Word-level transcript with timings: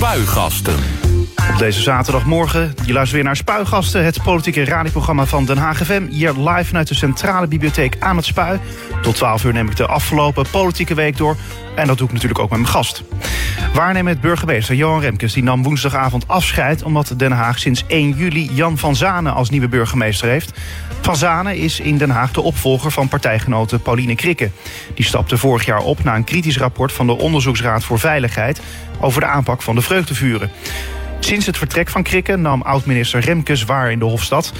Spuigasten. 0.00 0.99
Op 1.50 1.58
deze 1.58 1.80
zaterdagmorgen, 1.80 2.74
je 2.84 2.92
luistert 2.92 3.12
weer 3.14 3.24
naar 3.24 3.36
Spuigasten... 3.36 4.04
het 4.04 4.22
politieke 4.22 4.64
radioprogramma 4.64 5.26
van 5.26 5.44
Den 5.44 5.58
Haag 5.58 5.84
FM... 5.84 6.06
hier 6.06 6.32
live 6.32 6.64
vanuit 6.64 6.88
de 6.88 6.94
Centrale 6.94 7.46
Bibliotheek 7.46 7.96
aan 7.98 8.16
het 8.16 8.24
Spui. 8.24 8.60
Tot 9.02 9.14
12 9.14 9.44
uur 9.44 9.52
neem 9.52 9.68
ik 9.68 9.76
de 9.76 9.86
afgelopen 9.86 10.44
politieke 10.50 10.94
week 10.94 11.16
door... 11.16 11.36
en 11.76 11.86
dat 11.86 11.98
doe 11.98 12.06
ik 12.06 12.12
natuurlijk 12.12 12.40
ook 12.40 12.50
met 12.50 12.58
mijn 12.58 12.72
gast. 12.72 13.02
Waarnemend 13.74 14.20
burgemeester 14.20 14.74
Johan 14.74 15.00
Remkes 15.00 15.32
die 15.32 15.42
nam 15.42 15.62
woensdagavond 15.62 16.28
afscheid... 16.28 16.82
omdat 16.82 17.14
Den 17.16 17.32
Haag 17.32 17.58
sinds 17.58 17.84
1 17.86 18.10
juli 18.10 18.50
Jan 18.52 18.78
van 18.78 18.96
Zanen 18.96 19.34
als 19.34 19.50
nieuwe 19.50 19.68
burgemeester 19.68 20.28
heeft. 20.28 20.52
Van 21.00 21.16
Zanen 21.16 21.56
is 21.56 21.80
in 21.80 21.98
Den 21.98 22.10
Haag 22.10 22.32
de 22.32 22.40
opvolger 22.40 22.90
van 22.90 23.08
partijgenote 23.08 23.78
Pauline 23.78 24.14
Krikke. 24.14 24.50
Die 24.94 25.04
stapte 25.04 25.38
vorig 25.38 25.64
jaar 25.64 25.82
op 25.82 26.04
na 26.04 26.16
een 26.16 26.24
kritisch 26.24 26.58
rapport 26.58 26.92
van 26.92 27.06
de 27.06 27.18
Onderzoeksraad 27.18 27.84
voor 27.84 27.98
Veiligheid... 27.98 28.60
over 29.00 29.20
de 29.20 29.26
aanpak 29.26 29.62
van 29.62 29.74
de 29.74 29.82
vreugdevuren. 29.82 30.50
Sinds 31.20 31.46
het 31.46 31.58
vertrek 31.58 31.88
van 31.88 32.02
Krikke 32.02 32.36
nam 32.36 32.62
oud-minister 32.62 33.20
Remkes 33.20 33.64
waar 33.64 33.90
in 33.90 33.98
de 33.98 34.04
Hofstad. 34.04 34.52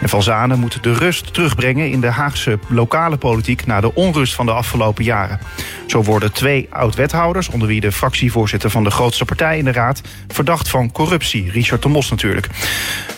En 0.00 0.08
Van 0.08 0.22
Zanen 0.22 0.58
moet 0.58 0.82
de 0.82 0.94
rust 0.94 1.34
terugbrengen 1.34 1.90
in 1.90 2.00
de 2.00 2.10
Haagse 2.10 2.58
lokale 2.68 3.16
politiek... 3.16 3.66
na 3.66 3.80
de 3.80 3.94
onrust 3.94 4.34
van 4.34 4.46
de 4.46 4.52
afgelopen 4.52 5.04
jaren. 5.04 5.40
Zo 5.86 6.02
worden 6.02 6.32
twee 6.32 6.66
oud-wethouders, 6.70 7.48
onder 7.48 7.68
wie 7.68 7.80
de 7.80 7.92
fractievoorzitter... 7.92 8.70
van 8.70 8.84
de 8.84 8.90
grootste 8.90 9.24
partij 9.24 9.58
in 9.58 9.64
de 9.64 9.72
raad, 9.72 10.00
verdacht 10.28 10.68
van 10.68 10.92
corruptie. 10.92 11.50
Richard 11.50 11.82
de 11.82 11.88
Mos 11.88 12.10
natuurlijk. 12.10 12.48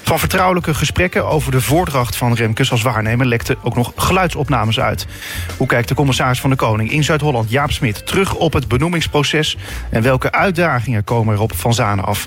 Van 0.03 0.19
vertrouwelijke 0.19 0.75
gesprekken 0.75 1.27
over 1.27 1.53
de 1.53 1.61
voordracht 1.61 2.17
van 2.17 2.35
Remkes 2.35 2.71
als 2.71 2.83
waarnemer... 2.83 3.27
lekten 3.27 3.57
ook 3.63 3.77
nog 3.77 3.93
geluidsopnames 3.97 4.81
uit. 4.81 5.07
Hoe 5.57 5.67
kijkt 5.67 5.89
de 5.89 5.95
commissaris 5.95 6.41
van 6.41 6.51
de 6.51 6.57
Koning 6.57 6.91
in 6.91 7.05
Zuid-Holland, 7.05 7.51
Jaap 7.51 7.71
Smit... 7.71 8.07
terug 8.07 8.35
op 8.35 8.53
het 8.53 8.69
benoemingsproces 8.69 9.57
en 9.91 10.03
welke 10.03 10.33
uitdagingen 10.33 11.05
komen 11.05 11.35
er 11.35 11.41
op 11.41 11.53
Van 11.57 11.75
Zanen 11.75 12.05
af... 12.05 12.27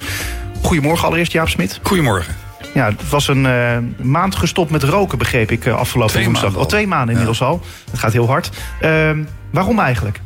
Goedemorgen 0.62 1.08
allereerst, 1.08 1.32
Jaap 1.32 1.50
Smit. 1.50 1.80
Goedemorgen. 1.84 2.36
Ja, 2.74 2.86
het 2.86 3.10
was 3.10 3.28
een 3.28 3.46
uh, 3.46 3.78
maand 4.02 4.36
gestopt 4.36 4.72
met 4.72 4.84
roken, 4.84 5.18
begreep 5.18 5.52
ik, 5.52 5.66
uh, 5.66 5.76
afgelopen 5.76 6.14
twee 6.14 6.26
woensdag. 6.26 6.56
Al 6.56 6.66
twee 6.66 6.88
maanden 6.88 7.10
inmiddels 7.10 7.40
ja. 7.40 7.46
al. 7.46 7.62
Het 7.92 8.00
gaat 8.00 8.14
heel 8.14 8.28
hard. 8.28 8.50
Uh, 8.82 9.10
waarom 9.52 9.80
eigenlijk? 9.80 10.20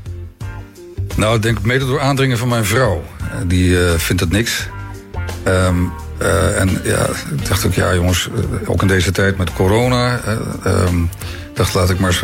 Nou, 1.15 1.35
ik 1.35 1.41
denk 1.41 1.61
mede 1.61 1.85
door 1.85 2.01
aandringen 2.01 2.37
van 2.37 2.47
mijn 2.47 2.65
vrouw. 2.65 3.03
Die 3.45 3.77
vindt 3.77 4.21
het 4.21 4.31
niks. 4.31 4.67
Um, 5.47 5.91
en 6.55 6.81
ja, 6.83 7.05
ik 7.37 7.47
dacht 7.47 7.65
ook, 7.65 7.73
ja 7.73 7.93
jongens, 7.93 8.29
ook 8.65 8.81
in 8.81 8.87
deze 8.87 9.11
tijd 9.11 9.37
met 9.37 9.53
corona... 9.53 10.19
Um, 10.65 11.09
dacht, 11.53 11.73
laat 11.73 11.89
ik 11.89 11.99
maar 11.99 12.09
eens, 12.09 12.21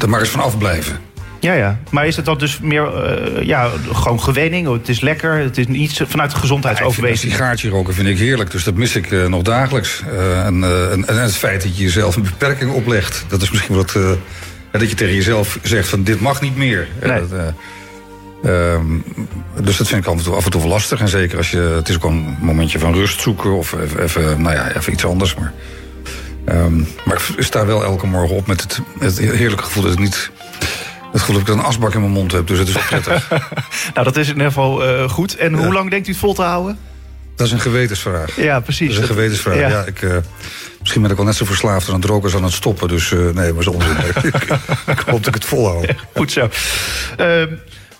er 0.00 0.08
maar 0.08 0.20
eens 0.20 0.28
van 0.28 0.40
afblijven. 0.42 0.98
Ja, 1.46 1.52
ja. 1.52 1.78
Maar 1.90 2.06
is 2.06 2.16
het 2.16 2.24
dan 2.24 2.38
dus 2.38 2.58
meer 2.60 2.88
uh, 3.36 3.42
ja, 3.42 3.70
gewoon 3.92 4.20
gewenning? 4.20 4.72
Het 4.72 4.88
is 4.88 5.00
lekker, 5.00 5.38
het 5.38 5.58
is 5.58 5.66
niet 5.66 6.02
vanuit 6.06 6.30
de 6.30 6.36
gezondheidsoverweging? 6.36 7.22
Ja, 7.22 7.28
sigaartje 7.28 7.68
roken 7.68 7.94
vind 7.94 8.08
ik 8.08 8.18
heerlijk, 8.18 8.50
dus 8.50 8.64
dat 8.64 8.74
mis 8.74 8.96
ik 8.96 9.10
uh, 9.10 9.26
nog 9.26 9.42
dagelijks. 9.42 10.02
Uh, 10.12 10.46
en, 10.46 10.64
en, 10.92 11.08
en, 11.08 11.22
het 11.22 11.36
feit 11.36 11.62
dat 11.62 11.76
je 11.76 11.84
jezelf 11.84 12.16
een 12.16 12.22
beperking 12.22 12.70
oplegt... 12.70 13.24
dat 13.28 13.42
is 13.42 13.50
misschien 13.50 13.76
wat... 13.76 13.92
dat 14.70 14.90
je 14.90 14.96
tegen 14.96 15.14
jezelf 15.14 15.58
zegt 15.62 15.88
van 15.88 16.02
dit 16.02 16.20
mag 16.20 16.40
niet 16.40 16.56
meer. 16.56 16.88
Nee. 17.02 17.20
Um, 18.44 19.04
dus 19.60 19.76
dat 19.76 19.88
vind 19.88 20.04
ik 20.04 20.10
af 20.10 20.18
en, 20.18 20.24
toe, 20.24 20.34
af 20.34 20.44
en 20.44 20.50
toe 20.50 20.60
wel 20.60 20.70
lastig. 20.70 21.00
En 21.00 21.08
zeker 21.08 21.36
als 21.36 21.50
je... 21.50 21.58
Het 21.58 21.88
is 21.88 21.96
ook 21.96 22.04
een 22.04 22.36
momentje 22.40 22.78
van 22.78 22.94
rust 22.94 23.20
zoeken 23.20 23.56
of 23.56 23.72
even, 23.72 24.02
even 24.02 24.42
nou 24.42 24.54
ja, 24.54 24.76
even 24.76 24.92
iets 24.92 25.04
anders. 25.04 25.34
Maar, 25.34 25.52
um, 26.48 26.86
maar 27.04 27.22
ik 27.36 27.44
sta 27.44 27.66
wel 27.66 27.84
elke 27.84 28.06
morgen 28.06 28.36
op 28.36 28.46
met 28.46 28.60
het, 28.60 28.80
het 28.98 29.18
heerlijke 29.18 29.64
gevoel 29.64 29.82
dat 29.82 29.92
ik 29.92 29.98
niet 29.98 30.30
het 31.22 31.32
dat 31.32 31.40
ik 31.40 31.48
een 31.48 31.60
asbak 31.60 31.94
in 31.94 32.00
mijn 32.00 32.12
mond 32.12 32.32
heb, 32.32 32.46
dus 32.46 32.58
het 32.58 32.68
is 32.68 32.74
wel 32.74 32.82
prettig. 32.82 33.28
nou, 33.94 34.04
dat 34.04 34.16
is 34.16 34.26
in 34.26 34.32
ieder 34.32 34.46
geval 34.46 34.88
uh, 34.88 35.08
goed. 35.08 35.36
En 35.36 35.50
ja. 35.50 35.56
hoe 35.56 35.72
lang 35.72 35.90
denkt 35.90 36.06
u 36.06 36.10
het 36.10 36.20
vol 36.20 36.34
te 36.34 36.42
houden? 36.42 36.78
Dat 37.36 37.46
is 37.46 37.52
een 37.52 37.60
gewetensvraag. 37.60 38.36
Ja, 38.36 38.60
precies. 38.60 38.94
Dat 38.94 38.96
is 38.96 39.08
een 39.08 39.14
gewetensvraag. 39.14 39.56
Ja. 39.56 39.68
ja 39.68 39.84
ik, 39.84 40.02
uh, 40.02 40.16
misschien 40.80 41.02
ben 41.02 41.10
ik 41.10 41.16
wel 41.16 41.26
net 41.26 41.34
zo 41.34 41.44
verslaafd 41.44 41.88
aan 41.88 41.94
het 41.94 42.04
roken 42.04 42.24
als 42.24 42.34
aan 42.34 42.44
het 42.44 42.52
stoppen. 42.52 42.88
Dus 42.88 43.10
uh, 43.10 43.30
nee, 43.30 43.52
maar 43.52 43.62
zo 43.62 43.70
onzin. 43.70 43.96
ik, 44.06 44.34
ik 44.96 44.98
hoop 45.06 45.24
dat 45.24 45.26
ik 45.26 45.34
het 45.34 45.44
volhoud. 45.44 45.94
goed 46.14 46.32
zo. 46.32 46.48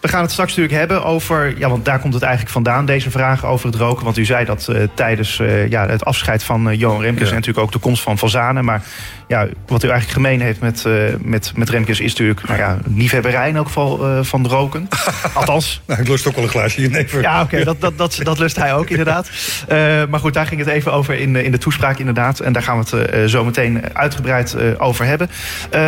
We 0.07 0.13
gaan 0.13 0.23
het 0.23 0.31
straks 0.31 0.57
natuurlijk 0.57 0.79
hebben 0.79 1.05
over, 1.05 1.59
ja, 1.59 1.69
want 1.69 1.85
daar 1.85 1.99
komt 1.99 2.15
het 2.15 2.23
eigenlijk 2.23 2.53
vandaan, 2.53 2.87
deze 2.87 3.11
vraag 3.11 3.45
over 3.45 3.67
het 3.67 3.75
roken. 3.75 4.05
Want 4.05 4.17
u 4.17 4.25
zei 4.25 4.45
dat 4.45 4.67
uh, 4.71 4.83
tijdens 4.95 5.39
uh, 5.39 5.69
ja, 5.69 5.89
het 5.89 6.05
afscheid 6.05 6.45
van 6.45 6.69
uh, 6.69 6.79
Johan 6.79 7.01
Remkes 7.01 7.23
ja. 7.23 7.29
en 7.29 7.35
natuurlijk 7.35 7.67
ook 7.67 7.73
de 7.73 7.79
komst 7.79 8.03
van 8.03 8.19
Van 8.19 8.29
Zanen. 8.29 8.65
Maar 8.65 8.83
ja, 9.29 9.47
wat 9.67 9.85
u 9.85 9.89
eigenlijk 9.89 10.21
gemeen 10.21 10.41
heeft 10.41 10.61
met, 10.61 10.85
met, 11.21 11.53
met 11.57 11.71
Remkes 11.71 12.01
is 12.01 12.11
natuurlijk 12.11 12.47
nou 12.47 12.59
ja, 12.59 12.79
liefhebberij 12.85 13.49
in 13.49 13.57
elk 13.57 13.67
geval 13.67 14.25
van 14.25 14.47
roken. 14.47 14.89
Althans. 15.35 15.83
nou, 15.87 16.01
ik 16.01 16.09
lust 16.09 16.27
ook 16.27 16.35
wel 16.35 16.45
een 16.45 16.51
glaasje 16.51 16.81
jenever. 16.81 17.21
Ja, 17.21 17.35
oké, 17.35 17.45
okay, 17.45 17.65
dat, 17.65 17.81
dat, 17.81 17.99
dat, 17.99 18.21
dat 18.23 18.39
lust 18.39 18.57
hij 18.57 18.75
ook 18.75 18.91
inderdaad. 18.91 19.31
maar 20.11 20.21
goed, 20.21 20.35
daar 20.35 20.47
ging 20.47 20.61
het 20.61 20.69
even 20.69 20.93
over 20.93 21.15
in, 21.15 21.37
in 21.37 21.51
de 21.51 21.59
toespraak 21.59 21.99
inderdaad. 21.99 22.41
En 22.41 22.53
daar 22.53 22.63
gaan 22.63 22.83
we 22.83 22.97
het 22.97 23.31
zo 23.31 23.45
meteen 23.45 23.83
uitgebreid 23.93 24.57
over 24.79 25.05
hebben. 25.05 25.29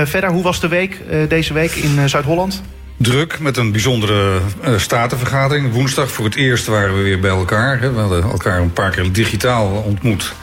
verder, 0.04 0.30
hoe 0.30 0.42
was 0.42 0.60
de 0.60 0.68
week 0.68 1.00
deze 1.28 1.52
week 1.52 1.70
in 1.70 2.08
Zuid-Holland? 2.08 2.62
Druk 2.98 3.40
met 3.40 3.56
een 3.56 3.72
bijzondere 3.72 4.40
uh, 4.64 4.78
statenvergadering. 4.78 5.72
Woensdag 5.72 6.10
voor 6.10 6.24
het 6.24 6.34
eerst 6.34 6.66
waren 6.66 6.96
we 6.96 7.02
weer 7.02 7.20
bij 7.20 7.30
elkaar. 7.30 7.80
Hè. 7.80 7.92
We 7.92 7.98
hadden 8.00 8.22
elkaar 8.22 8.60
een 8.60 8.72
paar 8.72 8.90
keer 8.90 9.12
digitaal 9.12 9.70
ontmoet. 9.70 10.34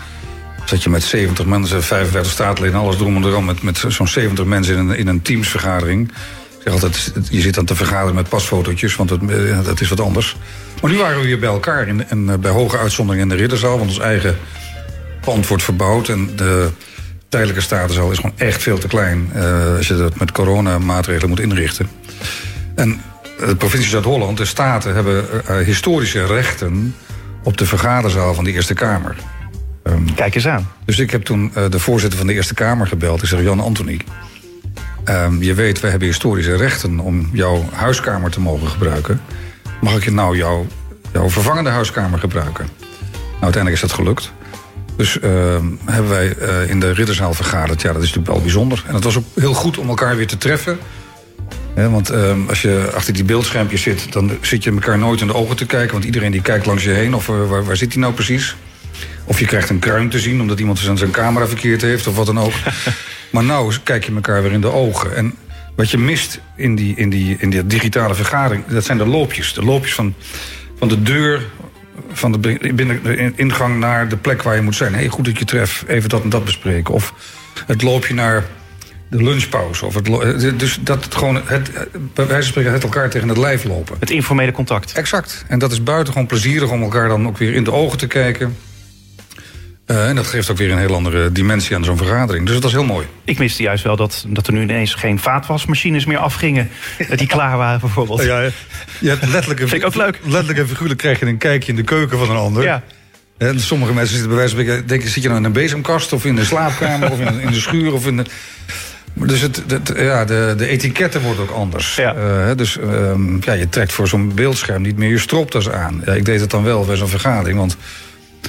Zat 0.66 0.84
je 0.84 0.90
met 0.90 1.04
70 1.04 1.46
mensen, 1.46 1.84
35 1.84 2.32
statenleden, 2.32 2.80
alles 2.80 2.98
drom 2.98 3.16
en 3.16 3.24
erom... 3.24 3.46
met, 3.46 3.62
met 3.62 3.84
zo'n 3.88 4.08
70 4.08 4.46
mensen 4.46 4.78
in 4.78 4.90
een, 4.90 4.98
in 4.98 5.08
een 5.08 5.22
teamsvergadering. 5.22 6.08
Ik 6.10 6.62
zeg 6.64 6.74
altijd, 6.74 7.14
je 7.30 7.42
zit 7.42 7.54
dan 7.54 7.66
te 7.66 7.76
vergaderen 7.76 8.16
met 8.16 8.30
pasfotootjes, 8.30 8.96
want 8.96 9.10
het, 9.10 9.22
uh, 9.22 9.64
dat 9.64 9.82
is 9.82 9.90
wat 9.90 10.00
anders. 10.00 10.36
Maar 10.82 10.92
nu 10.92 10.98
waren 10.98 11.20
we 11.20 11.26
weer 11.26 11.40
bij 11.40 11.50
elkaar 11.50 11.88
in, 11.88 12.08
en, 12.08 12.28
uh, 12.28 12.34
bij 12.34 12.52
hoge 12.52 12.78
uitzondering 12.78 13.24
in 13.24 13.30
de 13.30 13.36
Ridderzaal... 13.36 13.78
want 13.78 13.90
ons 13.90 14.00
eigen 14.00 14.38
pand 15.22 15.48
wordt 15.48 15.64
verbouwd 15.64 16.10
en 16.10 16.36
de 16.36 16.70
tijdelijke 17.30 17.62
statenzaal 17.62 18.12
is 18.12 18.18
gewoon 18.18 18.38
echt 18.38 18.62
veel 18.62 18.78
te 18.78 18.88
klein... 18.88 19.32
als 19.78 19.88
je 19.88 19.96
dat 19.96 20.20
met 20.20 20.32
coronamaatregelen 20.32 21.30
moet 21.30 21.40
inrichten. 21.40 21.90
En 22.76 23.02
de 23.40 23.56
provincie 23.56 23.90
Zuid-Holland, 23.90 24.38
de 24.38 24.46
staten, 24.46 24.94
hebben 24.96 25.26
uh, 25.50 25.58
historische 25.58 26.26
rechten 26.26 26.96
op 27.44 27.58
de 27.58 27.66
vergaderzaal 27.66 28.34
van 28.34 28.44
de 28.44 28.52
Eerste 28.52 28.74
Kamer. 28.74 29.16
Um, 29.84 30.16
Kijk 30.16 30.36
eens 30.36 30.48
aan. 30.48 30.72
Dus 30.86 31.00
ik 31.00 31.12
heb 31.12 31.24
toen 31.24 31.52
uh, 31.58 31.64
de 31.70 31.80
voorzitter 31.80 32.18
van 32.18 32.28
de 32.28 32.34
Eerste 32.34 32.54
Kamer 32.54 32.88
gebeld. 32.88 33.22
Ik 33.22 33.28
zeg, 33.28 33.42
Jan 33.42 33.60
Anthony, 33.60 34.00
um, 35.06 35.44
je 35.44 35.54
weet, 35.54 35.80
we 35.80 35.88
hebben 35.88 36.08
historische 36.08 36.56
rechten 36.56 37.00
om 37.00 37.30
jouw 37.34 37.66
huiskamer 37.74 38.32
te 38.32 38.40
mogen 38.40 38.68
gebruiken. 38.68 39.22
Mag 39.82 39.96
ik 39.96 40.12
nou 40.12 40.38
jouw, 40.38 40.66
jouw 41.14 41.30
vervangende 41.30 41.70
huiskamer 41.70 42.20
gebruiken? 42.20 42.66
Nou, 43.12 43.44
uiteindelijk 43.54 43.84
is 43.84 43.90
dat 43.90 44.00
gelukt. 44.00 44.32
Dus 44.96 45.18
uh, 45.18 45.22
hebben 45.86 46.10
wij 46.10 46.36
uh, 46.38 46.70
in 46.70 46.80
de 46.80 46.92
Ridderzaal 46.92 47.34
vergaderd. 47.34 47.82
Ja, 47.82 47.94
dat 47.94 48.02
is 48.02 48.08
natuurlijk 48.08 48.34
wel 48.34 48.42
bijzonder. 48.42 48.84
En 48.88 48.94
het 48.96 49.04
was 49.04 49.18
ook 49.18 49.26
heel 49.36 49.54
goed 49.54 49.78
om 49.78 49.88
elkaar 49.88 50.16
weer 50.16 50.28
te 50.28 50.38
treffen. 50.38 50.78
He, 51.76 51.90
want 51.90 52.12
um, 52.12 52.50
als 52.50 52.62
je 52.62 52.92
achter 52.94 53.14
die 53.14 53.24
beeldschermpjes 53.24 53.82
zit, 53.82 54.12
dan 54.12 54.32
zit 54.42 54.64
je 54.64 54.72
elkaar 54.72 54.98
nooit 54.98 55.22
in 55.22 55.28
de 55.28 55.34
ogen 55.34 55.56
te 55.56 55.66
kijken. 55.66 55.92
Want 55.92 56.04
iedereen 56.04 56.32
die 56.32 56.42
kijkt 56.42 56.66
langs 56.66 56.84
je 56.84 56.90
heen, 56.90 57.14
of 57.14 57.28
uh, 57.28 57.50
waar, 57.50 57.66
waar 57.66 57.78
zit 57.78 57.94
hij 57.94 58.02
nou 58.02 58.14
precies? 58.14 58.56
Of 59.24 59.40
je 59.40 59.46
krijgt 59.46 59.70
een 59.70 59.80
kruim 59.80 60.10
te 60.10 60.20
zien, 60.20 60.42
omdat 60.42 60.60
iemand 60.60 60.80
zijn 60.80 61.12
camera 61.12 61.48
verkeerd 61.48 61.82
heeft, 61.82 62.08
of 62.08 62.16
wat 62.16 62.26
dan 62.26 62.40
ook. 62.40 62.54
maar 63.32 63.44
nou 63.44 63.74
kijk 63.84 64.06
je 64.06 64.14
elkaar 64.16 64.42
weer 64.42 64.52
in 64.52 64.62
de 64.62 64.72
ogen. 64.72 65.16
En 65.16 65.34
wat 65.76 65.92
je 65.92 65.98
mist 65.98 66.40
in 66.56 66.76
die, 66.76 66.96
in 66.96 67.10
die, 67.10 67.36
in 67.40 67.50
die 67.50 67.68
digitale 67.68 68.16
vergadering, 68.16 68.66
dat 68.66 68.86
zijn 68.86 68.98
de 68.98 69.08
loopjes. 69.08 69.54
De 69.54 69.64
loopjes 69.64 69.94
van, 69.94 70.14
van 70.78 70.88
de 70.88 71.02
deur, 71.02 71.46
van 72.12 72.32
de, 72.32 72.38
binnen, 72.74 73.04
de 73.04 73.34
ingang 73.36 73.80
naar 73.80 74.10
de 74.10 74.18
plek 74.18 74.42
waar 74.42 74.56
je 74.56 74.62
moet 74.62 74.76
zijn. 74.76 74.94
Hey, 74.94 75.08
goed 75.08 75.26
dat 75.26 75.40
je 75.40 75.46
treft, 75.46 75.88
even 75.88 76.10
dat 76.10 76.24
en 76.24 76.30
dat 76.30 76.46
bespreken. 76.46 76.94
Of 76.94 77.14
het 77.66 77.82
loopje 77.82 78.14
naar 78.14 78.44
de 79.18 79.24
lunchpauze. 79.24 79.86
Of 79.86 79.94
het, 79.94 80.60
dus 80.60 80.80
dat 80.82 81.04
het 81.04 81.16
gewoon, 81.16 81.42
het, 81.46 81.72
bij 81.92 82.28
wijze 82.28 82.34
van 82.34 82.44
spreken, 82.44 82.72
het 82.72 82.84
elkaar 82.84 83.10
tegen 83.10 83.30
het 83.30 83.38
lijf 83.38 83.64
lopen. 83.64 83.96
Het 84.00 84.10
informele 84.10 84.52
contact. 84.52 84.92
Exact. 84.92 85.46
En 85.48 85.60
dat 85.60 85.72
is 85.72 85.84
buitengewoon 85.84 86.28
plezierig 86.28 86.72
om 86.72 86.82
elkaar 86.82 87.08
dan 87.08 87.28
ook 87.28 87.38
weer 87.38 87.54
in 87.54 87.64
de 87.64 87.72
ogen 87.72 87.98
te 87.98 88.08
kijken. 88.08 88.56
Uh, 89.88 90.10
en 90.10 90.16
dat 90.16 90.28
geeft 90.28 90.52
ook 90.52 90.58
weer 90.58 90.72
een 90.72 90.78
heel 90.78 90.96
andere 90.96 91.32
dimensie 91.32 91.76
aan 91.76 91.84
zo'n 91.84 91.98
vergadering. 91.98 92.46
Dus 92.46 92.54
dat 92.54 92.64
was 92.64 92.72
heel 92.72 92.84
mooi. 92.84 93.08
Ik 93.24 93.38
miste 93.38 93.64
juist 93.64 93.84
wel 93.84 93.96
dat, 93.96 94.26
dat 94.28 94.48
er 94.48 94.54
nu 94.54 94.62
ineens 94.62 94.94
geen 94.94 95.20
vaatwasmachines 95.20 96.06
meer 96.06 96.18
afgingen. 96.18 96.70
die 97.16 97.28
klaar 97.28 97.58
waren 97.58 97.80
bijvoorbeeld. 97.80 98.24
Ja, 98.24 98.50
je 99.00 99.10
hebt 99.10 99.28
letterlijk 99.28 99.60
een, 99.60 99.68
Vind 99.68 99.82
ik 99.82 99.88
ook 99.88 99.96
leuk. 99.96 100.20
Letterlijk 100.24 100.60
en 100.60 100.68
figuurlijk 100.68 101.00
krijg 101.00 101.20
je 101.20 101.26
een 101.26 101.38
kijkje 101.38 101.70
in 101.70 101.76
de 101.76 101.84
keuken 101.84 102.18
van 102.18 102.30
een 102.30 102.36
ander. 102.36 102.64
Ja. 102.64 102.84
En 103.38 103.60
sommige 103.60 103.94
mensen 103.94 104.12
zitten 104.12 104.28
bij 104.28 104.38
wijze 104.38 104.56
van 104.56 104.64
spreken... 104.64 104.88
denken, 104.88 105.10
zit 105.10 105.22
je 105.24 105.28
nou 105.28 105.40
in 105.40 105.46
een 105.46 105.52
bezemkast 105.52 106.14
of 106.14 106.26
in 106.26 106.36
de 106.36 106.46
slaapkamer... 106.46 107.12
of 107.12 107.20
in, 107.20 107.40
in 107.40 107.52
de 107.52 107.60
schuur 107.60 107.94
of 107.94 108.08
in 108.08 108.18
de... 108.18 108.26
Dus 109.18 109.42
het, 109.42 109.64
het, 109.68 109.94
ja, 109.98 110.26
de, 110.26 110.54
de 110.58 110.68
etiketten 110.68 111.22
worden 111.22 111.44
ook 111.44 111.52
anders. 111.52 111.96
Ja. 111.96 112.16
Uh, 112.16 112.56
dus 112.56 112.78
um, 112.78 113.38
ja, 113.42 113.54
je 113.54 113.70
trekt 113.70 113.94
voor 113.94 114.08
zo'n 114.08 114.32
beeldscherm 114.34 114.82
niet 114.82 114.98
meer 114.98 115.10
je 115.10 115.18
stropdas 115.18 115.70
aan. 115.70 116.02
Ja, 116.06 116.14
ik 116.14 116.26
deed 116.26 116.40
het 116.40 116.50
dan 116.50 116.64
wel 116.64 116.86
bij 116.86 116.96
zo'n 116.96 117.08
vergadering, 117.08 117.58
want 117.58 117.78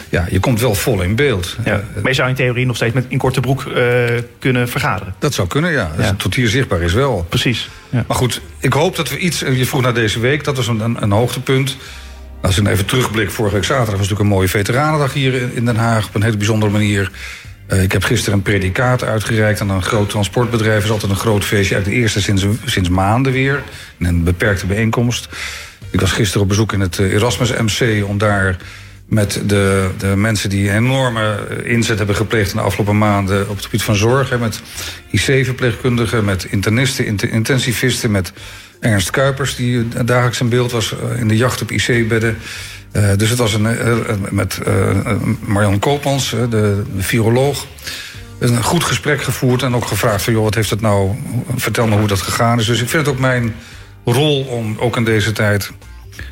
ja, 0.08 0.26
je 0.30 0.40
komt 0.40 0.60
wel 0.60 0.74
vol 0.74 1.02
in 1.02 1.14
beeld. 1.14 1.56
Ja. 1.64 1.82
Maar 1.94 2.10
je 2.10 2.14
zou 2.14 2.28
in 2.28 2.34
theorie 2.34 2.66
nog 2.66 2.76
steeds 2.76 2.94
met 2.94 3.04
in 3.08 3.18
korte 3.18 3.40
broek 3.40 3.64
uh, 3.64 4.04
kunnen 4.38 4.68
vergaderen. 4.68 5.14
Dat 5.18 5.34
zou 5.34 5.48
kunnen, 5.48 5.72
ja. 5.72 5.90
Dus 5.96 6.10
tot 6.16 6.34
hier 6.34 6.48
zichtbaar 6.48 6.80
is 6.80 6.92
wel. 6.92 7.26
Precies. 7.28 7.68
Ja. 7.90 8.04
Maar 8.06 8.16
goed, 8.16 8.40
ik 8.58 8.72
hoop 8.72 8.96
dat 8.96 9.08
we 9.08 9.18
iets... 9.18 9.38
Je 9.38 9.66
vroeg 9.66 9.82
naar 9.82 9.94
deze 9.94 10.20
week, 10.20 10.44
dat 10.44 10.56
was 10.56 10.68
een, 10.68 10.80
een, 10.80 11.02
een 11.02 11.12
hoogtepunt. 11.12 11.76
Als 12.42 12.58
ik 12.58 12.66
even 12.66 12.84
terugblik, 12.84 13.30
vorige 13.30 13.54
week 13.54 13.64
zaterdag 13.64 13.96
was 13.96 14.08
natuurlijk 14.08 14.30
een 14.30 14.36
mooie 14.36 14.48
veteranendag 14.48 15.12
hier 15.12 15.54
in 15.54 15.64
Den 15.64 15.76
Haag 15.76 16.06
op 16.06 16.14
een 16.14 16.22
hele 16.22 16.36
bijzondere 16.36 16.72
manier. 16.72 17.10
Uh, 17.68 17.82
ik 17.82 17.92
heb 17.92 18.04
gisteren 18.04 18.38
een 18.38 18.42
predicaat 18.42 19.04
uitgereikt 19.04 19.60
aan 19.60 19.70
een 19.70 19.82
groot 19.82 20.10
transportbedrijf. 20.10 20.74
Het 20.74 20.84
is 20.84 20.90
altijd 20.90 21.10
een 21.10 21.16
groot 21.16 21.44
feestje, 21.44 21.74
uit 21.74 21.84
de 21.84 21.90
eerste 21.90 22.22
sinds, 22.22 22.46
sinds 22.64 22.88
maanden 22.88 23.32
weer. 23.32 23.62
In 23.98 24.06
een 24.06 24.24
beperkte 24.24 24.66
bijeenkomst. 24.66 25.28
Ik 25.90 26.00
was 26.00 26.12
gisteren 26.12 26.42
op 26.42 26.48
bezoek 26.48 26.72
in 26.72 26.80
het 26.80 26.98
Erasmus 26.98 27.52
MC 27.52 28.04
om 28.08 28.18
daar 28.18 28.56
met 29.06 29.42
de, 29.46 29.90
de 29.98 30.16
mensen 30.16 30.50
die 30.50 30.68
een 30.68 30.76
enorme 30.76 31.38
inzet 31.64 31.98
hebben 31.98 32.16
gepleegd 32.16 32.50
in 32.50 32.56
de 32.56 32.62
afgelopen 32.62 32.98
maanden 32.98 33.48
op 33.48 33.56
het 33.56 33.64
gebied 33.64 33.82
van 33.82 33.94
zorg. 33.94 34.38
met 34.38 34.60
IC-verpleegkundigen, 35.10 36.24
met 36.24 36.44
internisten, 36.44 37.30
intensivisten, 37.30 38.10
met 38.10 38.32
Ernst 38.80 39.10
Kuipers, 39.10 39.56
die 39.56 39.88
dagelijks 40.04 40.40
in 40.40 40.48
beeld 40.48 40.72
was 40.72 40.94
eh, 40.98 41.20
in 41.20 41.28
de 41.28 41.36
jacht 41.36 41.62
op 41.62 41.70
IC-bedden. 41.70 42.36
Uh, 42.96 43.16
dus 43.16 43.30
het 43.30 43.38
was 43.38 43.54
een, 43.54 43.64
uh, 43.64 43.96
met 44.30 44.60
uh, 44.66 44.96
Marianne 45.40 45.78
Koopmans, 45.78 46.30
de, 46.30 46.48
de 46.48 46.82
viroloog. 47.02 47.66
Een 48.38 48.62
goed 48.62 48.84
gesprek 48.84 49.22
gevoerd 49.22 49.62
en 49.62 49.74
ook 49.74 49.86
gevraagd 49.86 50.22
van... 50.22 50.32
joh, 50.32 50.42
wat 50.42 50.54
heeft 50.54 50.70
het 50.70 50.80
nou, 50.80 51.10
vertel 51.56 51.86
me 51.86 51.96
hoe 51.96 52.06
dat 52.06 52.20
gegaan 52.20 52.58
is. 52.58 52.66
Dus 52.66 52.80
ik 52.80 52.88
vind 52.88 53.06
het 53.06 53.14
ook 53.14 53.20
mijn 53.20 53.54
rol 54.04 54.42
om 54.42 54.76
ook 54.78 54.96
in 54.96 55.04
deze 55.04 55.32
tijd... 55.32 55.72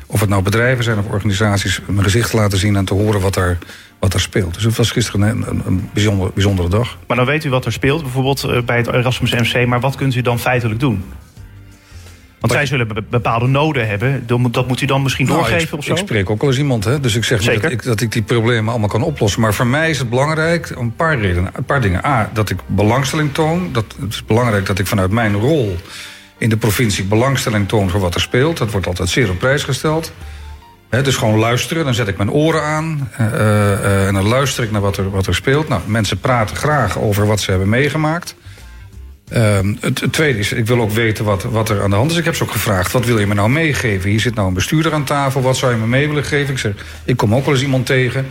of 0.05 0.19
het 0.19 0.29
nou 0.29 0.41
bedrijven 0.41 0.83
zijn 0.83 0.97
of 0.97 1.05
organisaties... 1.05 1.81
mijn 1.87 2.03
gezicht 2.03 2.29
te 2.29 2.35
laten 2.35 2.57
zien 2.57 2.75
en 2.75 2.85
te 2.85 2.93
horen 2.93 3.21
wat 3.21 3.35
er, 3.35 3.57
wat 3.99 4.13
er 4.13 4.21
speelt. 4.21 4.53
Dus 4.53 4.63
het 4.63 4.77
was 4.77 4.91
gisteren 4.91 5.21
een, 5.21 5.61
een, 5.65 5.89
bijzondere 6.33 6.69
dag. 6.69 6.97
Maar 7.07 7.17
dan 7.17 7.25
weet 7.25 7.43
u 7.43 7.49
wat 7.49 7.65
er 7.65 7.71
speelt, 7.71 8.01
bijvoorbeeld 8.01 8.65
bij 8.65 8.77
het 8.77 8.87
Erasmus 8.87 9.31
MC... 9.31 9.65
maar 9.65 9.79
wat 9.79 9.95
kunt 9.95 10.15
u 10.15 10.21
dan 10.21 10.39
feitelijk 10.39 10.79
doen? 10.79 11.03
Want 12.39 12.53
zij 12.53 12.65
zullen 12.65 13.05
bepaalde 13.09 13.47
noden 13.47 13.87
hebben. 13.87 14.27
Dat 14.51 14.67
moet 14.67 14.81
u 14.81 14.85
dan 14.85 15.01
misschien 15.01 15.25
nou, 15.25 15.39
doorgeven 15.39 15.67
ik, 15.67 15.77
of 15.77 15.85
zo? 15.85 15.91
Ik 15.91 15.97
spreek 15.97 16.29
ook 16.29 16.41
wel 16.41 16.49
eens 16.49 16.59
iemand, 16.59 16.83
hè? 16.83 16.99
dus 16.99 17.15
ik 17.15 17.23
zeg 17.23 17.39
niet 17.39 17.61
dat 17.61 17.71
ik, 17.71 17.83
dat 17.83 18.01
ik 18.01 18.11
die 18.11 18.21
problemen 18.21 18.69
allemaal 18.69 18.89
kan 18.89 19.03
oplossen. 19.03 19.41
Maar 19.41 19.53
voor 19.53 19.67
mij 19.67 19.89
is 19.89 19.99
het 19.99 20.09
belangrijk, 20.09 20.69
een 20.69 20.95
paar 20.95 21.19
redenen, 21.19 21.51
een 21.53 21.65
paar 21.65 21.81
dingen. 21.81 22.05
A, 22.05 22.29
dat 22.33 22.49
ik 22.49 22.57
belangstelling 22.65 23.33
toon. 23.33 23.69
Dat, 23.71 23.85
het 24.01 24.13
is 24.13 24.25
belangrijk 24.25 24.65
dat 24.65 24.79
ik 24.79 24.87
vanuit 24.87 25.11
mijn 25.11 25.35
rol 25.35 25.75
in 26.37 26.49
de 26.49 26.57
provincie 26.57 27.03
belangstelling 27.03 27.67
toon 27.67 27.89
voor 27.89 27.99
wat 27.99 28.15
er 28.15 28.21
speelt. 28.21 28.57
Dat 28.57 28.71
wordt 28.71 28.87
altijd 28.87 29.09
zeer 29.09 29.29
op 29.29 29.39
prijs 29.39 29.63
gesteld. 29.63 30.11
dus 30.89 31.15
gewoon 31.15 31.39
luisteren, 31.39 31.83
dan 31.83 31.93
zet 31.93 32.07
ik 32.07 32.17
mijn 32.17 32.31
oren 32.31 32.61
aan. 32.63 33.09
Uh, 33.19 33.31
uh, 33.33 34.07
en 34.07 34.13
dan 34.13 34.27
luister 34.27 34.63
ik 34.63 34.71
naar 34.71 34.81
wat 34.81 34.97
er, 34.97 35.09
wat 35.09 35.27
er 35.27 35.35
speelt. 35.35 35.67
Nou, 35.67 35.81
mensen 35.85 36.19
praten 36.19 36.55
graag 36.55 36.99
over 36.99 37.27
wat 37.27 37.39
ze 37.39 37.49
hebben 37.49 37.69
meegemaakt. 37.69 38.35
Ehm, 39.29 39.75
het, 39.79 40.03
tweede 40.11 40.39
is, 40.39 40.51
ik 40.51 40.65
wil 40.65 40.81
ook 40.81 40.91
weten 40.91 41.25
wat, 41.25 41.43
wat 41.43 41.69
er 41.69 41.81
aan 41.81 41.89
de 41.89 41.95
hand 41.95 42.11
is. 42.11 42.17
Ik 42.17 42.25
heb 42.25 42.35
ze 42.35 42.43
ook 42.43 42.51
gevraagd, 42.51 42.91
wat 42.91 43.05
wil 43.05 43.19
je 43.19 43.27
me 43.27 43.33
nou 43.33 43.49
meegeven? 43.49 44.09
Hier 44.09 44.19
zit 44.19 44.35
nou 44.35 44.47
een 44.47 44.53
bestuurder 44.53 44.93
aan 44.93 45.03
tafel, 45.03 45.41
wat 45.41 45.57
zou 45.57 45.71
je 45.71 45.77
me 45.77 45.87
mee 45.87 46.07
willen 46.07 46.23
geven? 46.23 46.53
Ik 46.53 46.59
zeg, 46.59 46.73
ik 47.05 47.17
kom 47.17 47.35
ook 47.35 47.45
wel 47.45 47.53
eens 47.53 47.63
iemand 47.63 47.85
tegen. 47.85 48.25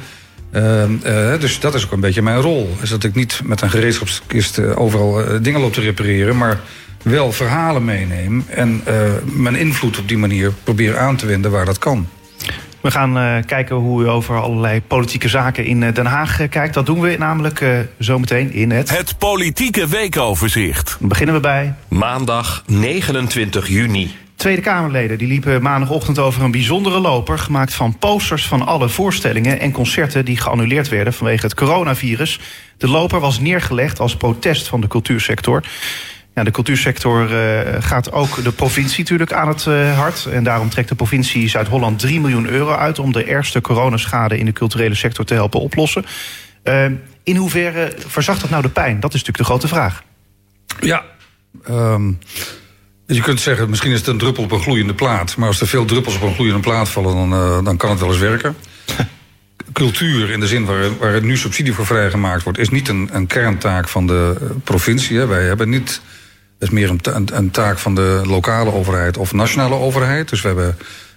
Ehm, 0.50 0.92
eh, 1.02 1.40
dus 1.40 1.60
dat 1.60 1.74
is 1.74 1.84
ook 1.84 1.92
een 1.92 2.00
beetje 2.00 2.22
mijn 2.22 2.40
rol. 2.40 2.76
Is 2.82 2.90
dat 2.90 3.04
ik 3.04 3.14
niet 3.14 3.40
met 3.44 3.60
een 3.60 3.70
gereedschapskist 3.70 4.58
uh, 4.58 4.80
overal 4.80 5.20
uh, 5.20 5.38
dingen 5.42 5.60
loop 5.60 5.72
te 5.72 5.80
repareren... 5.80 6.36
maar 6.36 6.60
wel 7.02 7.32
verhalen 7.32 7.84
meeneem 7.84 8.44
en 8.48 8.82
mijn 9.24 9.56
invloed 9.56 9.98
op 9.98 10.08
die 10.08 10.18
manier 10.18 10.52
probeer 10.62 10.98
aan 10.98 11.16
te 11.16 11.26
wenden 11.26 11.50
waar 11.50 11.64
dat 11.64 11.78
kan. 11.78 12.08
We 12.84 12.90
gaan 12.90 13.18
uh, 13.18 13.36
kijken 13.46 13.76
hoe 13.76 14.02
u 14.02 14.08
over 14.08 14.40
allerlei 14.40 14.82
politieke 14.82 15.28
zaken 15.28 15.64
in 15.64 15.80
Den 15.80 16.06
Haag 16.06 16.40
uh, 16.40 16.48
kijkt. 16.48 16.74
Dat 16.74 16.86
doen 16.86 17.00
we 17.00 17.16
namelijk 17.18 17.60
uh, 17.60 17.78
zometeen 17.98 18.52
in 18.52 18.70
het... 18.70 18.96
Het 18.96 19.18
politieke 19.18 19.88
weekoverzicht. 19.88 20.96
Dan 20.98 21.08
beginnen 21.08 21.34
we 21.34 21.40
bij... 21.40 21.74
Maandag 21.88 22.62
29 22.66 23.68
juni. 23.68 24.14
Tweede 24.34 24.62
Kamerleden 24.62 25.18
die 25.18 25.28
liepen 25.28 25.62
maandagochtend 25.62 26.18
over 26.18 26.42
een 26.42 26.50
bijzondere 26.50 27.00
loper... 27.00 27.38
gemaakt 27.38 27.74
van 27.74 27.98
posters 27.98 28.46
van 28.46 28.66
alle 28.66 28.88
voorstellingen 28.88 29.60
en 29.60 29.72
concerten... 29.72 30.24
die 30.24 30.36
geannuleerd 30.36 30.88
werden 30.88 31.12
vanwege 31.12 31.46
het 31.46 31.54
coronavirus. 31.54 32.40
De 32.76 32.88
loper 32.88 33.20
was 33.20 33.40
neergelegd 33.40 34.00
als 34.00 34.16
protest 34.16 34.68
van 34.68 34.80
de 34.80 34.88
cultuursector. 34.88 35.62
Ja, 36.34 36.44
de 36.44 36.50
cultuursector 36.50 37.32
uh, 37.32 37.82
gaat 37.82 38.12
ook 38.12 38.42
de 38.42 38.52
provincie 38.52 38.98
natuurlijk 38.98 39.32
aan 39.32 39.48
het 39.48 39.64
uh, 39.64 39.98
hart. 39.98 40.26
En 40.26 40.44
daarom 40.44 40.68
trekt 40.68 40.88
de 40.88 40.94
provincie 40.94 41.48
Zuid-Holland 41.48 41.98
3 41.98 42.20
miljoen 42.20 42.48
euro 42.48 42.72
uit... 42.74 42.98
om 42.98 43.12
de 43.12 43.24
ergste 43.24 43.60
coronaschade 43.60 44.38
in 44.38 44.44
de 44.44 44.52
culturele 44.52 44.94
sector 44.94 45.24
te 45.24 45.34
helpen 45.34 45.60
oplossen. 45.60 46.04
Uh, 46.64 46.86
in 47.22 47.36
hoeverre 47.36 47.92
verzacht 48.06 48.40
dat 48.40 48.50
nou 48.50 48.62
de 48.62 48.68
pijn? 48.68 49.00
Dat 49.00 49.14
is 49.14 49.22
natuurlijk 49.24 49.38
de 49.38 49.44
grote 49.44 49.68
vraag. 49.68 50.02
Ja, 50.80 51.04
um, 51.70 52.18
je 53.06 53.20
kunt 53.20 53.40
zeggen, 53.40 53.70
misschien 53.70 53.92
is 53.92 53.98
het 53.98 54.06
een 54.06 54.18
druppel 54.18 54.42
op 54.42 54.52
een 54.52 54.60
gloeiende 54.60 54.94
plaat. 54.94 55.36
Maar 55.36 55.48
als 55.48 55.60
er 55.60 55.66
veel 55.66 55.84
druppels 55.84 56.16
op 56.16 56.22
een 56.22 56.34
gloeiende 56.34 56.60
plaat 56.60 56.88
vallen, 56.88 57.30
dan, 57.30 57.64
dan 57.64 57.76
kan 57.76 57.90
het 57.90 58.00
wel 58.00 58.08
eens 58.08 58.18
werken. 58.18 58.56
cultuur 59.72 60.30
in 60.30 60.40
de 60.40 60.46
zin 60.46 60.64
waar, 60.64 60.98
waar 60.98 61.22
nu 61.22 61.36
subsidie 61.36 61.72
voor 61.72 61.86
vrijgemaakt 61.86 62.42
wordt... 62.42 62.58
is 62.58 62.68
niet 62.68 62.88
een, 62.88 63.08
een 63.12 63.26
kerntaak 63.26 63.88
van 63.88 64.06
de 64.06 64.50
provincie. 64.64 65.18
Hè. 65.18 65.26
Wij 65.26 65.42
hebben 65.42 65.68
niet 65.68 66.00
is 66.58 66.70
meer 66.70 66.90
een, 66.90 67.28
een, 67.32 67.50
taak 67.50 67.78
van 67.78 67.94
de 67.94 68.22
lokale 68.26 68.72
overheid 68.72 69.16
of 69.16 69.32
nationale 69.32 69.74
overheid. 69.74 70.28
Dus 70.28 70.40
we 70.40 70.46
hebben 70.46 70.76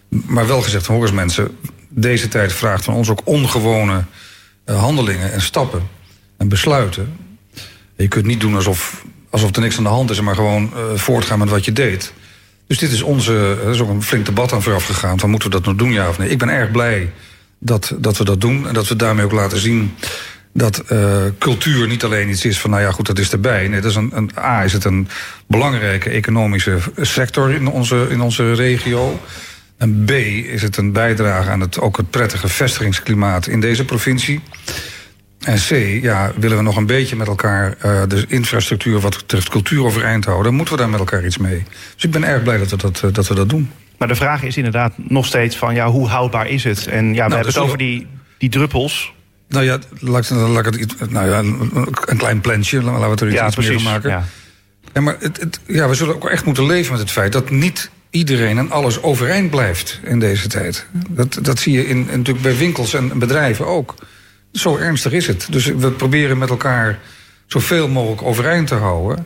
maar 0.09 0.47
wel 0.47 0.61
gezegd, 0.61 0.85
hoor 0.85 1.13
mensen... 1.13 1.57
deze 1.89 2.27
tijd 2.27 2.53
vraagt 2.53 2.83
van 2.83 2.93
ons 2.93 3.09
ook 3.09 3.21
ongewone 3.23 4.03
uh, 4.65 4.79
handelingen 4.79 5.31
en 5.31 5.41
stappen 5.41 5.87
en 6.37 6.47
besluiten. 6.47 7.15
je 7.95 8.07
kunt 8.07 8.25
niet 8.25 8.39
doen 8.39 8.55
alsof, 8.55 9.05
alsof 9.29 9.55
er 9.55 9.61
niks 9.61 9.77
aan 9.77 9.83
de 9.83 9.89
hand 9.89 10.09
is... 10.09 10.21
maar 10.21 10.35
gewoon 10.35 10.71
uh, 10.75 10.97
voortgaan 10.97 11.39
met 11.39 11.49
wat 11.49 11.65
je 11.65 11.73
deed. 11.73 12.13
Dus 12.67 12.77
dit 12.77 12.91
is 12.91 13.01
onze, 13.01 13.57
er 13.63 13.69
is 13.69 13.79
ook 13.79 13.89
een 13.89 14.03
flink 14.03 14.25
debat 14.25 14.53
aan 14.53 14.61
vooraf 14.61 14.85
gegaan... 14.85 15.19
van 15.19 15.29
moeten 15.29 15.49
we 15.49 15.55
dat 15.55 15.65
nog 15.65 15.75
doen, 15.75 15.91
ja 15.91 16.09
of 16.09 16.17
nee. 16.17 16.29
Ik 16.29 16.37
ben 16.37 16.49
erg 16.49 16.71
blij 16.71 17.11
dat, 17.59 17.93
dat 17.97 18.17
we 18.17 18.23
dat 18.23 18.41
doen 18.41 18.67
en 18.67 18.73
dat 18.73 18.87
we 18.87 18.95
daarmee 18.95 19.25
ook 19.25 19.31
laten 19.31 19.57
zien 19.57 19.93
dat 20.57 20.83
uh, 20.91 21.21
cultuur 21.39 21.87
niet 21.87 22.03
alleen 22.03 22.29
iets 22.29 22.45
is 22.45 22.59
van, 22.59 22.69
nou 22.69 22.81
ja, 22.81 22.91
goed, 22.91 23.05
dat 23.05 23.19
is 23.19 23.31
erbij. 23.31 23.67
Nee, 23.67 23.81
dat 23.81 23.91
is 23.91 23.95
een, 23.97 24.11
een, 24.13 24.31
A, 24.37 24.63
is 24.63 24.73
het 24.73 24.83
een 24.83 25.07
belangrijke 25.47 26.09
economische 26.09 26.77
sector 27.01 27.51
in 27.51 27.67
onze, 27.67 28.07
in 28.09 28.21
onze 28.21 28.53
regio. 28.53 29.19
En 29.77 30.03
B, 30.05 30.11
is 30.11 30.61
het 30.61 30.77
een 30.77 30.91
bijdrage 30.91 31.49
aan 31.49 31.59
het, 31.59 31.79
ook 31.79 31.97
het 31.97 32.09
prettige 32.09 32.47
vestigingsklimaat 32.47 33.47
in 33.47 33.59
deze 33.59 33.85
provincie. 33.85 34.41
En 35.39 35.57
C, 35.57 36.01
ja, 36.01 36.31
willen 36.35 36.57
we 36.57 36.63
nog 36.63 36.75
een 36.75 36.85
beetje 36.85 37.15
met 37.15 37.27
elkaar 37.27 37.75
uh, 37.85 38.01
de 38.07 38.25
infrastructuur 38.27 38.99
wat 38.99 39.17
betreft 39.17 39.49
cultuur 39.49 39.83
overeind 39.83 40.25
houden, 40.25 40.53
moeten 40.53 40.73
we 40.73 40.79
daar 40.79 40.89
met 40.89 40.99
elkaar 40.99 41.25
iets 41.25 41.37
mee. 41.37 41.63
Dus 41.93 42.03
ik 42.03 42.11
ben 42.11 42.23
erg 42.23 42.43
blij 42.43 42.57
dat 42.57 42.69
we 42.69 42.77
dat, 42.77 43.01
uh, 43.05 43.13
dat, 43.13 43.27
we 43.27 43.35
dat 43.35 43.49
doen. 43.49 43.71
Maar 43.97 44.07
de 44.07 44.15
vraag 44.15 44.43
is 44.43 44.57
inderdaad 44.57 44.93
nog 44.97 45.25
steeds 45.25 45.57
van, 45.57 45.73
ja, 45.73 45.89
hoe 45.89 46.07
houdbaar 46.07 46.47
is 46.47 46.63
het? 46.63 46.87
En 46.87 47.05
ja, 47.05 47.11
we 47.11 47.15
nou, 47.15 47.33
hebben 47.33 47.53
het 47.53 47.57
over 47.57 47.77
die, 47.77 48.07
die 48.37 48.49
druppels. 48.49 49.15
Nou 49.47 49.65
ja, 49.65 49.79
laat, 49.99 50.29
het, 50.29 51.09
nou 51.11 51.29
ja, 51.29 51.39
een, 51.39 52.17
klein 52.17 52.41
plantje, 52.41 52.81
laten 52.81 53.01
we 53.01 53.09
het 53.09 53.21
er 53.21 53.27
iets, 53.27 53.35
ja, 53.35 53.47
iets 53.47 53.55
meer 53.55 53.73
van 53.73 53.83
maken. 53.83 54.09
Ja. 54.09 54.23
Ja, 54.93 55.01
maar 55.01 55.15
het, 55.19 55.39
het, 55.39 55.59
ja, 55.67 55.87
we 55.89 55.95
zullen 55.95 56.15
ook 56.15 56.29
echt 56.29 56.45
moeten 56.45 56.65
leven 56.65 56.91
met 56.91 57.01
het 57.01 57.11
feit 57.11 57.31
dat 57.31 57.49
niet 57.49 57.89
iedereen 58.09 58.57
en 58.57 58.71
alles 58.71 59.01
overeind 59.01 59.49
blijft 59.49 59.99
in 60.03 60.19
deze 60.19 60.47
tijd. 60.47 60.87
Dat, 61.09 61.39
dat 61.41 61.59
zie 61.59 61.73
je 61.73 61.87
in, 61.87 62.05
natuurlijk 62.05 62.41
bij 62.41 62.57
winkels 62.57 62.93
en 62.93 63.19
bedrijven 63.19 63.67
ook. 63.67 63.95
Zo 64.51 64.77
ernstig 64.77 65.11
is 65.11 65.27
het. 65.27 65.47
Dus 65.49 65.65
we 65.65 65.91
proberen 65.91 66.37
met 66.37 66.49
elkaar 66.49 66.99
zoveel 67.45 67.87
mogelijk 67.87 68.21
overeind 68.21 68.67
te 68.67 68.75
houden. 68.75 69.25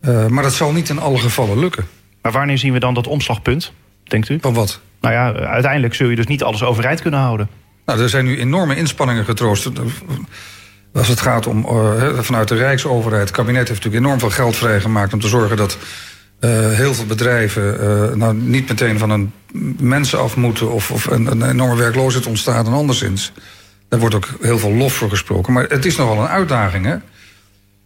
Uh, 0.00 0.26
maar 0.26 0.42
dat 0.42 0.52
zal 0.52 0.72
niet 0.72 0.88
in 0.88 0.98
alle 0.98 1.18
gevallen 1.18 1.58
lukken. 1.58 1.86
Maar 2.22 2.32
wanneer 2.32 2.58
zien 2.58 2.72
we 2.72 2.78
dan 2.78 2.94
dat 2.94 3.06
omslagpunt, 3.06 3.72
denkt 4.04 4.28
u? 4.28 4.38
Van 4.40 4.54
wat? 4.54 4.80
Nou 5.00 5.14
ja, 5.14 5.32
uiteindelijk 5.32 5.94
zul 5.94 6.08
je 6.08 6.16
dus 6.16 6.26
niet 6.26 6.42
alles 6.42 6.62
overeind 6.62 7.00
kunnen 7.00 7.20
houden. 7.20 7.48
Nou, 7.86 8.00
er 8.00 8.08
zijn 8.08 8.24
nu 8.24 8.38
enorme 8.38 8.76
inspanningen 8.76 9.24
getroost. 9.24 9.70
Als 10.92 11.08
het 11.08 11.20
gaat 11.20 11.46
om 11.46 11.66
uh, 11.66 12.18
vanuit 12.18 12.48
de 12.48 12.54
Rijksoverheid. 12.54 13.22
Het 13.22 13.36
kabinet 13.36 13.68
heeft 13.68 13.84
natuurlijk 13.84 14.04
enorm 14.04 14.18
veel 14.18 14.30
geld 14.30 14.56
vrijgemaakt 14.56 15.12
om 15.12 15.20
te 15.20 15.28
zorgen 15.28 15.56
dat 15.56 15.78
uh, 16.40 16.50
heel 16.70 16.94
veel 16.94 17.06
bedrijven 17.06 17.80
uh, 17.80 18.14
nou, 18.14 18.34
niet 18.34 18.68
meteen 18.68 18.98
van 18.98 19.10
een 19.10 19.32
mensen 19.80 20.18
af 20.18 20.36
moeten 20.36 20.72
of, 20.72 20.90
of 20.90 21.06
een, 21.06 21.26
een, 21.26 21.50
enorme 21.50 21.76
werkloosheid 21.76 22.26
ontstaat 22.26 22.66
en 22.66 22.72
anderszins. 22.72 23.32
Daar 23.88 24.00
wordt 24.00 24.14
ook 24.14 24.28
heel 24.40 24.58
veel 24.58 24.72
lof 24.72 24.92
voor 24.92 25.08
gesproken. 25.08 25.52
Maar 25.52 25.64
het 25.68 25.84
is 25.84 25.96
nogal 25.96 26.22
een 26.22 26.28
uitdaging, 26.28 27.00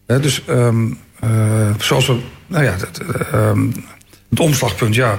hè? 0.06 0.20
dus 0.20 0.42
um, 0.48 0.98
zoals 1.78 2.06
we. 2.06 2.20
Nou 2.46 2.64
ja, 2.64 2.72
het, 2.72 3.00
het 4.30 4.40
omslagpunt, 4.40 4.94
ja, 4.94 5.18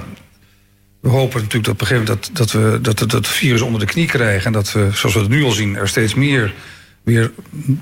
we 1.08 1.16
hopen 1.16 1.40
natuurlijk 1.40 1.64
dat 1.64 1.74
op 1.74 1.80
een 1.80 1.86
gegeven 1.86 2.06
moment 2.06 2.36
dat, 2.36 2.36
dat 2.36 2.62
we 2.62 2.80
dat, 2.80 2.98
dat, 2.98 3.10
dat 3.10 3.26
virus 3.26 3.60
onder 3.60 3.80
de 3.80 3.86
knie 3.86 4.06
krijgen. 4.06 4.46
En 4.46 4.52
dat 4.52 4.72
we, 4.72 4.88
zoals 4.92 5.14
we 5.14 5.20
het 5.20 5.28
nu 5.30 5.44
al 5.44 5.50
zien, 5.50 5.76
er 5.76 5.88
steeds 5.88 6.14
meer 6.14 6.54
weer 7.02 7.32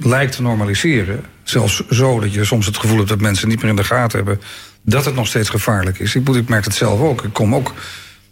lijkt 0.00 0.36
te 0.36 0.42
normaliseren. 0.42 1.24
Zelfs 1.42 1.88
zo 1.88 2.20
dat 2.20 2.32
je 2.32 2.44
soms 2.44 2.66
het 2.66 2.78
gevoel 2.78 2.96
hebt 2.96 3.08
dat 3.08 3.20
mensen 3.20 3.48
niet 3.48 3.60
meer 3.60 3.70
in 3.70 3.76
de 3.76 3.84
gaten 3.84 4.18
hebben 4.18 4.40
dat 4.82 5.04
het 5.04 5.14
nog 5.14 5.26
steeds 5.26 5.48
gevaarlijk 5.48 5.98
is. 5.98 6.14
Ik, 6.14 6.28
ik 6.28 6.48
merk 6.48 6.64
het 6.64 6.74
zelf 6.74 7.00
ook. 7.00 7.24
Ik 7.24 7.32
kom 7.32 7.54
ook 7.54 7.74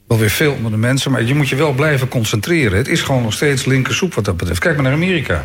wel 0.09 0.19
weer 0.19 0.31
veel 0.31 0.53
onder 0.53 0.71
de 0.71 0.77
mensen, 0.77 1.11
maar 1.11 1.23
je 1.23 1.35
moet 1.35 1.49
je 1.49 1.57
wel 1.57 1.73
blijven 1.73 2.09
concentreren. 2.09 2.79
Het 2.79 2.89
is 2.89 3.03
gewoon 3.03 3.23
nog 3.23 3.33
steeds 3.33 3.65
linkersoep 3.65 4.15
wat 4.15 4.25
dat 4.25 4.37
betreft. 4.37 4.61
Kijk 4.61 4.75
maar 4.75 4.85
naar 4.85 4.93
Amerika. 4.93 5.45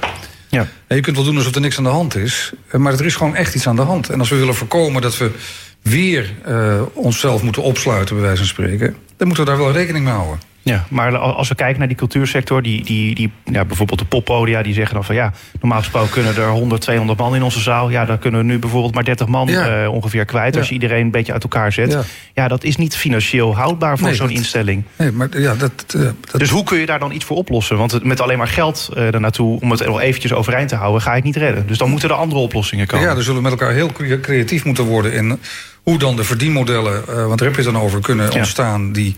Ja. 0.49 0.67
En 0.87 0.95
je 0.95 1.01
kunt 1.01 1.15
wel 1.15 1.25
doen 1.25 1.37
alsof 1.37 1.55
er 1.55 1.61
niks 1.61 1.77
aan 1.77 1.83
de 1.83 1.89
hand 1.89 2.15
is, 2.15 2.51
maar 2.71 2.93
er 2.93 3.05
is 3.05 3.15
gewoon 3.15 3.35
echt 3.35 3.55
iets 3.55 3.67
aan 3.67 3.75
de 3.75 3.81
hand. 3.81 4.09
En 4.09 4.19
als 4.19 4.29
we 4.29 4.35
willen 4.35 4.55
voorkomen 4.55 5.01
dat 5.01 5.17
we 5.17 5.31
weer 5.81 6.33
uh, 6.47 6.81
onszelf 6.93 7.41
moeten 7.43 7.63
opsluiten, 7.63 8.15
bij 8.15 8.23
wijze 8.23 8.37
van 8.37 8.47
spreken, 8.47 8.95
dan 9.17 9.27
moeten 9.27 9.45
we 9.45 9.49
daar 9.51 9.59
wel 9.59 9.71
rekening 9.71 10.05
mee 10.05 10.13
houden. 10.13 10.39
Ja, 10.69 10.85
maar 10.89 11.17
als 11.17 11.47
we 11.47 11.55
kijken 11.55 11.79
naar 11.79 11.87
die 11.87 11.97
cultuursector, 11.97 12.61
die, 12.61 12.83
die, 12.83 13.15
die, 13.15 13.31
ja, 13.45 13.65
bijvoorbeeld 13.65 13.99
de 13.99 14.05
poppodia, 14.05 14.61
die 14.63 14.73
zeggen 14.73 14.93
dan 14.95 15.03
van 15.03 15.15
ja, 15.15 15.33
normaal 15.59 15.79
gesproken 15.79 16.09
kunnen 16.11 16.35
er 16.35 16.47
100, 16.49 16.81
200 16.81 17.19
man 17.19 17.35
in 17.35 17.43
onze 17.43 17.59
zaal. 17.59 17.89
Ja, 17.89 18.05
dan 18.05 18.19
kunnen 18.19 18.39
we 18.39 18.45
nu 18.45 18.59
bijvoorbeeld 18.59 18.93
maar 18.93 19.03
30 19.03 19.27
man 19.27 19.47
Ja. 19.47 19.83
eh, 19.83 19.93
ongeveer 19.93 20.25
kwijt. 20.25 20.53
Ja. 20.53 20.59
Als 20.59 20.67
je 20.67 20.73
iedereen 20.73 21.01
een 21.05 21.11
beetje 21.11 21.33
uit 21.33 21.43
elkaar 21.43 21.71
zet. 21.71 21.91
Ja, 21.91 22.01
Ja. 22.33 22.47
dat 22.47 22.63
is 22.63 22.75
niet 22.75 22.95
financieel 22.95 23.55
houdbaar 23.55 23.97
voor 23.97 24.07
Nee, 24.07 24.15
zo'n 24.15 24.29
instelling. 24.29 24.83
Nee, 24.95 25.11
maar 25.11 25.39
ja, 25.39 25.55
dat, 25.55 25.71
eh, 25.95 26.01
dat 26.31 26.39
Dus 26.39 26.49
hoe 26.49 26.63
kun 26.63 26.79
je 26.79 26.85
daar 26.85 26.99
dan 26.99 27.11
iets 27.11 27.25
voor 27.25 27.37
oplossen? 27.37 27.77
Want 27.77 28.03
met 28.03 28.21
alleen 28.21 28.37
maar 28.37 28.47
geld 28.47 28.89
uh, 28.97 29.11
daarnaartoe, 29.11 29.59
om 29.61 29.71
het 29.71 29.85
nog 29.85 29.99
eventjes 30.01 30.33
overeind 30.33 30.69
te 30.69 30.75
houden, 30.75 31.01
ga 31.01 31.09
je 31.09 31.15
het 31.15 31.25
niet 31.25 31.35
redden. 31.35 31.67
Dus 31.67 31.77
dan 31.77 31.89
moeten 31.89 32.09
er 32.09 32.15
andere 32.15 32.39
oplossingen 32.41 32.87
komen. 32.87 33.07
Ja, 33.07 33.13
dan 33.13 33.23
zullen 33.23 33.37
we 33.43 33.49
met 33.49 33.59
elkaar 33.59 33.73
heel 33.73 33.91
cre- 33.91 34.19
creatief 34.19 34.65
moeten 34.65 34.83
worden 34.83 35.13
in 35.13 35.39
hoe 35.83 35.97
dan 35.97 36.15
de 36.15 36.23
verdienmodellen, 36.23 37.03
want 37.27 37.39
daar 37.39 37.47
heb 37.47 37.57
je 37.57 37.63
het 37.63 37.73
dan 37.73 37.81
over, 37.81 38.01
kunnen 38.01 38.33
ontstaan 38.33 38.91
die 38.91 39.15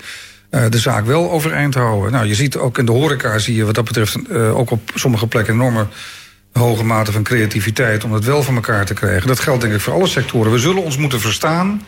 de 0.52 0.78
zaak 0.80 1.06
wel 1.06 1.32
overeind 1.32 1.74
houden. 1.74 2.12
Nou, 2.12 2.26
je 2.26 2.36
ziet 2.36 2.58
ook 2.58 2.78
in 2.78 2.86
de 2.86 2.92
horeca, 2.92 3.38
zie 3.38 3.56
je 3.56 3.66
wat 3.66 3.76
dat 3.76 3.86
betreft 3.86 4.16
eh, 4.30 4.58
ook 4.58 4.72
op 4.72 4.92
sommige 4.96 5.28
plekken 5.28 5.54
enorme 5.54 5.88
hoge 6.54 6.84
mate 6.84 7.12
van 7.12 7.24
creativiteit 7.24 8.04
om 8.04 8.14
het 8.14 8.26
wel 8.26 8.44
voor 8.44 8.54
elkaar 8.56 8.86
te 8.86 8.94
krijgen. 8.94 9.28
Dat 9.28 9.40
geldt 9.40 9.62
denk 9.62 9.74
ik 9.74 9.80
voor 9.80 9.94
alle 9.94 10.08
sectoren. 10.08 10.52
We 10.52 10.60
zullen 10.60 10.84
ons 10.84 10.98
moeten 10.98 11.20
verstaan 11.20 11.82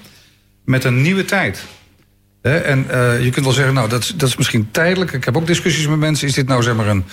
met 0.65 0.83
een 0.83 1.01
nieuwe 1.01 1.25
tijd. 1.25 1.63
En 2.41 2.85
eh, 2.89 3.23
je 3.23 3.29
kunt 3.29 3.45
wel 3.45 3.53
zeggen, 3.53 3.73
nou, 3.73 3.89
dat, 3.89 4.01
is- 4.03 4.13
dat 4.15 4.29
is 4.29 4.35
misschien 4.37 4.67
tijdelijk. 4.71 5.11
Ik 5.13 5.25
heb 5.25 5.37
ook 5.37 5.47
discussies 5.47 5.87
met 5.87 5.99
mensen. 5.99 6.27
Is 6.27 6.33
dit 6.33 6.47
nou 6.47 6.63
zeg 6.63 6.75
maar 6.75 6.87
een, 6.87 7.05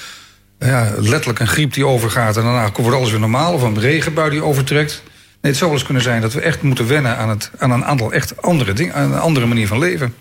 ja, 0.58 0.92
letterlijk 0.98 1.38
een 1.38 1.46
griep 1.48 1.72
die 1.72 1.86
overgaat... 1.86 2.36
en 2.36 2.42
daarna 2.42 2.70
wordt 2.76 2.96
alles 2.96 3.10
weer 3.10 3.20
normaal, 3.20 3.52
of 3.52 3.62
een 3.62 3.80
regenbui 3.80 4.30
die 4.30 4.42
overtrekt? 4.44 5.02
Nee, 5.40 5.50
het 5.52 5.56
zou 5.56 5.64
wel 5.70 5.72
eens 5.78 5.84
kunnen 5.84 6.02
zijn 6.02 6.20
dat 6.20 6.32
we 6.32 6.40
echt 6.40 6.62
moeten 6.62 6.86
wennen... 6.88 7.16
aan, 7.16 7.28
het, 7.28 7.50
aan 7.58 7.70
een 7.70 7.84
aantal 7.84 8.12
echt 8.12 8.42
andere 8.42 8.72
dingen, 8.72 8.94
aan 8.94 9.12
een 9.12 9.18
andere 9.18 9.46
manier 9.46 9.66
van 9.66 9.78
leven. 9.78 10.14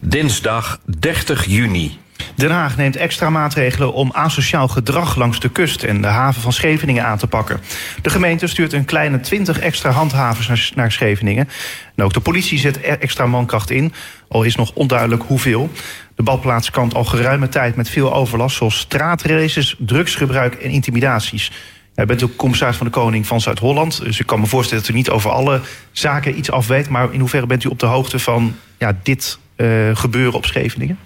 Dinsdag 0.00 0.80
30 0.84 1.44
juni. 1.46 1.98
Den 2.34 2.50
Haag 2.50 2.76
neemt 2.76 2.96
extra 2.96 3.30
maatregelen 3.30 3.92
om 3.92 4.10
asociaal 4.12 4.68
gedrag 4.68 5.16
langs 5.16 5.40
de 5.40 5.48
kust 5.48 5.82
en 5.82 6.00
de 6.00 6.06
haven 6.06 6.42
van 6.42 6.52
Scheveningen 6.52 7.04
aan 7.04 7.18
te 7.18 7.26
pakken. 7.26 7.60
De 8.02 8.10
gemeente 8.10 8.46
stuurt 8.46 8.72
een 8.72 8.84
kleine 8.84 9.20
20 9.20 9.58
extra 9.58 9.90
handhavers 9.90 10.72
naar, 10.74 10.92
Scheveningen. 10.92 11.48
En 11.94 12.04
ook 12.04 12.12
de 12.12 12.20
politie 12.20 12.58
zet 12.58 12.76
er 12.76 13.00
extra 13.00 13.26
mankracht 13.26 13.70
in, 13.70 13.92
al 14.28 14.42
is 14.42 14.56
nog 14.56 14.72
onduidelijk 14.74 15.22
hoeveel. 15.22 15.70
De 16.14 16.22
badplaats 16.22 16.70
kampt 16.70 16.94
al 16.94 17.04
geruime 17.04 17.48
tijd 17.48 17.76
met 17.76 17.88
veel 17.88 18.14
overlast, 18.14 18.56
zoals 18.56 18.78
straatraces, 18.78 19.76
drugsgebruik 19.78 20.54
en 20.54 20.70
intimidaties. 20.70 21.52
U 21.94 22.04
bent 22.04 22.22
ook 22.22 22.36
commissaris 22.36 22.76
van 22.76 22.86
de 22.86 22.92
Koning 22.92 23.26
van 23.26 23.40
Zuid-Holland. 23.40 24.02
Dus 24.02 24.20
ik 24.20 24.26
kan 24.26 24.40
me 24.40 24.46
voorstellen 24.46 24.84
dat 24.84 24.92
u 24.92 24.96
niet 24.96 25.10
over 25.10 25.30
alle 25.30 25.60
zaken 25.92 26.38
iets 26.38 26.50
af 26.50 26.66
weet. 26.66 26.88
Maar 26.88 27.12
in 27.12 27.20
hoeverre 27.20 27.46
bent 27.46 27.64
u 27.64 27.68
op 27.68 27.78
de 27.78 27.86
hoogte 27.86 28.18
van 28.18 28.56
ja, 28.78 28.98
dit 29.02 29.38
eh, 29.56 29.96
gebeuren 29.96 30.32
op 30.32 30.46
Scheveningen? 30.46 30.98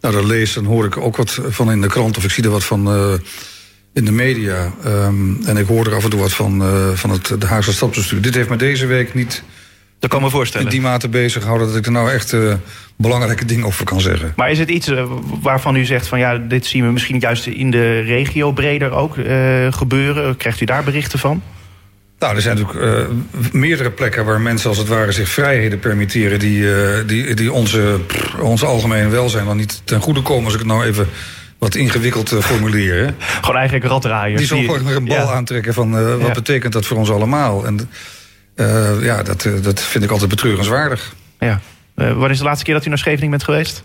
Nou, 0.00 0.14
daar 0.14 0.24
lees 0.24 0.56
en 0.56 0.64
hoor 0.64 0.84
ik 0.84 0.96
ook 0.96 1.16
wat 1.16 1.40
van 1.48 1.70
in 1.70 1.80
de 1.80 1.86
krant... 1.86 2.16
of 2.16 2.24
ik 2.24 2.30
zie 2.30 2.44
er 2.44 2.50
wat 2.50 2.64
van 2.64 2.86
eh, 2.86 3.12
in 3.92 4.04
de 4.04 4.12
media. 4.12 4.72
Ehm, 4.84 5.42
en 5.44 5.56
ik 5.56 5.66
hoor 5.66 5.86
er 5.86 5.94
af 5.94 6.04
en 6.04 6.10
toe 6.10 6.20
wat 6.20 6.32
van, 6.32 6.62
eh, 6.62 6.88
van 6.94 7.10
het 7.10 7.34
de 7.38 7.46
Haagse 7.46 7.72
Stadsbestuur. 7.72 8.20
Dit 8.20 8.34
heeft 8.34 8.48
me 8.48 8.56
deze 8.56 8.86
week 8.86 9.14
niet 9.14 9.42
Dat 9.98 10.10
kan 10.10 10.18
me 10.18 10.24
in 10.26 10.32
voorstellen. 10.32 10.70
die 10.70 10.80
mate 10.80 11.08
bezig 11.08 11.40
gehouden... 11.42 11.68
dat 11.68 11.76
ik 11.76 11.86
er 11.86 11.92
nou 11.92 12.10
echt 12.10 12.36
belangrijke 12.96 13.44
dingen 13.44 13.66
over 13.66 13.84
kan 13.84 14.00
zeggen. 14.00 14.32
Maar 14.36 14.50
is 14.50 14.58
het 14.58 14.70
iets 14.70 14.90
waarvan 15.42 15.76
u 15.76 15.84
zegt 15.84 16.06
van 16.06 16.18
ja, 16.18 16.38
dit 16.38 16.66
zien 16.66 16.84
we 16.84 16.92
misschien 16.92 17.18
juist 17.18 17.46
in 17.46 17.70
de 17.70 18.00
regio 18.00 18.52
breder 18.52 18.90
ook 18.90 19.14
gebeuren? 19.70 20.36
Krijgt 20.36 20.60
u 20.60 20.64
daar 20.64 20.84
berichten 20.84 21.18
van? 21.18 21.42
Nou, 22.20 22.34
er 22.36 22.42
zijn 22.42 22.56
natuurlijk 22.56 23.08
eh, 23.08 23.14
meerdere 23.52 23.90
plekken 23.90 24.24
waar 24.24 24.40
mensen 24.40 24.68
als 24.68 24.78
het 24.78 24.88
ware 24.88 25.12
zich 25.12 25.28
vrijheden 25.28 25.78
permitteren 25.78 26.38
die, 26.38 26.74
eh, 26.74 27.06
die, 27.06 27.34
die 27.34 27.52
onze, 27.52 28.00
pff, 28.06 28.34
onze 28.34 28.66
algemene 28.66 29.08
welzijn 29.08 29.44
wel 29.44 29.54
niet 29.54 29.82
ten 29.84 30.00
goede 30.00 30.22
komen, 30.22 30.44
als 30.44 30.52
ik 30.52 30.58
het 30.58 30.68
nou 30.68 30.84
even 30.84 31.08
wat 31.58 31.74
ingewikkeld 31.74 32.32
eh, 32.32 32.38
formuleer. 32.38 33.04
Hè. 33.04 33.10
Gewoon 33.40 33.56
eigenlijk 33.56 33.86
raddraaiers. 33.86 34.38
Die 34.38 34.46
zo 34.66 34.72
gewoon 34.72 34.86
een 34.94 35.04
bal 35.04 35.16
ja. 35.16 35.32
aantrekken 35.32 35.74
van 35.74 35.98
eh, 35.98 36.10
wat 36.16 36.26
Ja. 36.26 36.32
betekent 36.32 36.72
dat 36.72 36.86
voor 36.86 36.96
ons 36.96 37.10
allemaal. 37.10 37.66
En 37.66 37.90
eh, 38.54 39.02
ja, 39.02 39.22
dat, 39.22 39.44
eh, 39.44 39.52
dat 39.62 39.80
vind 39.80 40.04
ik 40.04 40.10
altijd 40.10 40.30
betreurenswaardig. 40.30 41.14
Ja. 41.38 41.60
Eh, 41.94 42.08
wanneer 42.08 42.30
is 42.30 42.38
de 42.38 42.44
laatste 42.44 42.64
keer 42.64 42.74
dat 42.74 42.84
u 42.86 42.88
naar 42.88 42.98
Scheveningen 42.98 43.30
bent 43.30 43.44
geweest? 43.44 43.82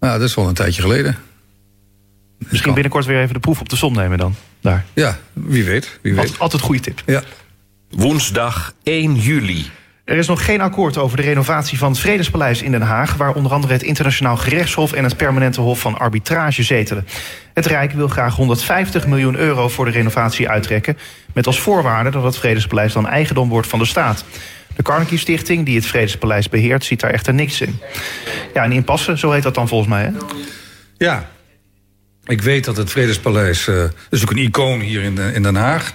Nou, 0.00 0.18
dat 0.18 0.28
is 0.28 0.34
wel 0.34 0.48
een 0.48 0.54
tijdje 0.54 0.82
geleden. 0.82 1.16
Misschien 2.44 2.62
kan. 2.62 2.72
binnenkort 2.72 3.04
weer 3.04 3.20
even 3.20 3.34
de 3.34 3.40
proef 3.40 3.60
op 3.60 3.68
de 3.68 3.76
som 3.76 3.94
nemen 3.94 4.18
dan. 4.18 4.34
Daar. 4.60 4.84
Ja, 4.92 5.18
wie 5.32 5.64
weet. 5.64 5.98
Wie 6.02 6.12
weet. 6.12 6.20
Altijd, 6.20 6.38
altijd 6.38 6.60
een 6.60 6.66
goede 6.66 6.82
tip. 6.82 7.02
Ja. 7.06 7.22
Woensdag 7.90 8.72
1 8.82 9.14
juli. 9.14 9.70
Er 10.04 10.16
is 10.16 10.26
nog 10.26 10.44
geen 10.44 10.60
akkoord 10.60 10.96
over 10.96 11.16
de 11.16 11.22
renovatie 11.22 11.78
van 11.78 11.90
het 11.90 12.00
Vredespaleis 12.00 12.62
in 12.62 12.70
Den 12.70 12.82
Haag... 12.82 13.14
waar 13.14 13.34
onder 13.34 13.52
andere 13.52 13.72
het 13.72 13.82
Internationaal 13.82 14.36
Gerechtshof... 14.36 14.92
en 14.92 15.04
het 15.04 15.16
Permanente 15.16 15.60
Hof 15.60 15.80
van 15.80 15.98
Arbitrage 15.98 16.62
zetelen. 16.62 17.06
Het 17.54 17.66
Rijk 17.66 17.92
wil 17.92 18.08
graag 18.08 18.36
150 18.36 19.06
miljoen 19.06 19.36
euro 19.36 19.68
voor 19.68 19.84
de 19.84 19.90
renovatie 19.90 20.48
uittrekken... 20.48 20.98
met 21.32 21.46
als 21.46 21.60
voorwaarde 21.60 22.10
dat 22.10 22.24
het 22.24 22.36
Vredespaleis 22.36 22.92
dan 22.92 23.08
eigendom 23.08 23.48
wordt 23.48 23.68
van 23.68 23.78
de 23.78 23.84
staat. 23.84 24.24
De 24.76 24.82
Carnegie 24.82 25.18
Stichting, 25.18 25.66
die 25.66 25.76
het 25.76 25.86
Vredespaleis 25.86 26.48
beheert... 26.48 26.84
ziet 26.84 27.00
daar 27.00 27.10
echter 27.10 27.34
niks 27.34 27.60
in. 27.60 27.78
Ja, 28.54 28.64
een 28.64 28.72
impasse, 28.72 29.18
zo 29.18 29.30
heet 29.30 29.42
dat 29.42 29.54
dan 29.54 29.68
volgens 29.68 29.90
mij, 29.90 30.02
hè? 30.02 30.10
Ja, 30.96 31.28
ik 32.26 32.42
weet 32.42 32.64
dat 32.64 32.76
het 32.76 32.90
Vredespaleis... 32.90 33.68
eh, 33.68 33.84
is 34.10 34.22
ook 34.22 34.30
een 34.30 34.38
icoon 34.38 34.80
hier 34.80 35.02
in, 35.02 35.18
eh, 35.18 35.34
in 35.34 35.42
Den 35.42 35.54
Haag. 35.54 35.92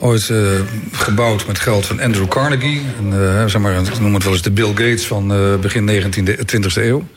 Ooit 0.00 0.30
eh, 0.30 0.60
gebouwd 0.92 1.46
met 1.46 1.58
geld 1.58 1.86
van 1.86 2.00
Andrew 2.00 2.28
Carnegie. 2.28 2.82
En, 2.98 3.12
eh, 3.12 3.46
zeg 3.46 3.60
maar, 3.60 3.74
ik 3.80 4.00
noem 4.00 4.14
het 4.14 4.22
wel 4.22 4.32
eens 4.32 4.42
de 4.42 4.50
Bill 4.50 4.68
Gates 4.68 5.06
van 5.06 5.28
begin 5.60 5.84
19e, 5.84 6.36
20e 6.44 6.82
eeuw. 6.82 7.08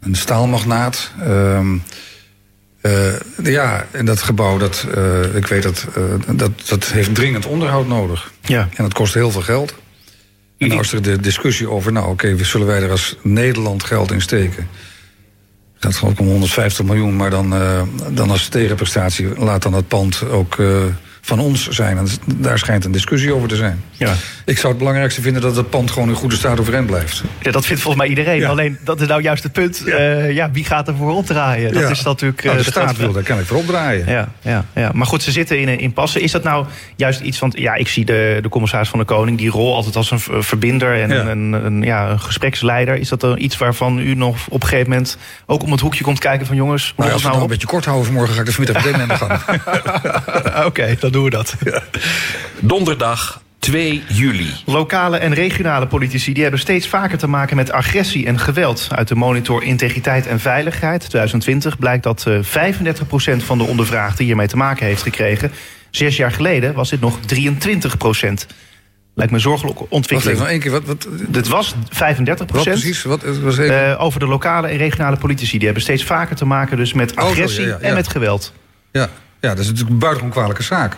Een 0.00 0.14
staalmagnaat. 0.14 1.10
Ehm, 1.20 1.76
eh, 2.80 3.12
ja, 3.42 3.86
en 3.90 4.04
dat 4.04 4.22
gebouw, 4.22 4.58
dat, 4.58 4.86
ik 5.34 5.46
weet 5.46 5.62
dat, 5.62 5.86
dat, 6.32 6.50
dat 6.68 6.84
heeft 6.84 7.14
dringend 7.14 7.46
onderhoud 7.46 7.86
nodig. 7.88 8.32
Ja. 8.42 8.68
En 8.74 8.84
dat 8.84 8.94
kost 8.94 9.14
heel 9.14 9.30
veel 9.30 9.42
geld. 9.42 9.74
En 10.58 10.72
is 10.72 10.92
er 10.92 11.02
de 11.02 11.20
discussie 11.20 11.68
over, 11.70 11.92
nou 11.92 12.08
oké, 12.10 12.44
zullen 12.44 12.66
wij 12.66 12.82
er 12.82 12.90
als 12.90 13.16
Nederland 13.22 13.84
geld 13.84 14.12
in 14.12 14.20
steken? 14.20 14.68
Het 15.84 15.92
gaat 15.92 16.02
geloof 16.02 16.18
ik 16.18 16.20
om 16.20 16.32
150 16.32 16.84
miljoen, 16.84 17.16
maar 17.16 17.30
dan, 17.30 17.54
eh, 17.54 17.82
dan 18.10 18.30
als 18.30 18.48
tegenprestatie 18.48 19.38
laat 19.38 19.62
dan 19.62 19.72
dat 19.72 19.88
pand 19.88 20.28
ook 20.28 20.58
eh, 20.58 20.66
van 21.26 21.38
ons 21.38 21.68
zijn. 21.68 21.98
En 21.98 22.06
daar 22.36 22.58
schijnt 22.58 22.84
een 22.84 22.92
discussie 22.92 23.34
over 23.34 23.48
te 23.48 23.56
zijn. 23.56 23.82
Ja. 23.92 24.12
Ik 24.44 24.56
zou 24.58 24.68
het 24.68 24.78
belangrijkste 24.78 25.20
vinden 25.20 25.42
dat 25.42 25.56
het 25.56 25.70
pand 25.70 25.90
gewoon 25.90 26.08
in 26.08 26.14
goede 26.14 26.34
staat 26.36 26.60
overeind 26.60 26.86
blijft. 26.86 27.22
Ja, 27.40 27.50
dat 27.50 27.66
vindt 27.66 27.82
volgens 27.82 28.02
mij 28.02 28.10
iedereen. 28.16 28.40
Ja. 28.40 28.48
Alleen, 28.48 28.78
dat 28.84 29.00
is 29.00 29.06
nou 29.06 29.22
juist 29.22 29.42
het 29.42 29.52
punt. 29.52 29.82
Ja. 29.86 29.96
Ja, 30.02 30.24
ja 30.24 30.50
wie 30.50 30.64
gaat 30.64 30.88
er 30.88 30.94
voor 30.96 31.12
opdraaien? 31.14 31.72
Dat 31.72 31.82
Ja. 31.82 31.88
is 31.88 32.02
natuurlijk... 32.02 32.38
eh, 32.40 32.44
Nou, 32.44 32.58
de 32.58 32.64
de 32.64 32.70
staat 32.70 32.84
grote 32.84 33.00
wil, 33.00 33.12
daar 33.12 33.22
kan 33.22 33.38
ik 33.38 33.44
voor 33.46 33.56
opdraaien. 33.56 34.06
Ja, 34.08 34.28
ja, 34.42 34.64
ja, 34.74 34.90
maar 34.94 35.06
goed, 35.06 35.22
ze 35.22 35.30
zitten 35.32 35.60
in 35.60 35.68
een 35.68 35.78
impasse. 35.80 36.20
Is 36.20 36.32
dat 36.32 36.42
nou 36.42 36.66
juist 36.96 37.20
iets 37.20 37.38
van... 37.38 37.52
Ja, 37.56 37.74
ik 37.74 37.88
zie 37.88 38.04
de, 38.04 38.38
de 38.42 38.48
commissaris 38.48 38.88
van 38.88 38.98
de 38.98 39.04
Koning... 39.04 39.38
die 39.38 39.50
rol 39.50 39.74
altijd 39.74 39.96
als 39.96 40.10
een 40.10 40.20
verbinder 40.42 41.00
en 41.02 41.10
een, 41.10 41.26
een, 41.52 41.64
een, 41.64 41.82
ja, 41.82 42.08
een 42.10 42.20
gespreksleider. 42.20 42.96
Is 42.96 43.08
dat 43.08 43.20
dan 43.20 43.38
iets 43.38 43.56
waarvan 43.58 43.98
u 43.98 44.14
nog 44.14 44.36
op 44.48 44.62
een 44.62 44.68
gegeven 44.68 44.90
moment... 44.90 45.16
ook 45.46 45.62
om 45.62 45.70
het 45.72 45.80
hoekje 45.80 46.04
komt 46.04 46.18
kijken 46.18 46.46
van... 46.46 46.56
jongens, 46.56 46.82
hoe 46.84 46.92
Nou, 46.96 47.08
nou, 47.08 47.12
als 47.12 47.22
we 47.22 47.28
nou 47.28 47.42
een 47.42 47.48
beetje 47.48 47.66
kort 47.66 47.84
houden 47.84 48.06
vanmorgen, 48.06 48.34
ga 48.34 48.40
ik 48.40 48.46
er 48.46 48.52
vanmiddag 48.52 48.84
meteen 48.84 49.00
aan 49.00 49.08
de 49.08 49.14
gang. 49.14 49.40
Oké, 50.68 50.96
doen 51.14 51.24
we 51.24 51.30
dat. 51.30 51.54
Donderdag 52.60 53.42
2 53.58 54.02
juli. 54.08 54.50
Lokale 54.66 55.16
en 55.16 55.34
regionale 55.34 55.86
politici 55.86 56.32
die 56.32 56.42
hebben 56.42 56.60
steeds 56.60 56.88
vaker 56.88 57.18
te 57.18 57.26
maken 57.26 57.56
met 57.56 57.72
agressie 57.72 58.26
en 58.26 58.38
geweld. 58.38 58.88
Uit 58.90 59.08
de 59.08 59.14
monitor 59.14 59.62
Integriteit 59.62 60.26
en 60.26 60.40
Veiligheid 60.40 61.00
2020 61.00 61.78
blijkt 61.78 62.02
dat 62.02 62.26
eh, 62.26 62.38
35% 63.42 63.44
van 63.44 63.58
de 63.58 63.64
ondervraagden 63.64 64.24
hiermee 64.24 64.46
te 64.46 64.56
maken 64.56 64.86
heeft 64.86 65.02
gekregen. 65.02 65.52
Zes 65.90 66.16
jaar 66.16 66.32
geleden 66.32 66.74
was 66.74 66.90
dit 66.90 67.00
nog 67.00 67.18
23%. 67.18 67.20
Lijkt 69.14 69.30
me 69.32 69.36
een 69.36 69.42
zorgelijke 69.42 69.78
Wacht 69.80 69.92
ontwikkeling. 69.92 70.38
even, 70.38 70.38
nog 70.38 70.48
één 70.48 70.60
keer. 70.60 70.70
Wat, 70.70 70.84
wat, 70.84 71.08
Dit 71.28 71.48
was 71.48 71.74
35%. 71.74 71.76
wat 72.24 72.46
precies? 72.46 73.02
Wat, 73.02 73.22
was 73.22 73.58
even, 73.58 73.90
eh, 73.90 74.02
over 74.02 74.20
de 74.20 74.26
lokale 74.26 74.68
en 74.68 74.76
regionale 74.76 75.16
politici. 75.16 75.56
Die 75.56 75.64
hebben 75.64 75.82
steeds 75.82 76.04
vaker 76.04 76.36
te 76.36 76.44
maken 76.44 76.76
dus 76.76 76.92
met 76.92 77.12
Oh, 77.12 77.24
agressie 77.24 77.62
ja, 77.62 77.68
ja, 77.68 77.78
ja. 77.80 77.88
en 77.88 77.94
met 77.94 78.08
geweld. 78.08 78.52
Ja, 78.92 79.08
ja, 79.40 79.50
dat 79.50 79.58
is 79.58 79.66
natuurlijk 79.66 79.90
een 79.90 79.98
buitengewoon 79.98 80.36
kwalijke 80.36 80.62
zaak. 80.62 80.96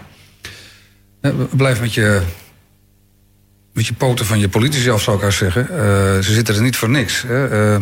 Eh, 1.27 1.57
Blijf 1.57 1.81
met 1.81 1.95
je, 1.95 2.23
met 3.73 3.87
je 3.87 3.95
poten 3.95 4.27
van 4.27 4.39
je 4.39 4.49
politici 4.49 4.91
af, 4.91 5.03
zou 5.03 5.17
ik 5.17 5.23
haast 5.23 5.39
zeggen. 5.39 5.69
Eh, 5.71 5.77
ze 6.21 6.33
zitten 6.33 6.55
er 6.55 6.63
niet 6.63 6.77
voor 6.77 6.91
niks. 6.91 7.23
Hè. 7.27 7.49
Eh, 7.49 7.81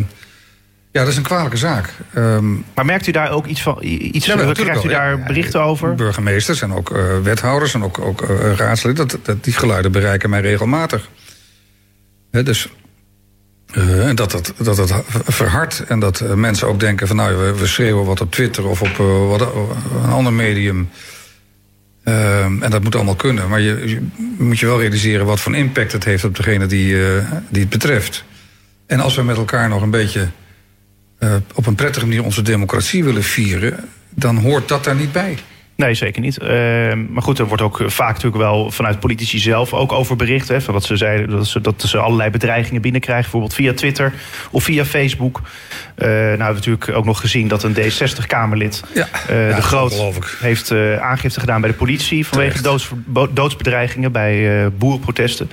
ja, 0.93 1.01
dat 1.01 1.09
is 1.09 1.17
een 1.17 1.23
kwalijke 1.23 1.57
zaak. 1.57 1.93
Ehm, 2.15 2.53
Maar 2.75 2.85
merkt 2.85 3.07
u 3.07 3.13
daar 3.13 3.31
ook 3.31 3.47
iets 3.47 3.63
van? 3.63 3.79
Iets, 3.81 4.27
Ja, 4.27 4.35
krijgt 4.53 4.59
u 4.61 4.65
wel, 4.65 4.83
daar 4.83 5.19
Ja, 5.19 5.25
berichten 5.27 5.63
over? 5.63 5.95
Burgemeesters 5.95 6.63
en 6.63 6.73
ook 6.73 6.91
eh, 6.91 7.21
wethouders 7.23 7.75
en 7.75 7.85
ook, 7.85 7.99
ook 7.99 8.21
raadsleden, 8.57 9.09
dat, 9.09 9.19
dat, 9.23 9.45
die 9.45 9.53
geluiden 9.53 9.93
bereiken 9.93 10.31
mij 10.31 10.41
regelmatig. 10.41 11.09
Hè, 12.31 12.43
dus 12.43 12.69
en 13.75 14.17
dat 14.17 14.31
dat, 14.31 14.53
dat 14.57 14.77
dat 14.77 15.03
verhardt 15.09 15.85
en 15.89 15.99
dat 15.99 16.37
mensen 16.37 16.69
ook 16.69 16.81
denken 16.81 17.07
van 17.07 17.17
nou, 17.17 17.37
we, 17.37 17.59
we 17.59 17.67
schreeuwen 17.67 18.05
wat 18.05 18.21
op 18.21 18.33
Twitter 18.33 18.67
of 18.67 18.83
op 18.83 18.97
wat, 19.29 19.55
een 20.05 20.11
ander 20.11 20.33
medium. 20.33 20.89
Ehm, 22.05 22.63
en 22.63 22.71
dat 22.71 22.83
moet 22.83 22.95
allemaal 22.95 23.15
kunnen. 23.15 23.49
Maar 23.49 23.61
je, 23.61 24.01
moet 24.39 24.59
je 24.59 24.67
wel 24.67 24.81
realiseren 24.81 25.27
wat 25.27 25.41
voor 25.41 25.57
impact 25.57 25.93
het 25.93 26.05
heeft 26.05 26.25
op 26.25 26.37
degene 26.37 26.67
die, 26.67 27.07
eh, 27.07 27.31
die 27.49 27.61
het 27.61 27.71
betreft. 27.71 28.25
En 28.87 29.01
als 29.01 29.15
we 29.15 29.23
met 29.23 29.37
elkaar 29.37 29.69
nog 29.69 29.83
een 29.83 29.91
beetje 29.91 30.29
eh, 31.19 31.35
op 31.55 31.67
een 31.67 31.75
prettige 31.75 32.07
manier 32.07 32.25
onze 32.25 32.43
democratie 32.43 33.05
willen 33.05 33.23
vieren, 33.23 33.89
dan 34.11 34.37
hoort 34.37 34.69
dat 34.69 34.85
daar 34.85 34.95
niet 34.95 35.13
bij. 35.13 35.39
Nee, 35.77 35.95
zeker 35.95 36.21
niet. 36.21 36.39
Uh, 36.43 36.49
maar 37.09 37.23
goed, 37.23 37.39
er 37.39 37.47
wordt 37.47 37.63
ook 37.63 37.83
vaak 37.87 38.15
natuurlijk 38.15 38.43
wel 38.43 38.71
vanuit 38.71 39.01
politici 39.01 39.39
zelf 39.39 39.73
ook 39.73 39.93
over 39.93 40.17
bericht. 40.17 40.49
Hè, 40.49 40.61
van 40.61 40.75
dat, 40.75 40.85
ze 40.85 40.97
zeiden, 40.97 41.31
dat, 41.31 41.47
ze, 41.47 41.61
dat 41.61 41.83
ze 41.83 41.99
allerlei 41.99 42.31
bedreigingen 42.31 42.83
binnenkrijgen. 42.83 43.23
Bijvoorbeeld 43.23 43.55
via 43.55 43.75
Twitter 43.75 44.13
of 44.51 44.65
via 44.65 44.85
Facebook. 44.85 45.37
Uh, 45.39 46.07
nou 46.07 46.29
hebben 46.29 46.47
we 46.47 46.53
natuurlijk 46.55 46.89
ook 46.89 47.05
nog 47.05 47.21
gezien 47.21 47.49
dat 47.49 47.63
een 47.63 47.75
D60-Kamerlid... 47.75 48.83
Ja, 48.95 49.09
uh, 49.31 49.49
ja, 49.49 49.57
de 49.57 49.63
Groot 49.63 50.03
heeft 50.41 50.73
aangifte 51.01 51.41
gedaan 51.41 51.61
bij 51.61 51.71
de 51.71 51.77
politie... 51.77 52.27
vanwege 52.27 52.63
doods, 52.63 52.91
doodsbedreigingen 53.31 54.13
bij 54.13 54.71
boerenprotesten. 54.79 55.51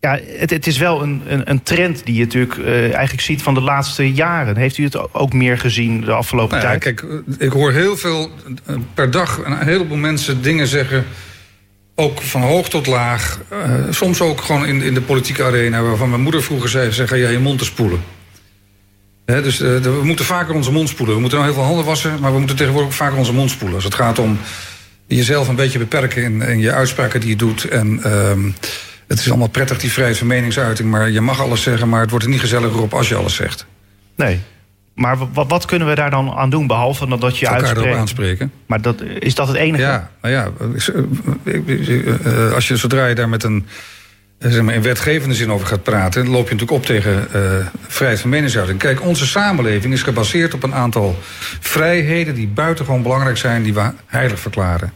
Ehm, 0.00 0.14
ja, 0.14 0.38
het, 0.38 0.50
het, 0.50 0.66
is 0.66 0.78
wel 0.78 1.02
een, 1.02 1.22
een, 1.26 1.50
een, 1.50 1.62
trend 1.62 2.04
die 2.04 2.14
je 2.14 2.20
natuurlijk 2.20 2.56
uh, 2.56 2.82
eigenlijk 2.82 3.20
ziet 3.20 3.42
van 3.42 3.54
de 3.54 3.60
laatste 3.60 4.12
jaren. 4.12 4.56
Heeft 4.56 4.78
u 4.78 4.84
het 4.84 5.14
ook 5.14 5.32
meer 5.32 5.58
gezien 5.58 6.00
de 6.00 6.12
afgelopen 6.12 6.58
nou 6.58 6.72
ja, 6.72 6.78
tijd? 6.78 7.00
Kijk, 7.00 7.22
ik 7.38 7.52
hoor 7.52 7.72
heel 7.72 7.96
veel 7.96 8.30
uh, 8.66 8.76
per 8.94 9.10
dag 9.10 9.40
een 9.44 9.58
heleboel 9.58 9.96
mensen 9.96 10.42
dingen 10.42 10.66
zeggen. 10.66 11.04
Ook 11.94 12.22
van 12.22 12.42
hoog 12.42 12.68
tot 12.68 12.86
laag. 12.86 13.40
Uh, 13.52 13.74
soms 13.90 14.20
ook 14.20 14.40
gewoon 14.40 14.66
in, 14.66 14.82
in 14.82 14.94
de 14.94 15.00
politieke 15.00 15.44
arena. 15.44 15.82
Waarvan 15.82 16.10
mijn 16.10 16.22
moeder 16.22 16.42
vroeger 16.42 16.68
zei: 16.68 16.92
zeg, 16.92 17.08
ga 17.08 17.16
jij 17.16 17.32
je 17.32 17.38
mond 17.38 17.58
te 17.58 17.64
spoelen. 17.64 18.00
He, 19.24 19.42
dus 19.42 19.58
we 19.58 20.00
moeten 20.02 20.24
vaker 20.24 20.54
onze 20.54 20.72
mond 20.72 20.88
spoelen. 20.88 21.14
We 21.14 21.20
moeten 21.20 21.38
nou 21.38 21.50
heel 21.50 21.60
veel 21.60 21.68
handen 21.68 21.86
wassen. 21.86 22.20
Maar 22.20 22.32
we 22.32 22.38
moeten 22.38 22.56
tegenwoordig 22.56 22.90
ook 22.90 22.96
vaker 22.96 23.18
onze 23.18 23.32
mond 23.32 23.50
spoelen. 23.50 23.74
Als 23.74 23.84
het 23.84 23.94
gaat 23.94 24.18
om 24.18 24.38
jezelf 25.06 25.48
een 25.48 25.56
beetje 25.56 25.78
beperken 25.78 26.22
in, 26.22 26.42
in 26.42 26.58
je 26.58 26.72
uitspraken 26.72 27.20
die 27.20 27.28
je 27.28 27.36
doet. 27.36 27.64
En. 27.64 28.00
Het 29.10 29.18
is 29.18 29.28
allemaal 29.28 29.48
prettig, 29.48 29.78
die 29.78 29.92
vrijheid 29.92 30.18
van 30.18 30.26
meningsuiting. 30.26 30.90
Maar 30.90 31.10
je 31.10 31.20
mag 31.20 31.40
alles 31.40 31.62
zeggen, 31.62 31.88
maar 31.88 32.00
het 32.00 32.10
wordt 32.10 32.24
er 32.24 32.30
niet 32.30 32.40
gezelliger 32.40 32.80
op 32.80 32.94
als 32.94 33.08
je 33.08 33.14
alles 33.14 33.34
zegt. 33.34 33.66
Nee. 34.16 34.40
Maar 34.94 35.16
wat, 35.32 35.48
wat 35.48 35.64
kunnen 35.64 35.88
we 35.88 35.94
daar 35.94 36.10
dan 36.10 36.32
aan 36.32 36.50
doen, 36.50 36.66
behalve 36.66 37.18
dat 37.18 37.38
je 37.38 37.46
elkaar 37.46 37.60
uitspreekt? 37.62 37.86
erop 37.86 38.00
aanspreken. 38.00 38.52
Maar 38.66 38.80
dat, 38.80 39.02
is 39.18 39.34
dat 39.34 39.48
het 39.48 39.56
enige? 39.56 39.82
Ja, 39.82 40.10
nou 40.22 40.34
ja, 40.34 40.50
als 42.54 42.68
je 42.68 42.76
zodra 42.76 43.06
je 43.06 43.14
daar 43.14 43.28
met 43.28 43.42
een 43.42 43.66
zeg 44.38 44.62
maar, 44.62 44.74
in 44.74 44.82
wetgevende 44.82 45.34
zin 45.34 45.50
over 45.50 45.66
gaat 45.66 45.82
praten, 45.82 46.24
dan 46.24 46.32
loop 46.32 46.48
je 46.48 46.54
natuurlijk 46.54 46.80
op 46.80 46.86
tegen 46.86 47.26
uh, 47.34 47.66
vrijheid 47.86 48.20
van 48.20 48.30
meningsuiting. 48.30 48.78
Kijk, 48.78 49.02
onze 49.04 49.26
samenleving 49.26 49.92
is 49.92 50.02
gebaseerd 50.02 50.54
op 50.54 50.62
een 50.62 50.74
aantal 50.74 51.18
vrijheden 51.60 52.34
die 52.34 52.48
buitengewoon 52.48 53.02
belangrijk 53.02 53.36
zijn, 53.36 53.62
die 53.62 53.74
we 53.74 53.90
heilig 54.06 54.40
verklaren. 54.40 54.92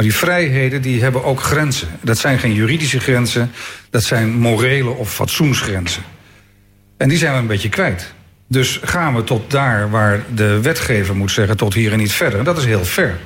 Maar 0.00 0.08
die 0.08 0.18
vrijheden 0.18 0.82
die 0.82 1.02
hebben 1.02 1.24
ook 1.24 1.40
grenzen. 1.40 1.88
Dat 2.02 2.18
zijn 2.18 2.38
geen 2.38 2.52
juridische 2.52 3.00
grenzen, 3.00 3.50
dat 3.90 4.02
zijn 4.02 4.32
morele 4.32 4.90
of 4.90 5.14
fatsoensgrenzen. 5.14 6.02
En 6.96 7.08
die 7.08 7.18
zijn 7.18 7.32
we 7.32 7.38
een 7.38 7.46
beetje 7.46 7.68
kwijt. 7.68 8.14
Dus 8.48 8.80
gaan 8.82 9.14
we 9.14 9.24
tot 9.24 9.50
daar 9.50 9.90
waar 9.90 10.24
de 10.34 10.60
wetgever 10.60 11.16
moet 11.16 11.30
zeggen 11.30 11.56
tot 11.56 11.74
hier 11.74 11.92
en 11.92 11.98
niet 11.98 12.12
verder. 12.12 12.38
En 12.38 12.44
dat 12.44 12.58
is 12.58 12.64
heel 12.64 12.84
ver 12.84 13.18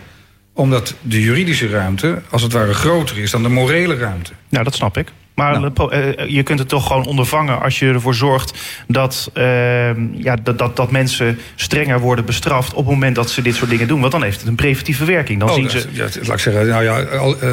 omdat 0.52 0.95
de 1.00 1.21
juridische 1.21 1.69
ruimte 1.69 2.23
als 2.31 2.43
het 2.43 2.52
ware 2.52 2.75
groter 2.75 3.19
is 3.19 3.31
dan 3.31 3.43
de 3.43 3.49
morele 3.49 3.97
ruimte. 3.97 4.33
Nou, 4.49 4.64
dat 4.64 4.75
snap 4.75 4.97
ik. 4.97 5.09
Maar 5.35 5.61
nou. 5.61 5.95
uh, 5.97 6.29
je 6.29 6.43
kunt 6.43 6.59
het 6.59 6.69
toch 6.69 6.87
gewoon 6.87 7.07
ondervangen 7.07 7.61
als 7.61 7.79
je 7.79 7.87
ervoor 7.87 8.14
zorgt 8.14 8.59
dat, 8.87 9.31
uh, 9.35 9.45
ja, 10.12 10.37
dat, 10.43 10.59
dat, 10.59 10.76
dat 10.76 10.91
mensen 10.91 11.38
strenger 11.55 12.00
worden 12.00 12.25
bestraft 12.25 12.73
op 12.73 12.85
het 12.85 12.95
moment 12.95 13.14
dat 13.14 13.31
ze 13.31 13.43
dit 13.43 13.55
soort 13.55 13.71
dingen 13.71 13.88
doen. 13.88 14.00
Want 14.00 14.12
dan 14.12 14.23
heeft 14.23 14.38
het 14.38 14.49
een 14.49 14.55
preventieve 14.55 15.05
werking. 15.05 15.41
Dan 15.41 15.49
oh, 15.49 15.55
zien 15.55 15.71
ze... 15.71 15.88
ja, 15.91 16.03
laat 16.03 16.29
ik 16.29 16.38
zeggen, 16.38 16.67
nou 16.67 16.85
ja, 16.85 17.03
al, 17.03 17.37
uh, 17.43 17.50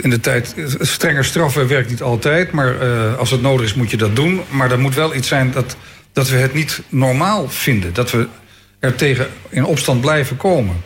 in 0.00 0.10
de 0.10 0.20
tijd, 0.20 0.54
strenger 0.80 1.24
straffen 1.24 1.68
werkt 1.68 1.90
niet 1.90 2.02
altijd. 2.02 2.50
Maar 2.50 2.74
als 3.16 3.30
het 3.30 3.42
nodig 3.42 3.66
is, 3.66 3.74
moet 3.74 3.90
je 3.90 3.96
dat 3.96 4.16
doen. 4.16 4.40
Maar 4.48 4.70
er 4.70 4.78
moet 4.78 4.94
wel 4.94 5.14
iets 5.14 5.28
zijn 5.28 5.50
dat, 5.50 5.76
dat 6.12 6.28
we 6.28 6.36
het 6.36 6.54
niet 6.54 6.82
normaal 6.88 7.48
vinden. 7.48 7.92
Dat 7.92 8.10
we 8.10 8.26
er 8.78 8.94
tegen 8.94 9.26
in 9.48 9.64
opstand 9.64 10.00
blijven 10.00 10.36
komen. 10.36 10.76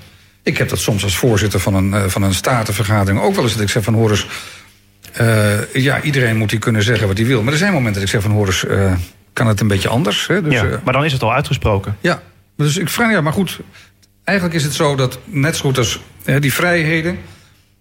Ik 0.43 0.59
heb 0.59 0.69
dat 0.69 0.79
soms 0.79 1.03
als 1.03 1.17
voorzitter 1.17 1.61
van 1.61 1.75
een, 1.75 2.11
van 2.11 2.23
een 2.23 2.35
statenvergadering 2.35 3.21
ook 3.21 3.35
wel 3.35 3.45
eens. 3.45 3.53
Dat 3.53 3.63
ik 3.63 3.71
zeg 3.71 3.83
van 3.83 3.95
hoor 3.95 4.11
eens 4.11 4.27
uh, 5.21 5.75
ja, 5.75 6.03
iedereen 6.03 6.37
moet 6.37 6.51
hier 6.51 6.61
kunnen 6.61 6.83
zeggen 6.83 7.07
wat 7.07 7.17
hij 7.17 7.27
wil. 7.27 7.43
Maar 7.43 7.53
er 7.53 7.59
zijn 7.59 7.73
momenten 7.73 7.95
dat 7.95 8.03
ik 8.03 8.09
zeg 8.09 8.23
van... 8.23 8.31
hoor 8.31 8.47
eens, 8.47 8.65
uh, 8.65 8.93
kan 9.33 9.47
het 9.47 9.61
een 9.61 9.69
beetje 9.69 9.89
anders? 9.89 10.27
Hè? 10.27 10.43
Dus, 10.43 10.53
ja, 10.53 10.81
maar 10.85 10.93
dan 10.93 11.05
is 11.05 11.13
het 11.13 11.23
al 11.23 11.33
uitgesproken. 11.33 11.97
Ja, 12.01 12.23
dus 12.57 12.77
ik 12.77 12.89
vraag... 12.89 13.11
Ja, 13.11 13.21
maar 13.21 13.33
goed, 13.33 13.61
eigenlijk 14.25 14.59
is 14.59 14.65
het 14.65 14.75
zo 14.75 14.97
dat 14.97 15.19
net 15.25 15.57
zo 15.57 15.63
goed 15.63 15.79
als 15.79 16.01
die 16.41 16.53
vrijheden... 16.53 17.19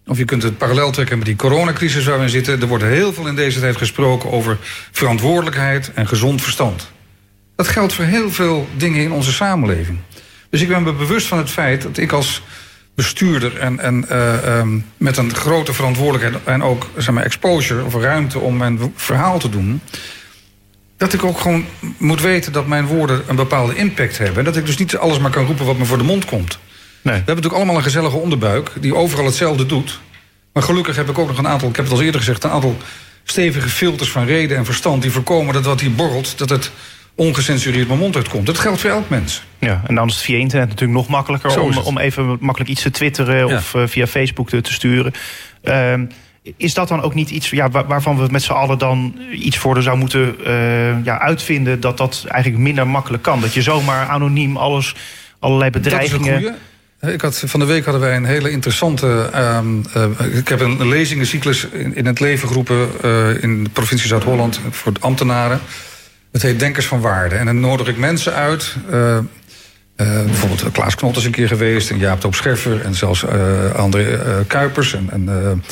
of 0.06 0.18
je 0.18 0.24
kunt 0.24 0.42
het 0.42 0.58
parallel 0.58 0.90
trekken 0.90 1.16
met 1.16 1.26
die 1.26 1.36
coronacrisis 1.36 2.04
waar 2.04 2.18
we 2.18 2.22
in 2.22 2.30
zitten... 2.30 2.60
er 2.60 2.66
wordt 2.66 2.84
heel 2.84 3.12
veel 3.12 3.26
in 3.26 3.36
deze 3.36 3.60
tijd 3.60 3.76
gesproken 3.76 4.30
over 4.30 4.56
verantwoordelijkheid 4.92 5.90
en 5.94 6.08
gezond 6.08 6.42
verstand. 6.42 6.90
Dat 7.56 7.68
geldt 7.68 7.92
voor 7.92 8.04
heel 8.04 8.30
veel 8.30 8.68
dingen 8.76 9.02
in 9.02 9.12
onze 9.12 9.32
samenleving. 9.32 9.98
Dus 10.50 10.60
ik 10.60 10.68
ben 10.68 10.82
me 10.82 10.92
bewust 10.92 11.26
van 11.26 11.38
het 11.38 11.50
feit 11.50 11.82
dat 11.82 11.96
ik 11.96 12.12
als 12.12 12.42
bestuurder 13.00 13.58
en, 13.58 13.78
en 13.78 14.04
uh, 14.10 14.58
um, 14.58 14.86
met 14.96 15.16
een 15.16 15.34
grote 15.34 15.72
verantwoordelijkheid 15.72 16.44
en 16.44 16.62
ook 16.62 16.90
zeg 16.96 17.14
maar, 17.14 17.24
exposure 17.24 17.84
of 17.84 17.94
ruimte 17.94 18.38
om 18.38 18.56
mijn 18.56 18.92
verhaal 18.94 19.38
te 19.38 19.48
doen. 19.48 19.80
Dat 20.96 21.12
ik 21.12 21.24
ook 21.24 21.40
gewoon 21.40 21.64
moet 21.98 22.20
weten 22.20 22.52
dat 22.52 22.66
mijn 22.66 22.86
woorden 22.86 23.22
een 23.26 23.36
bepaalde 23.36 23.74
impact 23.74 24.18
hebben. 24.18 24.38
En 24.38 24.44
dat 24.44 24.56
ik 24.56 24.66
dus 24.66 24.76
niet 24.76 24.96
alles 24.96 25.18
maar 25.18 25.30
kan 25.30 25.46
roepen 25.46 25.66
wat 25.66 25.78
me 25.78 25.84
voor 25.84 25.98
de 25.98 26.04
mond 26.04 26.24
komt. 26.24 26.58
Nee. 26.58 26.58
We 27.02 27.10
hebben 27.10 27.26
natuurlijk 27.26 27.54
allemaal 27.54 27.76
een 27.76 27.82
gezellige 27.82 28.16
onderbuik 28.16 28.70
die 28.80 28.94
overal 28.94 29.24
hetzelfde 29.24 29.66
doet. 29.66 30.00
Maar 30.52 30.62
gelukkig 30.62 30.96
heb 30.96 31.08
ik 31.08 31.18
ook 31.18 31.28
nog 31.28 31.38
een 31.38 31.48
aantal, 31.48 31.68
ik 31.68 31.76
heb 31.76 31.84
het 31.84 31.94
al 31.94 32.02
eerder 32.02 32.20
gezegd, 32.20 32.44
een 32.44 32.50
aantal 32.50 32.76
stevige 33.24 33.68
filters 33.68 34.10
van 34.10 34.26
reden 34.26 34.56
en 34.56 34.64
verstand 34.64 35.02
die 35.02 35.10
voorkomen 35.10 35.54
dat 35.54 35.64
wat 35.64 35.80
hier 35.80 35.94
borrelt, 35.94 36.38
dat 36.38 36.48
het 36.48 36.70
ongecensureerd 37.20 37.86
mijn 37.86 37.98
mond 37.98 38.16
uitkomt. 38.16 38.46
Dat 38.46 38.58
geldt 38.58 38.80
voor 38.80 38.90
elk 38.90 39.08
mens. 39.08 39.42
Ja, 39.58 39.82
en 39.86 39.94
dan 39.94 40.06
is 40.06 40.14
het 40.14 40.22
via 40.22 40.38
internet 40.38 40.68
natuurlijk 40.68 40.98
nog 40.98 41.08
makkelijker 41.08 41.60
om, 41.60 41.76
om 41.76 41.98
even 41.98 42.36
makkelijk 42.40 42.70
iets 42.70 42.82
te 42.82 42.90
twitteren 42.90 43.46
ja. 43.46 43.56
of 43.56 43.74
uh, 43.74 43.82
via 43.86 44.06
Facebook 44.06 44.48
te, 44.48 44.60
te 44.60 44.72
sturen. 44.72 45.12
Uh, 45.64 45.94
is 46.56 46.74
dat 46.74 46.88
dan 46.88 47.02
ook 47.02 47.14
niet 47.14 47.30
iets 47.30 47.50
ja, 47.50 47.70
waar, 47.70 47.86
waarvan 47.86 48.18
we 48.18 48.26
met 48.30 48.42
z'n 48.42 48.52
allen 48.52 48.78
dan 48.78 49.18
iets 49.32 49.58
voor 49.58 49.82
zou 49.82 49.96
moeten 49.96 50.34
uh, 50.46 51.04
ja, 51.04 51.18
uitvinden 51.18 51.80
dat 51.80 51.96
dat 51.96 52.24
eigenlijk 52.28 52.62
minder 52.62 52.86
makkelijk 52.86 53.22
kan? 53.22 53.40
Dat 53.40 53.54
je 53.54 53.62
zomaar 53.62 54.08
anoniem 54.08 54.56
alles, 54.56 54.94
allerlei 55.38 55.70
bedreigingen. 55.70 56.42
Dat 56.42 56.52
is 56.52 56.58
ik 57.14 57.20
had, 57.20 57.42
van 57.46 57.60
de 57.60 57.66
week 57.66 57.84
hadden 57.84 58.02
wij 58.02 58.16
een 58.16 58.24
hele 58.24 58.50
interessante. 58.50 59.30
Uh, 59.34 60.36
ik 60.36 60.48
heb 60.48 60.60
een 60.60 60.88
lezingencyclus 60.88 61.64
in, 61.64 61.96
in 61.96 62.06
het 62.06 62.20
leven 62.20 62.48
geroepen 62.48 62.88
uh, 63.04 63.42
in 63.42 63.64
de 63.64 63.70
provincie 63.70 64.08
Zuid-Holland 64.08 64.60
voor 64.70 64.92
ambtenaren. 65.00 65.60
Het 66.32 66.42
heet 66.42 66.58
Denkers 66.58 66.86
van 66.86 67.00
Waarde. 67.00 67.34
En 67.34 67.46
dan 67.46 67.60
nodig 67.60 67.88
ik 67.88 67.96
mensen 67.96 68.34
uit. 68.34 68.74
Uh, 68.90 69.18
uh, 69.96 70.24
bijvoorbeeld 70.24 70.72
Klaas 70.72 70.94
Knot 70.94 71.16
is 71.16 71.24
een 71.24 71.30
keer 71.30 71.48
geweest. 71.48 71.90
En 71.90 71.98
Jaap 71.98 72.20
Toop 72.20 72.34
Scheffer. 72.34 72.80
En 72.80 72.94
zelfs 72.94 73.24
André 73.74 74.44
Kuipers. 74.46 74.94
En, 74.94 75.08
en 75.10 75.62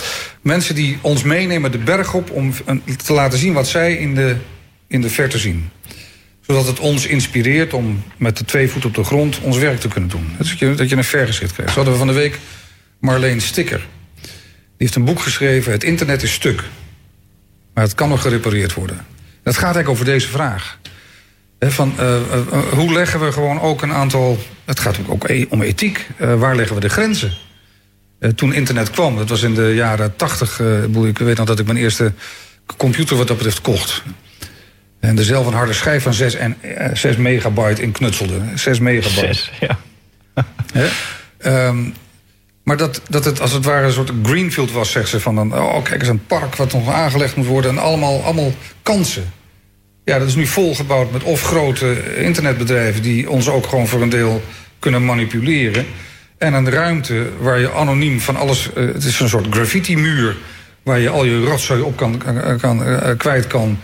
mensen 0.42 0.74
die 0.74 0.98
ons 1.00 1.22
meenemen 1.22 1.72
de 1.72 1.78
berg 1.78 2.14
op. 2.14 2.30
Om 2.30 2.52
te 3.04 3.12
laten 3.12 3.38
zien 3.38 3.52
wat 3.52 3.68
zij 3.68 3.94
in 3.94 4.14
de, 4.14 4.36
in 4.86 5.00
de 5.00 5.10
verte 5.10 5.38
zien. 5.38 5.70
Zodat 6.40 6.66
het 6.66 6.80
ons 6.80 7.06
inspireert 7.06 7.72
om 7.72 8.02
met 8.16 8.36
de 8.36 8.44
twee 8.44 8.70
voeten 8.70 8.90
op 8.90 8.96
de 8.96 9.04
grond 9.04 9.40
ons 9.40 9.58
werk 9.58 9.80
te 9.80 9.88
kunnen 9.88 10.10
doen. 10.10 10.26
Dat 10.38 10.48
je, 10.48 10.74
dat 10.74 10.88
je 10.88 10.96
een 10.96 11.04
vergezicht 11.04 11.52
krijgt. 11.52 11.72
Zo 11.72 11.76
hadden 11.76 11.92
we 11.92 12.04
van 12.04 12.14
de 12.14 12.20
week 12.20 12.38
Marleen 13.00 13.40
Sticker. 13.40 13.86
Die 14.20 14.86
heeft 14.86 14.94
een 14.94 15.04
boek 15.04 15.20
geschreven. 15.20 15.72
Het 15.72 15.84
internet 15.84 16.22
is 16.22 16.32
stuk. 16.32 16.64
Maar 17.74 17.84
het 17.84 17.94
kan 17.94 18.08
nog 18.08 18.22
gerepareerd 18.22 18.74
worden. 18.74 19.06
Het 19.48 19.56
gaat 19.56 19.74
eigenlijk 19.74 19.88
over 19.88 20.04
deze 20.04 20.28
vraag. 20.28 20.78
van, 21.60 21.94
uh, 22.00 22.16
uh, 22.52 22.58
hoe 22.72 22.92
leggen 22.92 23.20
we 23.20 23.32
gewoon 23.32 23.60
ook 23.60 23.82
een 23.82 23.92
aantal. 23.92 24.38
Het 24.64 24.80
gaat 24.80 24.98
ook 25.06 25.28
om 25.48 25.62
ethiek. 25.62 26.06
Uh, 26.18 26.34
waar 26.34 26.56
leggen 26.56 26.74
we 26.74 26.80
de 26.80 26.88
grenzen? 26.88 27.32
toen 28.34 28.52
internet 28.52 28.90
kwam, 28.90 29.16
dat 29.16 29.28
was 29.28 29.42
in 29.42 29.54
de 29.54 29.72
jaren 29.74 30.16
tachtig. 30.16 30.60
ik 31.04 31.18
weet 31.18 31.36
nog 31.36 31.46
dat 31.46 31.58
ik 31.58 31.66
mijn 31.66 31.78
eerste 31.78 32.12
computer 32.76 33.16
wat 33.16 33.26
dat 33.26 33.36
betreft 33.36 33.60
kocht. 33.60 34.02
En 35.00 35.18
er 35.18 35.24
zelf 35.24 35.46
een 35.46 35.52
harde 35.52 35.72
schijf 35.72 36.02
van 36.02 36.14
6, 36.14 36.34
en, 36.34 36.56
6 36.92 37.16
megabyte 37.16 37.82
in 37.82 37.92
knutselde. 37.92 38.40
6 38.54 38.78
megabyte. 38.78 39.34
6, 39.34 39.50
ja. 39.60 39.78
um, 41.68 41.94
maar 42.68 42.76
dat, 42.76 43.00
dat 43.08 43.24
het 43.24 43.40
als 43.40 43.52
het 43.52 43.64
ware 43.64 43.86
een 43.86 43.92
soort 43.92 44.12
greenfield 44.22 44.72
was, 44.72 44.90
zegt 44.90 45.08
ze. 45.08 45.20
Van 45.20 45.36
een, 45.36 45.52
oh, 45.52 45.82
kijk 45.82 46.00
eens, 46.00 46.08
een 46.08 46.26
park 46.26 46.56
wat 46.56 46.72
nog 46.72 46.90
aangelegd 46.90 47.36
moet 47.36 47.46
worden. 47.46 47.70
En 47.70 47.78
allemaal, 47.78 48.22
allemaal 48.22 48.52
kansen. 48.82 49.32
Ja, 50.08 50.18
dat 50.18 50.28
is 50.28 50.34
nu 50.34 50.46
volgebouwd 50.46 51.12
met 51.12 51.22
of 51.22 51.42
grote 51.42 52.16
internetbedrijven... 52.16 53.02
die 53.02 53.30
ons 53.30 53.48
ook 53.48 53.66
gewoon 53.66 53.86
voor 53.86 54.02
een 54.02 54.08
deel 54.08 54.42
kunnen 54.78 55.04
manipuleren. 55.04 55.86
En 56.38 56.54
een 56.54 56.70
ruimte 56.70 57.26
waar 57.40 57.58
je 57.58 57.72
anoniem 57.72 58.20
van 58.20 58.36
alles... 58.36 58.70
Uh, 58.76 58.86
het 58.94 59.04
is 59.04 59.20
een 59.20 59.28
soort 59.28 59.46
graffiti-muur... 59.50 60.36
waar 60.82 60.98
je 60.98 61.08
al 61.08 61.24
je 61.24 61.44
rotzooi 61.44 61.80
op 61.80 61.96
kan, 61.96 62.22
kan, 62.60 62.88
uh, 62.88 63.10
kwijt 63.16 63.46
kan... 63.46 63.78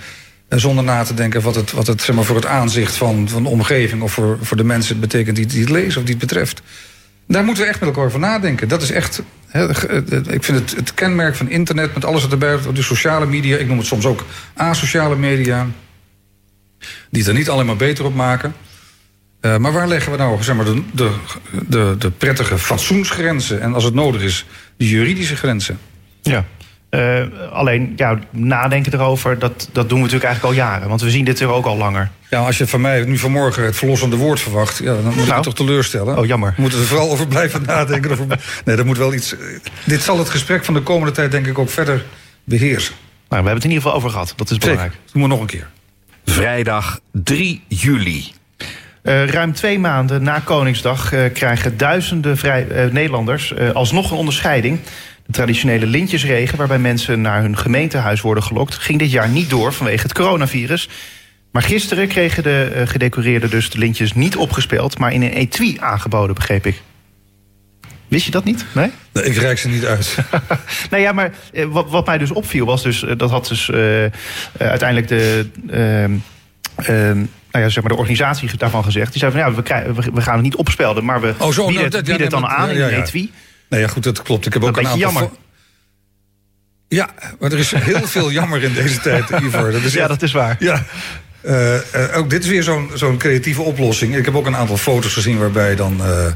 Zonder 0.48 0.84
na 0.84 1.02
te 1.02 1.14
denken 1.14 1.42
wat 1.42 1.54
het, 1.54 1.72
wat 1.72 1.86
het 1.86 2.02
zeg 2.02 2.14
maar, 2.14 2.24
voor 2.24 2.36
het 2.36 2.46
aanzicht 2.46 2.96
van, 2.96 3.28
van 3.28 3.42
de 3.42 3.48
omgeving... 3.48 4.02
of 4.02 4.12
voor, 4.12 4.38
voor 4.40 4.56
de 4.56 4.64
mensen 4.64 5.00
betekent 5.00 5.36
die, 5.36 5.46
die 5.46 5.60
het 5.60 5.70
lezen 5.70 6.00
of 6.00 6.06
die 6.06 6.16
het 6.16 6.26
betreft. 6.26 6.62
Daar 7.26 7.44
moeten 7.44 7.62
we 7.62 7.68
echt 7.68 7.80
met 7.80 7.88
elkaar 7.88 8.04
over 8.04 8.18
nadenken. 8.18 8.68
Dat 8.68 8.82
is 8.82 8.90
echt... 8.90 9.22
Ik 10.26 10.44
vind 10.44 10.58
het, 10.58 10.76
het 10.76 10.94
kenmerk 10.94 11.34
van 11.34 11.50
internet 11.50 11.94
met 11.94 12.04
alles 12.04 12.22
wat 12.22 12.32
erbij... 12.32 12.58
de 12.74 12.82
sociale 12.82 13.26
media, 13.26 13.56
ik 13.56 13.68
noem 13.68 13.78
het 13.78 13.86
soms 13.86 14.06
ook 14.06 14.24
asociale 14.54 15.16
media 15.16 15.66
Die 17.10 17.22
het 17.22 17.30
er 17.30 17.36
niet 17.36 17.48
alleen 17.48 17.66
maar 17.66 17.76
beter 17.76 18.04
op 18.04 18.14
maken. 18.14 18.54
Uh, 19.40 19.56
maar 19.56 19.72
waar 19.72 19.88
leggen 19.88 20.12
we 20.12 20.18
nou 20.18 20.42
zeg 20.42 20.56
maar, 20.56 20.64
de, 20.64 20.82
de, 20.92 21.10
de, 21.68 21.94
de 21.98 22.10
prettige 22.10 22.58
fatsoensgrenzen? 22.58 23.60
En 23.60 23.74
als 23.74 23.84
het 23.84 23.94
nodig 23.94 24.22
is, 24.22 24.46
de 24.76 24.88
juridische 24.88 25.36
grenzen? 25.36 25.78
Ja. 26.22 26.44
Uh, 26.90 27.22
alleen, 27.52 27.92
ja, 27.96 28.18
nadenken 28.30 28.92
erover, 28.92 29.38
dat, 29.38 29.68
dat 29.72 29.88
doen 29.88 29.98
we 29.98 30.04
natuurlijk 30.04 30.24
eigenlijk 30.24 30.54
al 30.54 30.64
jaren. 30.64 30.88
Want 30.88 31.00
we 31.00 31.10
zien 31.10 31.24
dit 31.24 31.40
er 31.40 31.48
ook 31.48 31.64
al 31.64 31.76
langer. 31.76 32.10
Ja, 32.30 32.44
als 32.44 32.58
je 32.58 32.66
van 32.66 32.80
mij 32.80 33.04
nu 33.04 33.18
vanmorgen 33.18 33.64
het 33.64 33.76
verlossende 33.76 34.16
woord 34.16 34.40
verwacht... 34.40 34.78
Ja, 34.78 34.94
dan 34.94 35.04
moet 35.04 35.26
nou. 35.26 35.36
ik 35.36 35.42
toch 35.42 35.54
teleurstellen. 35.54 36.18
Oh, 36.18 36.26
jammer. 36.26 36.52
We 36.56 36.62
moeten 36.62 36.80
er 36.80 36.86
vooral 36.86 37.10
over 37.10 37.26
blijven 37.26 37.62
nadenken. 37.66 38.10
Over, 38.10 38.26
nee, 38.64 38.76
dat 38.76 38.84
moet 38.84 38.98
wel 38.98 39.14
iets... 39.14 39.34
Dit 39.84 40.02
zal 40.02 40.18
het 40.18 40.28
gesprek 40.28 40.64
van 40.64 40.74
de 40.74 40.80
komende 40.80 41.12
tijd 41.12 41.30
denk 41.30 41.46
ik 41.46 41.58
ook 41.58 41.70
verder 41.70 42.04
beheersen. 42.44 42.94
Nou, 42.94 43.02
we 43.28 43.34
hebben 43.34 43.54
het 43.54 43.64
in 43.64 43.70
ieder 43.70 43.82
geval 43.82 43.96
over 43.98 44.10
gehad. 44.10 44.32
Dat 44.36 44.50
is 44.50 44.58
belangrijk. 44.58 44.92
Zeker. 44.92 45.12
Doen 45.12 45.22
we 45.22 45.28
nog 45.28 45.40
een 45.40 45.46
keer. 45.46 45.68
Vrijdag 46.24 47.00
3 47.12 47.62
juli. 47.68 48.24
Uh, 49.02 49.26
ruim 49.26 49.52
twee 49.52 49.78
maanden 49.78 50.22
na 50.22 50.38
Koningsdag 50.38 51.12
uh, 51.12 51.24
krijgen 51.32 51.76
duizenden 51.76 52.36
vrij, 52.36 52.66
uh, 52.68 52.92
Nederlanders 52.92 53.54
alsnog 53.72 54.10
een 54.10 54.16
onderscheiding. 54.16 54.80
De 55.26 55.32
traditionele 55.32 55.86
lintjesregen, 55.86 56.58
waarbij 56.58 56.78
mensen 56.78 57.20
naar 57.20 57.40
hun 57.40 57.56
gemeentehuis 57.56 58.20
worden 58.20 58.42
gelokt, 58.42 58.74
ging 58.74 58.98
dit 58.98 59.10
jaar 59.10 59.28
niet 59.28 59.50
door 59.50 59.72
vanwege 59.72 60.02
het 60.02 60.12
coronavirus. 60.12 60.88
Maar 61.50 61.62
gisteren 61.62 62.08
kregen 62.08 62.42
de 62.42 62.82
gedecoreerden 62.86 63.50
dus 63.50 63.70
de 63.70 63.78
lintjes 63.78 64.12
niet 64.12 64.36
opgespeeld, 64.36 64.98
maar 64.98 65.12
in 65.12 65.22
een 65.22 65.32
etui 65.32 65.76
aangeboden, 65.80 66.34
begreep 66.34 66.66
ik. 66.66 66.82
Wist 68.14 68.26
je 68.26 68.32
dat 68.32 68.44
niet? 68.44 68.64
Nee? 68.72 68.90
nee 69.12 69.24
ik 69.24 69.36
reik 69.36 69.58
ze 69.58 69.68
niet 69.68 69.84
uit. 69.84 70.16
nou 70.90 71.02
ja, 71.02 71.12
maar 71.12 71.32
wat, 71.68 71.90
wat, 71.90 72.06
mij 72.06 72.18
dus 72.18 72.30
opviel 72.30 72.66
was 72.66 72.82
dus... 72.82 73.04
dat 73.16 73.30
had 73.30 73.48
dus 73.48 73.70
uiteindelijk 74.58 75.08
de... 75.08 75.46
Ehm, 75.70 76.12
ehm, 76.76 77.16
nou 77.54 77.66
ja, 77.66 77.68
zeg 77.68 77.82
maar 77.82 77.92
de 77.92 77.98
organisatie 77.98 78.56
daarvan 78.56 78.84
gezegd. 78.84 79.10
Die 79.10 79.20
zei 79.20 79.32
van 79.32 79.40
ja, 79.40 79.54
we, 79.54 79.62
krijgen, 79.62 80.14
we, 80.14 80.20
gaan 80.20 80.34
het 80.34 80.42
niet 80.42 80.54
opspelden, 80.54 81.04
maar 81.04 81.20
we 81.20 81.34
oh, 81.38 81.52
zo, 81.52 81.66
bieden, 81.66 81.90
nou, 81.90 82.02
bieden 82.02 82.22
het 82.22 82.30
dan 82.30 82.46
aan 82.46 82.70
in 82.70 82.88
etui. 82.88 83.32
Nee, 83.68 83.80
ja, 83.80 83.88
goed, 83.88 84.02
dat 84.02 84.22
klopt. 84.22 84.46
Ik 84.46 84.52
heb 84.52 84.64
ook 84.64 84.76
een, 84.76 84.86
een 84.86 84.98
jammer. 84.98 85.28
Ja, 86.88 87.08
maar 87.38 87.52
er 87.52 87.58
is 87.58 87.70
heel 87.70 88.06
veel 88.06 88.30
jammer 88.30 88.62
in 88.62 88.72
deze 88.72 89.00
tijd, 89.00 89.30
Ivor. 89.30 89.72
Dat 89.72 89.82
is 89.82 89.92
ja, 89.92 90.06
dat 90.06 90.22
is 90.22 90.32
waar. 90.32 90.56
Ja. 90.58 90.84
Uh, 91.42 91.74
uh, 91.74 92.16
ook 92.16 92.30
dit 92.30 92.42
is 92.42 92.50
weer 92.50 92.62
zo'n 92.62 92.90
zo'n 92.94 93.16
creatieve 93.16 93.62
oplossing. 93.62 94.16
Ik 94.16 94.24
heb 94.24 94.36
ook 94.36 94.46
een 94.46 94.56
aantal 94.56 94.76
foto's 94.76 95.12
gezien 95.12 95.38
waarbij 95.38 95.76
dan 95.76 95.96
uh, 96.00 96.26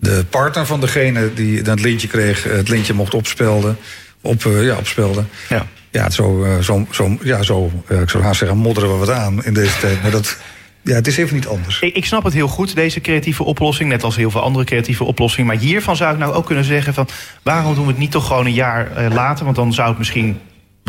de 0.00 0.24
partner 0.30 0.66
van 0.66 0.80
degene 0.80 1.34
die 1.34 1.62
dan 1.62 1.74
het 1.74 1.84
lintje 1.84 2.08
kreeg, 2.08 2.42
het 2.44 2.68
lintje 2.68 2.94
mocht 2.94 3.14
opspelden. 3.14 3.76
Op, 4.20 4.42
ja, 4.42 4.76
opspelden. 4.76 5.28
Ja. 5.48 5.66
Ja, 5.92 6.10
zo, 6.10 6.46
zo, 6.62 6.86
zo, 6.90 7.18
ja, 7.22 7.42
zo 7.42 7.70
ik 7.88 8.10
zou 8.10 8.22
haast 8.22 8.38
zeggen, 8.38 8.58
modderen 8.58 8.90
we 8.90 8.96
wat 8.96 9.10
aan 9.10 9.44
in 9.44 9.54
deze 9.54 9.78
tijd. 9.78 10.02
Maar 10.02 10.10
dat, 10.10 10.36
ja, 10.82 10.94
het 10.94 11.06
is 11.06 11.16
even 11.16 11.34
niet 11.34 11.46
anders. 11.46 11.80
Ik, 11.80 11.94
ik, 11.94 12.04
snap 12.04 12.24
het 12.24 12.32
heel 12.32 12.48
goed, 12.48 12.74
deze 12.74 13.00
creatieve 13.00 13.42
oplossing. 13.42 13.88
Net 13.88 14.02
als 14.02 14.16
heel 14.16 14.30
veel 14.30 14.40
andere 14.40 14.64
creatieve 14.64 15.04
oplossingen. 15.04 15.46
Maar 15.46 15.56
hiervan 15.56 15.96
zou 15.96 16.12
ik 16.12 16.18
nou 16.18 16.32
ook 16.32 16.46
kunnen 16.46 16.64
zeggen 16.64 16.94
van... 16.94 17.08
waarom 17.42 17.74
doen 17.74 17.84
we 17.84 17.90
het 17.90 18.00
niet 18.00 18.10
toch 18.10 18.26
gewoon 18.26 18.46
een 18.46 18.52
jaar 18.52 19.12
later? 19.12 19.44
Want 19.44 19.56
dan 19.56 19.72
zou 19.72 19.88
het 19.88 19.98
misschien 19.98 20.38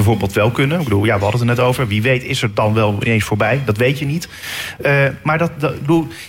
bijvoorbeeld 0.04 0.34
wel 0.34 0.52
kunnen. 0.52 0.78
Ik 0.78 0.84
bedoel, 0.84 1.06
ja, 1.06 1.16
we 1.16 1.24
hadden 1.24 1.40
het 1.40 1.50
er 1.50 1.56
net 1.56 1.66
over. 1.66 1.88
Wie 1.88 2.02
weet 2.02 2.24
is 2.24 2.42
er 2.42 2.54
dan 2.54 2.74
wel 2.74 2.98
ineens 3.04 3.24
voorbij. 3.24 3.62
Dat 3.66 3.78
weet 3.78 4.00
je 4.00 4.06
niet. 4.06 4.28
Uh, 4.86 5.06
maar 5.24 5.38
dat, 5.38 5.52
dat, 5.60 5.74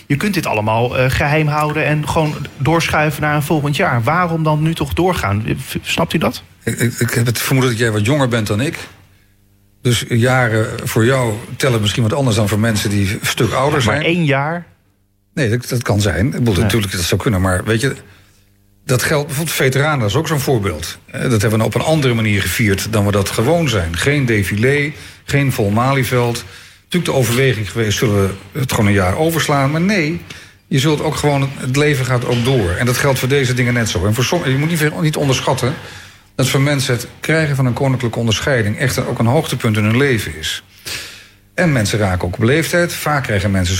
je 0.07 0.15
kunt 0.15 0.33
dit 0.33 0.45
allemaal 0.45 0.99
uh, 0.99 1.05
geheim 1.09 1.47
houden... 1.47 1.85
en 1.85 2.07
gewoon 2.09 2.35
doorschuiven 2.57 3.21
naar 3.21 3.35
een 3.35 3.43
volgend 3.43 3.75
jaar. 3.75 4.03
Waarom 4.03 4.43
dan 4.43 4.61
nu 4.61 4.73
toch 4.73 4.93
doorgaan? 4.93 5.45
Snapt 5.81 6.13
u 6.13 6.17
dat? 6.17 6.43
Ik, 6.63 6.79
ik, 6.79 6.93
ik 6.93 7.09
heb 7.09 7.25
het 7.25 7.39
vermoeden 7.39 7.71
dat 7.71 7.81
jij 7.81 7.91
wat 7.91 8.05
jonger 8.05 8.27
bent 8.27 8.47
dan 8.47 8.61
ik. 8.61 8.77
Dus 9.81 10.05
jaren 10.07 10.87
voor 10.87 11.05
jou 11.05 11.33
tellen 11.57 11.81
misschien 11.81 12.03
wat 12.03 12.13
anders 12.13 12.35
dan 12.35 12.47
voor 12.47 12.59
mensen 12.59 12.89
die 12.89 13.11
een 13.11 13.19
stuk 13.21 13.51
ouder 13.51 13.81
zijn. 13.81 13.97
Maar 13.97 14.05
één 14.05 14.25
jaar? 14.25 14.65
Nee, 15.33 15.49
dat, 15.49 15.69
dat 15.69 15.81
kan 15.81 16.01
zijn. 16.01 16.25
Ik 16.25 16.31
bedoel, 16.31 16.55
natuurlijk 16.55 16.91
dat 16.91 17.01
zou 17.01 17.21
kunnen, 17.21 17.41
maar 17.41 17.63
weet 17.63 17.81
je, 17.81 17.95
dat 18.85 19.03
geldt 19.03 19.25
bijvoorbeeld 19.25 19.55
veteranen, 19.55 19.99
dat 19.99 20.09
is 20.09 20.15
ook 20.15 20.27
zo'n 20.27 20.39
voorbeeld. 20.39 20.97
Dat 21.11 21.41
hebben 21.41 21.59
we 21.59 21.65
op 21.65 21.75
een 21.75 21.81
andere 21.81 22.13
manier 22.13 22.41
gevierd 22.41 22.91
dan 22.91 23.05
we 23.05 23.11
dat 23.11 23.29
gewoon 23.29 23.69
zijn. 23.69 23.97
Geen 23.97 24.25
défilé, 24.25 24.91
geen 25.23 25.51
vol 25.51 25.69
Malieveld. 25.69 26.43
Natuurlijk 26.83 27.11
de 27.11 27.19
overweging 27.19 27.71
geweest, 27.71 27.97
zullen 27.97 28.35
we 28.51 28.59
het 28.59 28.71
gewoon 28.71 28.87
een 28.87 28.93
jaar 28.93 29.17
overslaan? 29.17 29.71
Maar 29.71 29.81
nee, 29.81 30.21
je 30.67 30.79
zult 30.79 31.01
ook 31.01 31.15
gewoon, 31.15 31.49
het 31.57 31.75
leven 31.75 32.05
gaat 32.05 32.25
ook 32.25 32.43
door. 32.43 32.69
En 32.69 32.85
dat 32.85 32.97
geldt 32.97 33.19
voor 33.19 33.27
deze 33.27 33.53
dingen 33.53 33.73
net 33.73 33.89
zo. 33.89 34.05
En 34.05 34.13
voor 34.13 34.23
sommigen, 34.23 34.53
je 34.53 34.59
moet 34.59 34.69
niet, 34.69 35.01
niet 35.01 35.17
onderschatten 35.17 35.73
dat 36.35 36.49
voor 36.49 36.61
mensen 36.61 36.93
het 36.93 37.07
krijgen 37.19 37.55
van 37.55 37.65
een 37.65 37.73
koninklijke 37.73 38.19
onderscheiding 38.19 38.77
echt 38.77 39.05
ook 39.05 39.19
een 39.19 39.25
hoogtepunt 39.25 39.77
in 39.77 39.83
hun 39.83 39.97
leven 39.97 40.37
is. 40.37 40.63
En 41.53 41.71
mensen 41.71 41.99
raken 41.99 42.27
ook 42.27 42.35
op 42.35 42.43
leeftijd. 42.43 42.93
Vaak 42.93 43.23
krijgen 43.23 43.51
mensen 43.51 43.75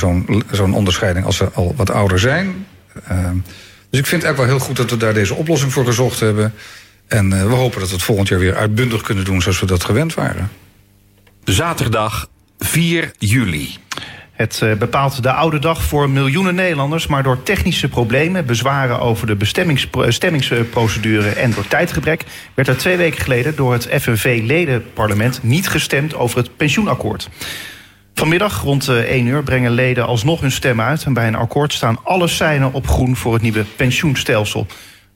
zo'n 0.51 0.73
onderscheiding 0.73 1.25
als 1.25 1.37
ze 1.37 1.49
al 1.53 1.73
wat 1.75 1.91
ouder 1.91 2.19
zijn. 2.19 2.65
Uh, 3.11 3.29
dus 3.93 4.01
ik 4.01 4.07
vind 4.07 4.21
het 4.21 4.31
eigenlijk 4.31 4.37
wel 4.37 4.59
heel 4.59 4.75
goed 4.75 4.77
dat 4.77 4.99
we 4.99 5.05
daar 5.05 5.13
deze 5.13 5.33
oplossing 5.33 5.73
voor 5.73 5.85
gezocht 5.85 6.19
hebben. 6.19 6.53
En 7.07 7.31
uh, 7.31 7.45
we 7.45 7.53
hopen 7.53 7.79
dat 7.79 7.89
we 7.89 7.95
het 7.95 8.03
volgend 8.03 8.27
jaar 8.27 8.39
weer 8.39 8.55
uitbundig 8.55 9.01
kunnen 9.01 9.25
doen 9.25 9.41
zoals 9.41 9.59
we 9.59 9.65
dat 9.65 9.83
gewend 9.83 10.13
waren. 10.13 10.51
Zaterdag 11.43 12.27
4 12.59 13.11
juli. 13.17 13.77
Het 14.31 14.61
eh, 14.61 14.73
bepaalt 14.73 15.23
de 15.23 15.31
oude 15.31 15.59
dag 15.59 15.83
voor 15.83 16.09
miljoenen 16.09 16.55
Nederlanders, 16.55 17.07
maar 17.07 17.23
door 17.23 17.43
technische 17.43 17.89
problemen, 17.89 18.45
bezwaren 18.45 18.99
over 18.99 19.27
de 19.27 19.35
bestemmingsprocedure 19.35 21.29
en 21.29 21.51
door 21.51 21.67
tijdgebrek, 21.67 22.23
werd 22.53 22.67
er 22.67 22.77
twee 22.77 22.97
weken 22.97 23.21
geleden 23.21 23.55
door 23.55 23.73
het 23.73 23.87
FNV-ledenparlement 24.01 25.43
niet 25.43 25.67
gestemd 25.67 26.15
over 26.15 26.37
het 26.37 26.57
pensioenakkoord. 26.57 27.29
Vanmiddag 28.15 28.61
rond 28.61 28.87
1 28.87 29.05
eh, 29.05 29.25
uur 29.25 29.43
brengen 29.43 29.71
leden 29.71 30.05
alsnog 30.05 30.41
hun 30.41 30.51
stem 30.51 30.81
uit. 30.81 31.03
En 31.03 31.13
bij 31.13 31.27
een 31.27 31.35
akkoord 31.35 31.73
staan 31.73 31.99
alle 32.03 32.27
seinen 32.27 32.73
op 32.73 32.87
groen 32.87 33.15
voor 33.15 33.33
het 33.33 33.41
nieuwe 33.41 33.65
pensioenstelsel. 33.75 34.67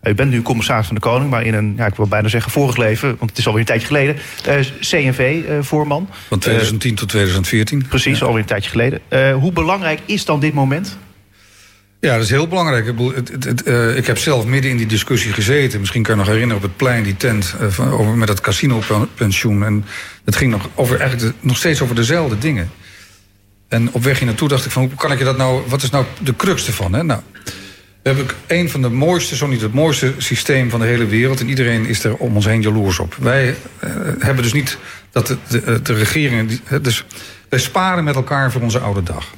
U 0.04 0.14
bent 0.14 0.32
nu 0.32 0.42
commissaris 0.42 0.86
van 0.86 0.96
de 0.96 1.02
Koning, 1.02 1.30
maar 1.30 1.44
in 1.44 1.54
een, 1.54 1.74
ja, 1.78 1.86
ik 1.86 1.96
wil 1.96 2.08
bijna 2.08 2.28
zeggen 2.28 2.52
vorig 2.52 2.78
leven, 2.78 3.16
want 3.18 3.30
het 3.30 3.40
is 3.40 3.46
alweer 3.46 3.62
een 3.62 3.68
tijdje 3.68 3.88
geleden, 3.88 4.16
uh, 4.48 4.60
eh, 4.60 4.66
CNV-voorman. 4.80 6.08
Uh, 6.10 6.16
van 6.28 6.40
2010 6.40 6.96
tot 6.96 7.10
2014. 7.10 7.86
Precies, 7.88 8.20
ja. 8.20 8.26
alweer 8.26 8.42
een 8.42 8.48
tijdje 8.48 8.70
geleden. 8.70 9.02
Hoe 9.34 9.52
belangrijk 9.52 10.00
is 10.06 10.26
dan 10.26 10.40
dit 10.40 10.54
moment? 10.54 10.98
Ja, 12.00 12.14
dat 12.14 12.24
is 12.24 12.30
heel 12.30 12.48
belangrijk. 12.48 12.86
Ik, 12.86 12.96
het, 13.16 13.30
het, 13.30 13.44
het, 13.44 13.68
uh, 13.68 13.98
ik 13.98 14.08
heb 14.08 14.18
zelf 14.18 14.46
midden 14.46 14.72
in 14.72 14.78
die 14.78 14.86
discussie 14.86 15.34
gezeten. 15.34 15.80
Misschien 15.80 16.04
kan 16.04 16.14
je 16.14 16.20
nog 16.20 16.30
herinneren 16.30 16.64
op 16.64 16.70
het 16.70 16.78
plein, 16.78 17.04
die 17.04 17.18
tent 17.18 17.56
van, 17.70 17.92
over, 17.92 18.18
met 18.18 18.30
het 18.30 18.42
casino-pensioen. 18.42 19.64
En 19.64 19.86
het 20.26 20.36
ging 20.36 20.52
nog, 20.52 20.70
over, 20.76 21.00
eigenlijk 21.00 21.34
de, 21.34 21.48
nog 21.48 21.58
steeds 21.58 21.82
over 21.82 21.96
dezelfde 21.96 22.38
dingen. 22.38 22.70
En 23.68 23.90
op 23.92 24.04
weg 24.04 24.18
hier 24.18 24.28
naartoe 24.28 24.48
dacht 24.48 24.66
ik 24.66 24.72
van, 24.72 24.84
hoe 24.84 24.96
kan 24.96 25.12
ik 25.12 25.18
je 25.18 25.24
dat 25.24 25.38
nou... 25.38 25.64
wat 25.68 25.84
is 25.84 25.90
nou 25.90 26.06
de 26.20 26.36
crux 26.36 26.68
ervan? 26.68 26.94
Hè? 26.94 27.04
Nou, 27.04 27.22
we 28.02 28.14
hebben 28.14 28.28
een 28.48 28.70
van 28.70 28.82
de 28.82 28.90
mooiste, 28.90 29.36
zo 29.36 29.48
niet 29.48 29.62
het 29.62 29.74
mooiste 29.74 30.14
systeem 30.18 30.70
van 30.70 30.80
de 30.80 30.86
hele 30.86 31.06
wereld. 31.06 31.40
En 31.40 31.50
iedereen 31.50 31.86
is 31.86 32.04
er 32.04 32.16
om 32.16 32.36
ons 32.36 32.46
heen 32.46 32.62
jaloers 32.62 33.00
op. 33.00 33.16
Wij 33.20 33.48
uh, 33.48 33.92
hebben 34.20 34.44
dus 34.44 34.54
niet 34.54 34.78
dat 35.12 35.28
de, 35.28 35.38
de, 35.48 35.82
de 35.82 35.94
regeringen... 35.94 36.50
Dus 36.82 37.04
wij 37.50 37.60
sparen 37.60 38.04
met 38.04 38.16
elkaar 38.16 38.52
voor 38.52 38.62
onze 38.62 38.80
oude 38.80 39.04
dag. 39.04 39.34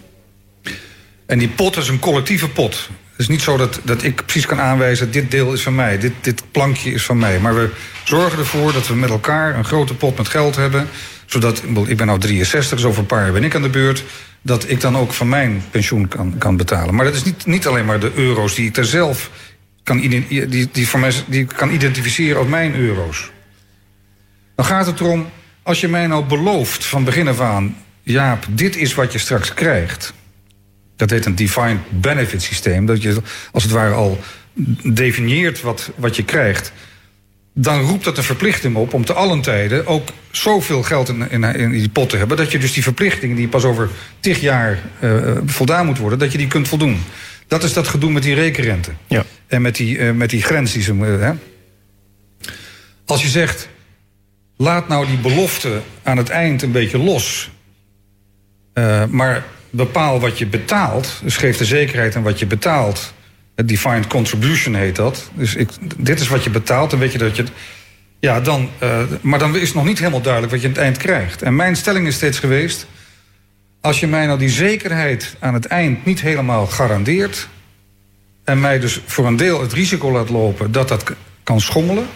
En 1.25 1.39
die 1.39 1.49
pot 1.49 1.77
is 1.77 1.87
een 1.87 1.99
collectieve 1.99 2.49
pot. 2.49 2.89
Het 3.11 3.19
is 3.19 3.27
niet 3.27 3.41
zo 3.41 3.57
dat, 3.57 3.79
dat 3.83 4.03
ik 4.03 4.25
precies 4.25 4.45
kan 4.45 4.59
aanwijzen... 4.59 5.11
dit 5.11 5.31
deel 5.31 5.53
is 5.53 5.61
van 5.61 5.75
mij, 5.75 5.99
dit, 5.99 6.13
dit 6.21 6.43
plankje 6.51 6.91
is 6.91 7.05
van 7.05 7.17
mij. 7.17 7.39
Maar 7.39 7.55
we 7.55 7.69
zorgen 8.03 8.39
ervoor 8.39 8.73
dat 8.73 8.87
we 8.87 8.95
met 8.95 9.09
elkaar 9.09 9.57
een 9.57 9.65
grote 9.65 9.93
pot 9.93 10.17
met 10.17 10.27
geld 10.27 10.55
hebben... 10.55 10.87
zodat, 11.29 11.63
ik 11.85 11.97
ben 11.97 12.07
nou 12.07 12.19
63, 12.19 12.77
dus 12.77 12.87
over 12.87 12.99
een 12.99 13.05
paar 13.05 13.23
jaar 13.23 13.31
ben 13.31 13.43
ik 13.43 13.55
aan 13.55 13.61
de 13.61 13.69
beurt 13.69 14.03
dat 14.41 14.69
ik 14.69 14.81
dan 14.81 14.97
ook 14.97 15.13
van 15.13 15.29
mijn 15.29 15.63
pensioen 15.71 16.07
kan, 16.07 16.37
kan 16.37 16.57
betalen. 16.57 16.95
Maar 16.95 17.05
dat 17.05 17.13
is 17.13 17.23
niet, 17.23 17.45
niet 17.45 17.67
alleen 17.67 17.85
maar 17.85 17.99
de 17.99 18.11
euro's 18.15 18.55
die 18.55 18.67
ik 18.67 18.77
er 18.77 18.85
zelf 18.85 19.29
kan, 19.83 19.99
die, 19.99 20.69
die, 20.71 20.87
voor 20.87 20.99
mij, 20.99 21.13
die 21.27 21.45
kan 21.45 21.71
identificeren 21.71 22.37
als 22.37 22.47
mijn 22.47 22.75
euro's. 22.75 23.31
Dan 24.55 24.65
gaat 24.65 24.85
het 24.85 24.99
erom, 24.99 25.29
als 25.63 25.81
je 25.81 25.87
mij 25.87 26.07
nou 26.07 26.25
belooft 26.25 26.85
van 26.85 27.03
begin 27.03 27.27
af 27.27 27.39
aan... 27.39 27.75
Jaap, 28.03 28.45
dit 28.49 28.75
is 28.75 28.93
wat 28.93 29.11
je 29.11 29.19
straks 29.19 29.53
krijgt. 29.53 30.13
Dat 30.95 31.09
heet 31.09 31.25
een 31.25 31.35
defined 31.35 31.79
benefit 31.89 32.41
systeem. 32.41 32.85
Dat 32.85 33.01
je 33.01 33.21
als 33.51 33.63
het 33.63 33.71
ware 33.71 33.93
al 33.93 34.19
definieert 34.83 35.61
wat, 35.61 35.91
wat 35.95 36.15
je 36.15 36.23
krijgt 36.23 36.71
dan 37.61 37.81
roept 37.81 38.03
dat 38.03 38.17
een 38.17 38.23
verplichting 38.23 38.75
op 38.75 38.93
om 38.93 39.05
te 39.05 39.13
allen 39.13 39.41
tijden 39.41 39.87
ook 39.87 40.09
zoveel 40.31 40.83
geld 40.83 41.09
in, 41.09 41.31
in, 41.31 41.43
in, 41.43 41.71
die 41.71 41.89
pot 41.89 42.09
te 42.09 42.17
hebben. 42.17 42.37
dat 42.37 42.51
je 42.51 42.59
dus 42.59 42.73
die 42.73 42.83
verplichtingen 42.83 43.35
die 43.35 43.47
pas 43.47 43.63
over 43.63 43.89
tig 44.19 44.39
jaar 44.41 44.79
uh, 45.03 45.37
voldaan 45.45 45.85
moet 45.85 45.97
worden, 45.97 46.19
dat 46.19 46.31
je 46.31 46.37
die 46.37 46.47
kunt 46.47 46.67
voldoen. 46.67 47.01
Dat 47.47 47.63
is 47.63 47.73
dat 47.73 47.87
gedoe 47.87 48.11
met 48.11 48.23
die 48.23 48.35
rekenrente. 48.35 48.91
Ja. 49.07 49.25
En 49.47 49.61
met 49.61 49.75
die, 49.75 49.97
uh, 49.97 50.11
met 50.11 50.29
die 50.29 50.41
grens 50.41 50.73
die 50.73 50.81
ze. 50.81 50.93
Uh, 50.93 51.29
Als 53.05 53.21
je 53.21 53.27
zegt. 53.27 53.69
laat 54.57 54.87
nou 54.87 55.07
die 55.07 55.17
belofte 55.17 55.81
aan 56.03 56.17
het 56.17 56.29
eind 56.29 56.61
een 56.61 56.71
beetje 56.71 56.97
los. 56.97 57.49
maar 59.09 59.45
bepaal 59.69 60.19
wat 60.19 60.37
je 60.37 60.45
betaalt. 60.45 61.19
Dus 61.23 61.37
geef 61.37 61.57
de 61.57 61.65
zekerheid 61.65 62.15
aan 62.15 62.23
wat 62.23 62.39
je 62.39 62.45
betaalt. 62.45 63.13
Defined 63.65 64.07
contribution 64.07 64.75
heet 64.75 64.95
dat. 64.95 65.29
Dus 65.33 65.55
ik, 65.55 65.69
dit 65.97 66.19
is 66.19 66.27
wat 66.27 66.43
je 66.43 66.49
betaalt, 66.49 66.89
dan 66.89 66.99
weet 66.99 67.11
je 67.11 67.17
dat 67.17 67.35
je... 67.35 67.43
Ja, 68.19 68.41
dan, 68.41 68.69
uh, 68.83 68.99
maar 69.21 69.39
dan 69.39 69.55
is 69.55 69.73
nog 69.73 69.85
niet 69.85 69.99
helemaal 69.99 70.21
duidelijk 70.21 70.53
wat 70.53 70.61
je 70.61 70.67
aan 70.67 70.73
het 70.73 70.83
eind 70.83 70.97
krijgt. 70.97 71.41
En 71.41 71.55
mijn 71.55 71.75
stelling 71.75 72.07
is 72.07 72.15
steeds 72.15 72.39
geweest... 72.39 72.87
Als 73.81 73.99
je 73.99 74.07
mij 74.07 74.25
nou 74.25 74.39
die 74.39 74.49
zekerheid 74.49 75.35
aan 75.39 75.53
het 75.53 75.65
eind 75.65 76.05
niet 76.05 76.21
helemaal 76.21 76.67
garandeert. 76.67 77.47
en 78.43 78.59
mij 78.59 78.79
dus 78.79 79.01
voor 79.05 79.27
een 79.27 79.35
deel 79.35 79.61
het 79.61 79.73
risico 79.73 80.11
laat 80.11 80.29
lopen 80.29 80.71
dat 80.71 80.87
dat 80.87 81.13
kan 81.43 81.61
schommelen. 81.61 82.07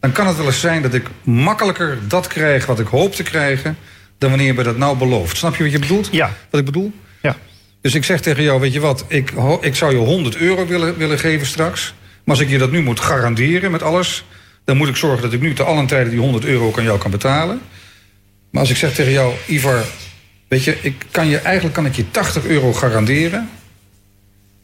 dan 0.00 0.12
kan 0.12 0.26
het 0.26 0.36
wel 0.36 0.46
eens 0.46 0.60
zijn 0.60 0.82
dat 0.82 0.94
ik 0.94 1.06
makkelijker 1.22 1.98
dat 2.08 2.26
krijg 2.26 2.66
wat 2.66 2.80
ik 2.80 2.86
hoop 2.86 3.14
te 3.14 3.22
krijgen. 3.22 3.76
dan 4.18 4.28
wanneer 4.28 4.46
je 4.46 4.54
me 4.54 4.62
dat 4.62 4.76
nou 4.76 4.96
belooft. 4.96 5.36
Snap 5.36 5.56
je 5.56 5.62
wat 5.62 5.72
je 5.72 5.78
bedoelt? 5.78 6.08
Ja. 6.12 6.34
Wat 6.50 6.60
ik 6.60 6.66
bedoel? 6.66 6.92
Ja. 7.22 7.36
Dus 7.80 7.94
ik 7.94 8.04
zeg 8.04 8.20
tegen 8.20 8.42
jou, 8.42 8.60
weet 8.60 8.72
je 8.72 8.80
wat, 8.80 9.04
ik, 9.08 9.32
ik 9.60 9.74
zou 9.74 9.92
je 9.92 9.98
100 9.98 10.36
euro 10.36 10.66
willen, 10.66 10.96
willen 10.96 11.18
geven 11.18 11.46
straks. 11.46 11.94
Maar 12.24 12.36
als 12.36 12.44
ik 12.44 12.50
je 12.50 12.58
dat 12.58 12.70
nu 12.70 12.82
moet 12.82 13.00
garanderen 13.00 13.70
met 13.70 13.82
alles... 13.82 14.24
dan 14.64 14.76
moet 14.76 14.88
ik 14.88 14.96
zorgen 14.96 15.22
dat 15.22 15.32
ik 15.32 15.40
nu 15.40 15.54
te 15.54 15.62
allen 15.62 15.86
tijde 15.86 16.10
die 16.10 16.18
100 16.18 16.44
euro 16.44 16.72
aan 16.76 16.84
jou 16.84 16.98
kan 16.98 17.10
betalen. 17.10 17.60
Maar 18.50 18.60
als 18.60 18.70
ik 18.70 18.76
zeg 18.76 18.94
tegen 18.94 19.12
jou, 19.12 19.34
Ivar, 19.46 19.84
weet 20.48 20.64
je, 20.64 20.76
ik 20.80 20.94
kan 21.10 21.28
je, 21.28 21.38
eigenlijk 21.38 21.74
kan 21.74 21.86
ik 21.86 21.94
je 21.94 22.10
80 22.10 22.46
euro 22.46 22.72
garanderen... 22.72 23.50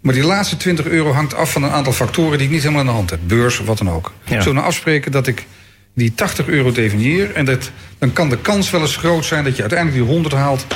maar 0.01 0.15
die 0.15 0.25
laatste 0.25 0.57
20 0.57 0.87
euro 0.87 1.13
hangt 1.13 1.35
af 1.35 1.53
van 1.53 1.63
een 1.63 1.71
aantal 1.71 1.93
factoren... 1.93 2.39
die 2.39 2.47
ik 2.47 2.53
niet 2.53 2.63
helemaal 2.63 2.83
in 2.83 2.89
de 2.89 2.93
hand 2.93 3.11
heb, 3.11 3.21
beurs 3.27 3.59
of 3.59 3.67
wat 3.67 3.79
dan 3.79 3.91
ook. 3.91 4.13
Ja. 4.25 4.29
Zullen 4.29 4.47
we 4.47 4.53
nou 4.53 4.67
afspreken 4.67 5.13
dat 5.13 5.27
ik 5.27 5.47
die 5.95 6.15
80 6.15 6.47
euro 6.47 6.73
definieer... 6.73 7.35
en 7.35 7.45
dat, 7.45 7.71
dan 7.99 8.13
kan 8.13 8.29
de 8.29 8.39
kans 8.39 8.71
wel 8.71 8.81
eens 8.81 8.97
groot 8.97 9.25
zijn 9.25 9.45
dat 9.45 9.57
je 9.57 9.61
uiteindelijk 9.61 10.03
die 10.03 10.13
100 10.13 10.35
haalt... 10.35 10.67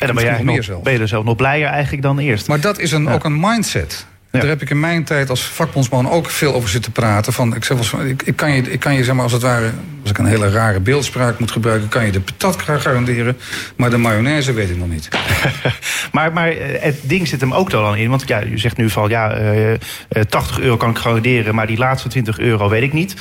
En 0.00 0.06
dan 0.06 0.16
ben 0.16 0.24
je, 0.24 0.30
nog 0.30 0.42
meer 0.42 0.54
nog, 0.56 0.64
zelfs. 0.64 0.82
ben 0.82 0.92
je 0.92 0.98
er 0.98 1.08
zelf 1.08 1.24
nog 1.24 1.36
blijer 1.36 1.68
eigenlijk 1.68 2.02
dan 2.02 2.18
eerst. 2.18 2.48
Maar 2.48 2.60
dat 2.60 2.78
is 2.78 2.92
een, 2.92 3.02
Ja. 3.02 3.12
ook 3.12 3.24
een 3.24 3.40
mindset. 3.40 4.06
Ja. 4.32 4.38
Daar 4.40 4.48
heb 4.48 4.62
ik 4.62 4.70
in 4.70 4.80
mijn 4.80 5.04
tijd 5.04 5.30
als 5.30 5.42
vakbondsman 5.42 6.10
ook 6.10 6.30
veel 6.30 6.54
over 6.54 6.68
zitten 6.68 6.92
praten. 6.92 7.32
Van, 7.32 7.54
ik, 7.54 7.64
zeg 7.64 7.92
ik, 7.92 8.22
ik 8.22 8.36
kan 8.36 8.52
je, 8.52 8.62
ik 8.62 8.80
kan 8.80 8.94
je 8.94 9.04
zeg 9.04 9.14
maar, 9.14 9.22
als 9.22 9.32
het 9.32 9.42
ware, 9.42 9.70
als 10.02 10.10
ik 10.10 10.18
een 10.18 10.26
hele 10.26 10.50
rare 10.50 10.80
beeldspraak 10.80 11.38
moet 11.38 11.50
gebruiken, 11.50 11.88
kan 11.88 12.06
je 12.06 12.12
de 12.12 12.20
patat 12.20 12.62
garanderen, 12.62 13.36
maar 13.76 13.90
de 13.90 13.96
mayonaise 13.96 14.52
weet 14.52 14.70
ik 14.70 14.76
nog 14.76 14.88
niet. 14.88 15.08
Maar, 16.12 16.32
maar 16.32 16.48
eh, 16.48 16.82
het 16.82 16.98
ding 17.02 17.28
zit 17.28 17.40
hem 17.40 17.54
ook 17.54 17.70
dan 17.70 17.96
in. 17.96 18.10
Want 18.10 18.28
ja, 18.28 18.44
u 18.44 18.58
zegt 18.58 18.76
nu 18.76 18.90
van 18.90 19.08
ja, 19.08 19.30
eh, 19.32 19.72
eh, 19.72 19.78
80 20.28 20.60
euro 20.60 20.76
kan 20.76 20.90
ik 20.90 20.98
garanderen, 20.98 21.54
maar 21.54 21.66
die 21.66 21.78
laatste 21.78 22.08
20 22.08 22.38
euro 22.38 22.68
weet 22.68 22.82
ik 22.82 22.92
niet. 22.92 23.14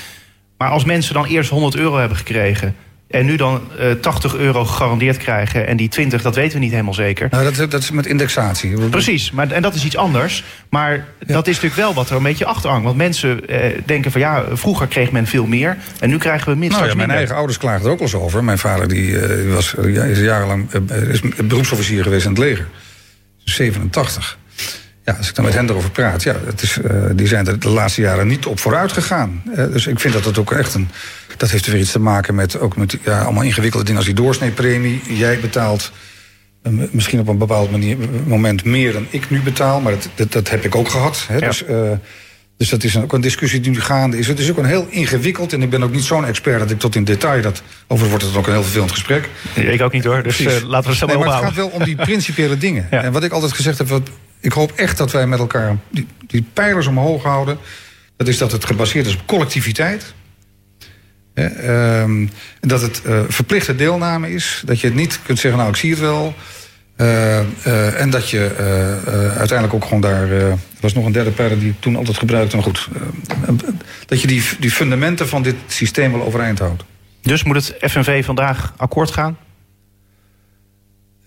Maar 0.58 0.70
als 0.70 0.84
mensen 0.84 1.14
dan 1.14 1.26
eerst 1.26 1.50
100 1.50 1.76
euro 1.76 1.98
hebben 1.98 2.18
gekregen. 2.18 2.76
En 3.10 3.26
nu 3.26 3.36
dan 3.36 3.62
eh 3.80 3.92
80 3.92 4.36
euro 4.36 4.66
gegarandeerd 4.66 5.18
krijgen. 5.18 5.68
En 5.68 5.78
die 5.78 5.88
20, 5.88 6.22
dat 6.22 6.36
weten 6.36 6.54
we 6.54 6.60
niet 6.60 6.72
helemaal 6.72 6.94
zeker. 6.94 7.28
Nou, 7.32 7.54
dat, 7.54 7.72
dat 7.72 7.82
is 7.82 7.92
met 7.92 8.06
indexatie. 8.06 8.90
Precies, 8.90 9.32
maar, 9.32 9.52
en 9.52 9.62
dat 9.62 9.76
is 9.76 9.86
iets 9.86 9.98
anders. 9.98 10.44
Maar 10.70 11.06
dat 11.26 11.48
is 11.48 11.56
natuurlijk 11.56 11.82
wel 11.82 11.94
wat 11.94 12.10
er 12.10 12.16
een 12.16 12.24
beetje 12.24 12.46
achter 12.46 12.70
hangt. 12.70 12.86
Want 12.86 12.98
mensen 12.98 13.48
eh, 13.48 13.82
denken 13.86 14.12
van 14.12 14.22
ja, 14.22 14.44
vroeger 14.52 14.88
kreeg 14.88 15.12
men 15.12 15.28
veel 15.28 15.46
meer. 15.46 15.78
En 16.00 16.10
nu 16.10 16.18
krijgen 16.18 16.52
we 16.52 16.58
minstens 16.58 16.80
Nou 16.80 16.90
ja, 16.90 16.96
mijn 16.96 16.98
minder. 16.98 17.18
eigen 17.18 17.36
ouders 17.36 17.58
klaagden 17.58 17.86
er 17.86 17.92
ook 17.92 18.00
wel 18.00 18.08
eens 18.08 18.18
over. 18.18 18.44
Mijn 18.44 18.58
vader 18.58 18.88
die, 18.88 19.20
eh, 19.20 19.54
was, 19.54 19.76
eh, 19.76 20.10
is 20.10 20.20
jarenlang 20.20 20.68
eh, 20.72 21.02
is 21.02 21.22
beroepsofficier 21.46 22.04
geweest 22.04 22.26
in 22.26 22.32
het 22.32 22.40
leger. 22.40 22.68
87. 23.44 24.38
Ja, 25.10 25.16
als 25.18 25.30
ik 25.30 25.36
dan 25.36 25.46
met 25.46 25.54
hen 25.54 25.70
erover 25.70 25.92
praat, 25.92 26.24
ja, 26.24 26.36
het 26.46 26.62
is, 26.62 26.78
eh, 26.82 26.94
die 27.14 27.28
zijn 27.28 27.48
er 27.48 27.60
de 27.60 27.70
laatste 27.70 28.02
jaren 28.02 28.28
niet 28.28 28.46
op 28.46 28.60
vooruit 28.60 28.92
gegaan. 28.92 29.42
Eh, 29.56 29.66
dus 29.72 29.88
ik 29.88 30.00
vind 30.00 30.14
dat 30.14 30.26
het 30.26 30.38
ook 30.38 30.52
echt 30.52 30.74
een. 30.74 30.90
Dat 31.38 31.50
heeft 31.52 31.66
er 31.66 31.72
weer 31.72 31.82
iets 31.82 31.92
te 31.92 32.00
maken 32.00 32.36
met 32.36 32.60
ook 32.60 32.78
met 32.78 32.98
ja, 33.06 33.22
allemaal 33.22 33.44
ingewikkelde 33.44 33.86
dingen 33.86 34.02
als 34.02 34.10
die 34.14 34.20
doorsneepremie. 34.24 35.02
Jij 35.08 35.40
betaalt 35.40 35.92
eh, 36.64 36.72
misschien 36.92 37.20
op 37.20 37.28
een 37.28 37.38
bepaald 37.38 37.72
manier, 37.72 37.98
moment 38.26 38.64
meer 38.66 38.94
dan 38.94 39.06
ik 39.10 39.30
nu 39.30 39.42
betaal, 39.42 39.80
maar 39.82 39.92
dat, 39.92 40.10
dat, 40.16 40.32
dat 40.32 40.50
heb 40.50 40.66
ik 40.66 40.76
ook 40.76 40.90
gehad. 40.90 41.26
Hè, 41.28 41.38
Ja. 41.38 41.48
dus, 41.48 41.64
dus 42.58 42.70
dat 42.70 42.84
is 42.84 42.96
een- 42.96 43.04
ook 43.04 43.14
een 43.14 43.22
discussie 43.22 43.60
die 43.60 43.72
nu 43.72 43.82
gaande 43.82 44.18
is. 44.18 44.28
Het 44.28 44.40
is 44.40 44.50
ook 44.50 44.58
een 44.58 44.66
heel 44.66 44.88
ingewikkeld 44.90 45.54
en 45.54 45.62
ik 45.62 45.70
ben 45.70 45.84
ook 45.84 45.92
niet 45.92 46.04
zo'n 46.04 46.26
expert 46.26 46.60
dat 46.60 46.72
ik 46.72 46.80
tot 46.80 46.96
in 46.96 47.04
detail 47.04 47.42
dat. 47.42 47.62
Overigens 47.88 48.10
wordt 48.10 48.26
het 48.26 48.36
ook 48.36 48.48
een 48.48 48.54
heel 48.54 48.64
vervelend 48.64 48.92
gesprek. 48.92 49.30
Ik 49.54 49.82
ook 49.82 49.92
niet 49.92 50.04
hoor, 50.04 50.24
dus 50.24 50.40
laten 50.40 50.62
we 50.64 50.90
het 50.90 50.98
zo 50.98 51.06
Nee, 51.06 51.18
maar 51.18 51.26
maar 51.26 51.36
het 51.36 51.46
gaat 51.46 51.56
wel 51.56 51.68
om 51.68 51.84
die 51.84 51.96
principiële 51.96 52.58
dingen. 52.58 52.88
Ja. 52.92 53.04
En 53.04 53.12
wat 53.12 53.24
ik 53.24 53.32
altijd 53.32 53.52
gezegd 53.54 53.78
heb, 53.78 53.88
wat, 53.88 54.10
ik 54.40 54.52
hoop 54.52 54.72
echt 54.72 54.98
dat 54.98 55.12
wij 55.12 55.28
met 55.28 55.40
elkaar 55.40 55.78
die, 55.90 56.08
die 56.28 56.46
pijlers 56.54 56.88
omhoog 56.88 57.24
houden. 57.24 57.58
Dat 58.18 58.28
is 58.28 58.38
dat 58.38 58.52
het 58.52 58.66
gebaseerd 58.66 59.06
is 59.06 59.16
op 59.16 59.26
collectiviteit. 59.26 60.14
Hè, 61.34 61.46
ehm, 61.46 62.28
dat 62.60 62.82
het 62.82 63.02
eh, 63.02 63.20
verplichte 63.28 63.76
deelname 63.76 64.32
is. 64.32 64.62
Dat 64.66 64.80
je 64.80 64.88
het 64.88 64.96
niet 64.96 65.20
kunt 65.24 65.40
zeggen, 65.40 65.60
nou 65.60 65.72
ik 65.72 65.78
zie 65.78 65.90
het 65.90 66.00
wel. 66.00 66.36
Eh, 67.00 67.40
eh, 67.40 68.02
en 68.02 68.10
dat 68.10 68.30
je 68.30 68.56
uiteindelijk 69.38 69.74
ook 69.74 69.84
gewoon 69.84 70.02
daar... 70.02 70.32
er 70.32 70.58
was 70.80 70.94
nog 70.94 71.06
een 71.06 71.12
derde 71.12 71.32
pijler 71.32 71.60
die 71.60 71.70
ik 71.70 71.76
toen 71.80 71.96
altijd 71.96 72.18
gebruikte. 72.18 72.56
Maar 72.56 72.66
goed, 72.66 72.88
eh, 72.94 73.54
dat 74.06 74.22
je 74.22 74.28
die, 74.28 74.44
die 74.60 74.72
fundamenten 74.72 75.28
van 75.28 75.42
dit 75.42 75.56
systeem 75.68 76.12
wel 76.12 76.24
overeind 76.24 76.60
houdt. 76.60 76.84
Dus 77.22 77.44
moet 77.44 77.56
het 77.56 77.92
FNV 77.92 78.26
vandaag 78.26 78.74
akkoord 78.78 79.12
gaan? 79.12 79.38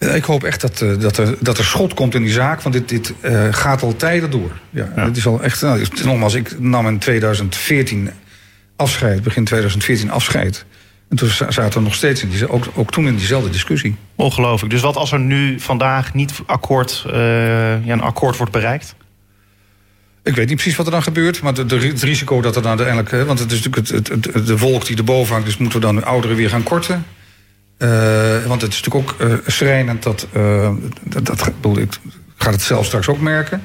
Ja, 0.03 0.09
Ik 0.09 0.25
hoop 0.25 0.45
echt 0.45 0.61
dat, 0.61 0.81
eh, 0.81 0.99
dat, 0.99 1.17
er, 1.19 1.35
dat 1.41 1.59
er 1.59 1.65
schot 1.65 1.95
komt 1.95 2.15
in 2.15 2.23
die 2.23 2.33
zaak, 2.33 2.63
want 2.63 2.75
dit, 2.75 2.89
dit 2.89 3.13
eh, 3.21 3.47
gaat 3.51 3.83
al 3.83 3.97
tijden 3.97 4.31
door. 4.31 4.51
Ja, 4.71 4.93
Ja. 4.97 5.05
Het 5.05 5.17
is 5.17 5.27
al 5.27 5.43
echt. 5.43 5.63
Nou, 5.63 5.87
nogmaals, 6.05 6.35
ik 6.35 6.61
nam 6.61 6.87
in 6.87 6.99
2014 6.99 8.11
afscheid, 8.77 9.23
begin 9.23 9.45
2014 9.45 10.11
afscheid. 10.11 10.65
En 11.09 11.17
toen 11.17 11.29
za- 11.29 11.51
zaten 11.51 11.79
we 11.79 11.85
nog 11.85 11.95
steeds 11.95 12.23
in 12.23 12.29
die, 12.31 12.49
ook, 12.49 12.65
ook 12.75 12.91
toen 12.91 13.07
in 13.07 13.17
diezelfde 13.17 13.51
discussie. 13.51 13.97
Ongelooflijk. 14.15 14.73
Dus 14.73 14.83
wat 14.83 14.97
als 14.97 15.13
er 15.13 15.21
nu 15.21 15.61
vandaag 15.61 16.15
niet 16.15 16.33
akkoord, 16.47 17.05
eh, 17.07 17.13
ja, 17.85 17.93
een 17.93 18.01
akkoord 18.01 18.37
wordt 18.37 18.53
bereikt? 18.53 18.95
Ik 20.25 20.35
weet 20.35 20.47
niet 20.47 20.57
precies 20.57 20.77
wat 20.77 20.87
er 20.87 20.93
dan 20.93 21.03
gebeurt, 21.03 21.43
maar 21.43 21.55
de, 21.55 21.67
de, 21.67 21.77
het 21.77 22.03
risico 22.03 22.41
dat 22.41 22.57
er 22.57 22.63
dan 22.63 22.79
uiteindelijk. 22.79 23.27
Want 23.27 23.39
het 23.39 23.53
is 23.53 23.61
natuurlijk 23.63 23.89
het, 23.89 24.09
het, 24.09 24.35
het- 24.35 24.47
de 24.47 24.59
wolk 24.59 24.87
die 24.87 24.97
erboven 24.97 25.33
hangt, 25.33 25.47
dus 25.47 25.57
moeten 25.57 25.81
we 25.81 25.87
dan 25.87 25.97
de 25.97 26.05
ouderen 26.05 26.37
weer 26.37 26.49
gaan 26.51 26.63
korten. 26.63 27.05
Eh, 27.83 28.47
want 28.47 28.63
het 28.63 28.73
is 28.73 28.83
natuurlijk 28.83 29.11
ook 29.11 29.21
eh, 29.21 29.35
schrijnend 29.47 30.03
dat. 30.03 30.27
eh, 30.33 30.71
dat, 31.03 31.27
dat 31.27 31.45
bedoel, 31.61 31.79
ik 31.79 31.93
ga 32.37 32.51
het 32.51 32.63
zelf 32.63 32.87
straks 32.87 33.09
ook 33.09 33.21
merken. 33.21 33.63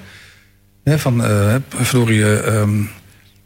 Hè, 0.83 0.99
van, 0.99 1.23
verdorie, 1.69 2.41
ehm, 2.41 2.81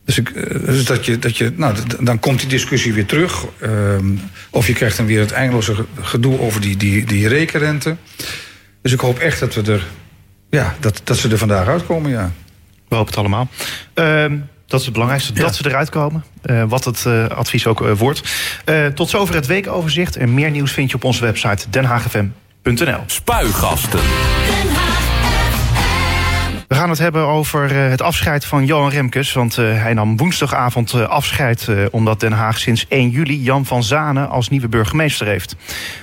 dus, 0.06 0.18
ik, 0.18 0.34
dus 0.66 0.86
dat 0.86 1.06
je, 1.06 1.20
dat 1.20 1.38
je, 1.38 1.52
nou, 1.56 1.76
dan 2.00 2.20
komt 2.20 2.40
die 2.40 2.50
discussie 2.50 2.94
weer 2.94 3.06
terug. 3.06 3.46
ehm, 3.60 4.06
of 4.50 4.68
je 4.68 4.74
krijgt 4.74 4.98
dan 4.98 5.06
weer 5.06 5.20
het 5.20 5.32
eindeloze 5.32 5.76
ge- 5.76 5.86
gedoe 6.02 6.40
over 6.40 6.62
die, 6.62 6.78
die, 6.78 7.06
die 7.06 7.28
rekenrente. 7.28 7.96
Dus 8.82 8.92
ik 8.94 9.00
hoop 9.00 9.20
echt 9.20 9.40
dat 9.40 9.54
we 9.54 9.72
er, 9.72 9.86
ja, 10.50 10.76
dat, 10.80 11.02
dat 11.04 11.18
ze 11.18 11.30
er 11.30 11.38
vandaag 11.38 11.68
uitkomen, 11.68 12.12
ja. 12.12 12.32
We 12.88 12.96
hopen 12.96 13.10
het 13.10 13.20
allemaal. 13.20 13.50
Ehm, 13.94 14.38
dat 14.72 14.80
is 14.80 14.86
het 14.86 14.94
belangrijkste, 14.94 15.34
Ja. 15.36 15.42
dat 15.42 15.56
ze 15.56 15.68
eruit 15.68 15.90
komen. 15.90 16.24
Eh, 16.42 16.64
wat 16.68 16.84
het 16.86 17.06
eh, 17.06 17.28
advies 17.28 17.68
ook 17.68 17.86
eh, 17.86 17.92
wordt. 17.94 18.22
Eh, 18.66 18.86
tot 18.86 19.10
zover 19.10 19.36
het 19.36 19.46
weekoverzicht. 19.46 20.16
En 20.16 20.34
meer 20.34 20.52
nieuws 20.52 20.72
vind 20.72 20.90
je 20.90 20.96
op 20.96 21.04
onze 21.04 21.22
website 21.22 21.70
denhagfm.nl. 21.70 23.00
Spuigasten. 23.06 24.00
We 26.72 26.78
gaan 26.78 26.90
het 26.90 27.00
hebben 27.00 27.26
over 27.26 27.72
eh, 27.72 27.90
het 27.90 28.02
afscheid 28.02 28.46
van 28.46 28.66
Johan 28.66 28.90
Remkes. 28.90 29.34
Want 29.34 29.58
eh, 29.58 29.82
hij 29.82 29.94
nam 29.94 30.18
woensdagavond 30.18 30.94
eh, 30.94 31.08
afscheid... 31.08 31.68
omdat 31.92 32.20
Den 32.20 32.32
Haag 32.32 32.60
sinds 32.60 32.86
1 32.88 33.10
juli 33.10 33.42
Jan 33.42 33.66
van 33.66 33.84
Zanen 33.84 34.30
als 34.30 34.50
nieuwe 34.50 34.68
burgemeester 34.68 35.28
heeft. 35.28 35.56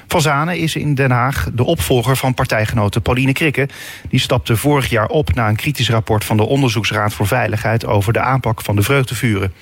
Van 0.06 0.20
Zanen 0.20 0.58
is 0.58 0.76
in 0.76 0.94
Den 0.94 1.10
Haag 1.10 1.48
de 1.52 1.64
opvolger 1.64 2.16
van 2.16 2.34
partijgenote 2.34 3.00
Pauline 3.00 3.32
Krikke. 3.32 3.68
Die 4.08 4.20
stapte 4.20 4.56
vorig 4.56 4.90
jaar 4.90 5.06
op 5.06 5.34
na 5.34 5.48
een 5.48 5.56
kritisch 5.56 5.90
rapport... 5.90 6.24
van 6.24 6.36
de 6.36 6.46
Onderzoeksraad 6.46 7.14
voor 7.14 7.26
Veiligheid... 7.26 7.86
over 7.86 8.12
de 8.12 8.20
aanpak 8.20 8.62
van 8.62 8.76
de 8.76 8.82
vreugdevuren. 8.82 9.52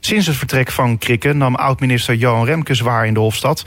Sinds 0.00 0.26
het 0.26 0.36
vertrek 0.36 0.70
van 0.70 0.98
Krikke 0.98 1.32
nam 1.32 1.54
oud-minister 1.54 2.14
Johan 2.14 2.44
Remkes 2.44 2.80
waar 2.80 3.06
in 3.06 3.14
de 3.14 3.20
Hofstad. 3.20 3.64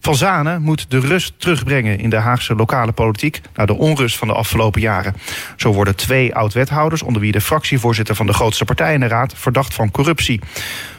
Van 0.00 0.14
Zanen 0.14 0.62
moet 0.62 0.90
de 0.90 0.98
rust 0.98 1.32
terugbrengen 1.36 1.98
in 1.98 2.10
de 2.10 2.16
Haagse 2.16 2.54
lokale 2.54 2.92
politiek... 2.92 3.40
na 3.54 3.66
de 3.66 3.74
onrust 3.74 4.16
van 4.16 4.28
de 4.28 4.34
afgelopen 4.34 4.80
jaren. 4.80 5.14
Zo 5.56 5.72
worden 5.72 5.96
twee 5.96 6.34
oud-wethouders, 6.34 7.02
onder 7.02 7.22
wie 7.22 7.32
de 7.32 7.40
fractievoorzitter... 7.40 8.14
van 8.14 8.26
de 8.26 8.32
grootste 8.32 8.64
partij 8.64 8.94
in 8.94 9.00
de 9.00 9.06
raad, 9.06 9.32
verdacht 9.36 9.74
van 9.74 9.90
corruptie. 9.90 10.40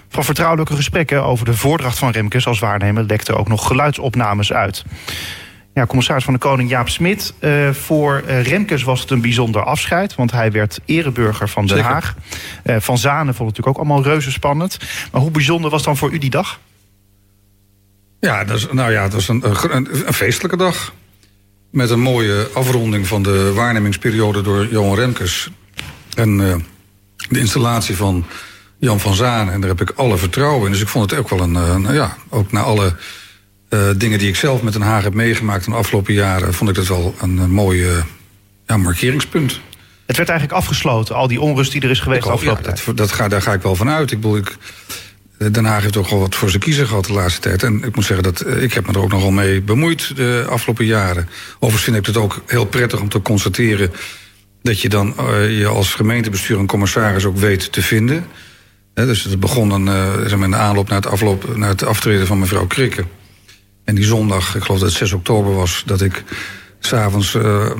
Van 0.09 0.23
vertrouwelijke 0.23 0.75
gesprekken 0.75 1.23
over 1.23 1.45
de 1.45 1.53
voordracht 1.53 1.97
van 1.97 2.11
Remkes 2.11 2.47
als 2.47 2.59
waarnemer... 2.59 3.03
lekten 3.03 3.37
ook 3.37 3.47
nog 3.47 3.67
geluidsopnames 3.67 4.53
uit. 4.53 4.83
Ja, 5.77 5.85
commissaris 5.85 6.23
van 6.23 6.33
de 6.33 6.39
Koning 6.39 6.69
Jaap 6.69 6.89
Smit. 6.89 7.33
eh, 7.39 7.69
voor 7.69 8.23
eh, 8.27 8.43
Remkes 8.43 8.83
was 8.83 9.01
het 9.01 9.09
een 9.09 9.21
bijzonder 9.21 9.63
afscheid, 9.63 10.15
want 10.15 10.31
hij 10.31 10.51
werd 10.51 10.79
ereburger 10.85 11.49
van 11.49 11.65
Den. 11.65 11.83
Haag. 11.83 12.15
Eh, 12.63 12.75
van 12.79 12.97
Zanen 12.97 13.35
vond 13.35 13.49
het 13.49 13.57
natuurlijk 13.57 13.67
ook 13.67 13.77
allemaal 13.77 14.03
reuze 14.03 14.31
spannend. 14.31 14.79
Maar 15.11 15.21
hoe 15.21 15.31
bijzonder 15.31 15.71
was 15.71 15.83
dan 15.83 15.97
voor 15.97 16.11
u 16.11 16.17
die 16.17 16.29
dag? 16.29 16.59
Ja, 18.19 18.43
dat 18.43 18.57
is, 18.57 18.67
nou 18.71 18.91
ja, 18.91 19.03
dat 19.03 19.13
was 19.13 19.27
een, 19.27 19.43
een, 19.75 20.07
een 20.07 20.13
feestelijke 20.13 20.57
dag. 20.57 20.93
Met 21.71 21.89
een 21.89 21.99
mooie 21.99 22.49
afronding 22.53 23.07
van 23.07 23.23
de 23.23 23.53
waarnemingsperiode 23.53 24.41
door 24.41 24.67
Johan 24.67 24.95
Remkes. 24.95 25.49
En 26.15 26.49
eh, 26.49 26.55
de 27.29 27.39
installatie 27.39 27.95
van 27.95 28.25
Jan 28.79 28.99
van 28.99 29.15
Zaan. 29.15 29.49
En 29.51 29.61
daar 29.61 29.69
heb 29.69 29.81
ik 29.81 29.91
alle 29.95 30.17
vertrouwen 30.17 30.65
in. 30.65 30.71
Dus 30.71 30.81
ik 30.81 30.87
vond 30.87 31.11
het 31.11 31.19
ook 31.19 31.29
wel 31.29 31.39
een, 31.39 31.55
eh, 31.55 31.75
nou 31.75 31.93
ja, 31.93 32.17
ook 32.29 32.51
na 32.51 32.61
alle 32.61 32.95
eh, 33.69 33.89
dingen 33.97 34.19
die 34.19 34.27
ik 34.27 34.35
zelf 34.35 34.61
met 34.61 34.73
Den 34.73 34.81
Haag 34.81 35.03
heb 35.03 35.13
meegemaakt 35.13 35.65
in 35.65 35.71
de 35.71 35.77
afgelopen 35.77 36.13
jaren, 36.13 36.53
vond 36.53 36.69
ik 36.69 36.75
dat 36.75 36.87
wel 36.87 37.15
een, 37.21 37.51
mooi 37.51 37.87
ja, 38.67 38.77
markeringspunt. 38.77 39.59
Het 40.05 40.17
werd 40.17 40.29
eigenlijk 40.29 40.59
afgesloten, 40.59 41.15
al 41.15 41.27
die 41.27 41.41
onrust 41.41 41.71
die 41.71 41.81
er 41.81 41.89
is 41.89 41.99
geweest 41.99 42.21
de 42.21 42.27
ja, 42.27 42.33
afgelopen 42.33 42.63
tijd. 42.63 42.85
dat, 42.85 42.97
dat 42.97 43.11
ga, 43.11 43.27
daar 43.27 43.41
ga 43.41 43.53
ik 43.53 43.61
wel 43.61 43.75
van 43.75 43.89
uit. 43.89 44.11
Ik 44.11 44.21
bedoel, 44.21 44.37
ik, 44.37 44.57
Den 45.37 45.65
Haag 45.65 45.81
heeft 45.81 45.97
ook 45.97 46.09
wel 46.09 46.19
wat 46.19 46.35
voor 46.35 46.49
zijn 46.49 46.61
kiezer 46.61 46.87
gehad 46.87 47.05
de 47.05 47.13
laatste 47.13 47.41
tijd. 47.41 47.63
En 47.63 47.83
ik 47.83 47.95
moet 47.95 48.05
zeggen 48.05 48.23
dat 48.23 48.41
eh, 48.41 48.63
ik 48.63 48.73
heb 48.73 48.87
me 48.87 48.93
er 48.93 49.01
ook 49.01 49.11
nogal 49.11 49.31
mee 49.31 49.61
bemoeid 49.61 50.15
de 50.15 50.45
afgelopen 50.49 50.85
jaren. 50.85 51.29
Overigens 51.53 51.83
vind 51.83 51.97
ik 51.97 52.05
het 52.05 52.17
ook 52.17 52.41
heel 52.45 52.65
prettig 52.65 52.99
om 52.99 53.09
te 53.09 53.21
constateren 53.21 53.91
dat 54.61 54.81
je 54.81 54.89
dan 54.89 55.15
uh, 55.19 55.59
je 55.59 55.67
als 55.67 55.93
gemeentebestuur 55.93 56.59
en 56.59 56.65
commissaris 56.65 57.25
ook 57.25 57.37
weet 57.37 57.71
te 57.71 57.81
vinden. 57.81 58.25
Dus 58.93 59.23
het 59.23 59.39
begon 59.39 59.69
dan 59.69 59.89
in 60.43 60.51
de 60.51 60.57
aanloop 60.57 60.87
naar 60.87 60.97
het, 60.97 61.07
afloop, 61.07 61.55
naar 61.57 61.69
het 61.69 61.83
aftreden 61.83 62.27
van 62.27 62.39
mevrouw 62.39 62.67
Krikke. 62.67 63.05
En 63.83 63.95
die 63.95 64.05
zondag, 64.05 64.55
ik 64.55 64.61
geloof 64.61 64.79
dat 64.79 64.89
het 64.89 64.97
6 64.97 65.11
oktober 65.11 65.53
was, 65.55 65.83
dat 65.85 66.01
ik 66.01 66.23
s'avonds 66.79 67.33
uh, 67.33 67.71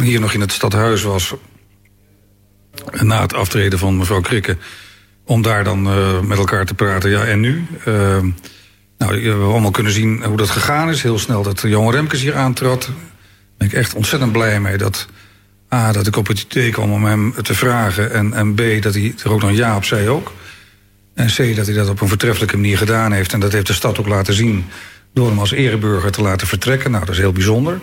hier 0.00 0.20
nog 0.20 0.32
in 0.32 0.40
het 0.40 0.52
stadhuis 0.52 1.02
was. 1.02 1.34
Na 3.00 3.20
het 3.20 3.34
aftreden 3.34 3.78
van 3.78 3.96
mevrouw 3.96 4.20
Krikke 4.20 4.56
om 5.28 5.42
daar 5.42 5.64
dan 5.64 5.86
uh, 5.86 6.20
met 6.20 6.38
elkaar 6.38 6.66
te 6.66 6.74
praten. 6.74 7.10
Ja, 7.10 7.24
en 7.24 7.40
nu? 7.40 7.66
Uh, 7.78 7.94
nou, 8.98 9.20
we 9.20 9.28
hebben 9.28 9.46
allemaal 9.46 9.70
kunnen 9.70 9.92
zien 9.92 10.24
hoe 10.24 10.36
dat 10.36 10.50
gegaan 10.50 10.90
is. 10.90 11.02
Heel 11.02 11.18
snel 11.18 11.42
dat 11.42 11.60
Johan 11.60 11.92
Remkes 11.92 12.20
hier 12.20 12.36
aantrad. 12.36 12.80
Daar 12.86 12.94
ben 13.58 13.68
ik 13.68 13.72
echt 13.72 13.94
ontzettend 13.94 14.32
blij 14.32 14.60
mee 14.60 14.76
dat... 14.76 15.06
A, 15.74 15.92
dat 15.92 16.06
ik 16.06 16.16
op 16.16 16.26
het 16.26 16.40
idee 16.40 16.70
kwam 16.70 16.92
om 16.92 17.04
hem 17.04 17.34
te 17.42 17.54
vragen. 17.54 18.12
En, 18.12 18.32
en 18.32 18.54
B, 18.54 18.82
dat 18.82 18.94
hij 18.94 19.14
er 19.24 19.32
ook 19.32 19.40
nog 19.40 19.52
ja 19.52 19.76
op 19.76 19.84
zei 19.84 20.08
ook. 20.08 20.32
En 21.14 21.26
C, 21.26 21.56
dat 21.56 21.66
hij 21.66 21.74
dat 21.74 21.88
op 21.88 22.00
een 22.00 22.08
vertreffelijke 22.08 22.56
manier 22.56 22.78
gedaan 22.78 23.12
heeft. 23.12 23.32
En 23.32 23.40
dat 23.40 23.52
heeft 23.52 23.66
de 23.66 23.72
stad 23.72 23.98
ook 23.98 24.08
laten 24.08 24.34
zien... 24.34 24.64
door 25.14 25.28
hem 25.28 25.38
als 25.38 25.52
ereburger 25.52 26.10
te 26.10 26.22
laten 26.22 26.46
vertrekken. 26.46 26.90
Nou, 26.90 27.04
dat 27.04 27.14
is 27.14 27.20
heel 27.20 27.32
bijzonder. 27.32 27.80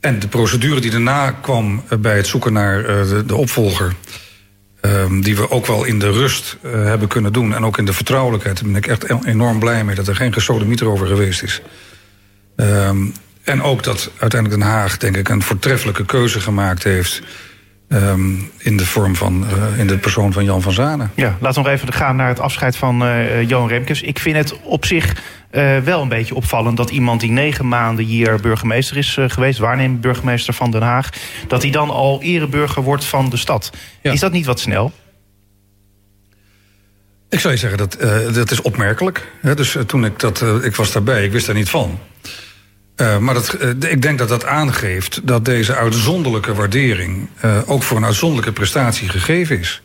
En 0.00 0.18
de 0.18 0.28
procedure 0.28 0.80
die 0.80 0.90
daarna 0.90 1.30
kwam 1.30 1.82
bij 2.00 2.16
het 2.16 2.26
zoeken 2.26 2.52
naar 2.52 2.82
de, 2.82 3.22
de 3.26 3.36
opvolger... 3.36 3.94
Um, 4.84 5.20
die 5.22 5.36
we 5.36 5.50
ook 5.50 5.66
wel 5.66 5.84
in 5.84 5.98
de 5.98 6.10
rust 6.10 6.56
uh, 6.62 6.72
hebben 6.72 7.08
kunnen 7.08 7.32
doen. 7.32 7.54
En 7.54 7.64
ook 7.64 7.78
in 7.78 7.84
de 7.84 7.92
vertrouwelijkheid. 7.92 8.56
Daar 8.60 8.68
ben 8.68 8.76
ik 8.76 8.86
echt 8.86 9.24
enorm 9.24 9.58
blij 9.58 9.84
mee 9.84 9.94
dat 9.94 10.08
er 10.08 10.16
geen 10.16 10.32
gesodemieter 10.32 10.86
over 10.86 11.06
geweest 11.06 11.42
is. 11.42 11.62
Um, 12.56 13.14
en 13.44 13.62
ook 13.62 13.82
dat 13.82 14.10
uiteindelijk 14.18 14.60
Den 14.60 14.70
Haag, 14.70 14.98
denk 14.98 15.16
ik, 15.16 15.28
een 15.28 15.42
voortreffelijke 15.42 16.04
keuze 16.04 16.40
gemaakt 16.40 16.82
heeft. 16.82 17.22
Um, 17.94 18.50
in 18.58 18.76
de 18.76 18.86
vorm 18.86 19.16
van, 19.16 19.44
uh, 19.44 19.78
in 19.78 19.86
de 19.86 19.98
persoon 19.98 20.32
van 20.32 20.44
Jan 20.44 20.62
van 20.62 20.72
Zanen. 20.72 21.10
Ja, 21.14 21.36
laten 21.40 21.62
we 21.62 21.68
nog 21.68 21.78
even 21.78 21.92
gaan 21.92 22.16
naar 22.16 22.28
het 22.28 22.40
afscheid 22.40 22.76
van 22.76 23.02
uh, 23.02 23.48
Johan 23.48 23.68
Remkes. 23.68 24.02
Ik 24.02 24.18
vind 24.18 24.36
het 24.36 24.60
op 24.62 24.84
zich 24.84 25.22
uh, 25.50 25.78
wel 25.78 26.02
een 26.02 26.08
beetje 26.08 26.34
opvallend 26.34 26.76
dat 26.76 26.90
iemand 26.90 27.20
die 27.20 27.30
negen 27.30 27.68
maanden 27.68 28.04
hier 28.04 28.40
burgemeester 28.40 28.96
is 28.96 29.18
geweest, 29.26 29.58
waarnemend 29.58 30.00
burgemeester 30.00 30.54
van 30.54 30.70
Den 30.70 30.82
Haag, 30.82 31.08
dat 31.48 31.62
hij 31.62 31.70
dan 31.70 31.90
al 31.90 32.22
ereburger 32.22 32.82
wordt 32.82 33.04
van 33.04 33.30
de 33.30 33.36
stad. 33.36 33.70
Ja. 34.02 34.12
Is 34.12 34.20
dat 34.20 34.32
niet 34.32 34.46
wat 34.46 34.60
snel? 34.60 34.92
Ik 37.28 37.40
zou 37.40 37.52
je 37.52 37.58
zeggen, 37.58 37.78
dat, 37.78 37.96
dat 38.34 38.50
is 38.50 38.62
opmerkelijk. 38.62 39.32
He, 39.40 39.54
dus 39.54 39.76
toen 39.86 40.04
ik 40.04 40.18
dat, 40.18 40.44
ik 40.62 40.76
was 40.76 40.92
daarbij, 40.92 41.24
ik 41.24 41.32
wist 41.32 41.46
daar 41.46 41.54
niet 41.54 41.70
van. 41.70 41.98
Maar 42.96 43.34
dat, 43.34 43.56
ik 43.80 44.02
denk 44.02 44.18
dat 44.18 44.28
dat 44.28 44.44
aangeeft 44.44 45.20
dat 45.24 45.44
deze 45.44 45.74
uitzonderlijke 45.74 46.54
waardering 46.54 47.28
ook 47.66 47.82
voor 47.82 47.96
een 47.96 48.04
uitzonderlijke 48.04 48.52
prestatie 48.52 49.08
gegeven 49.08 49.58
is. 49.58 49.82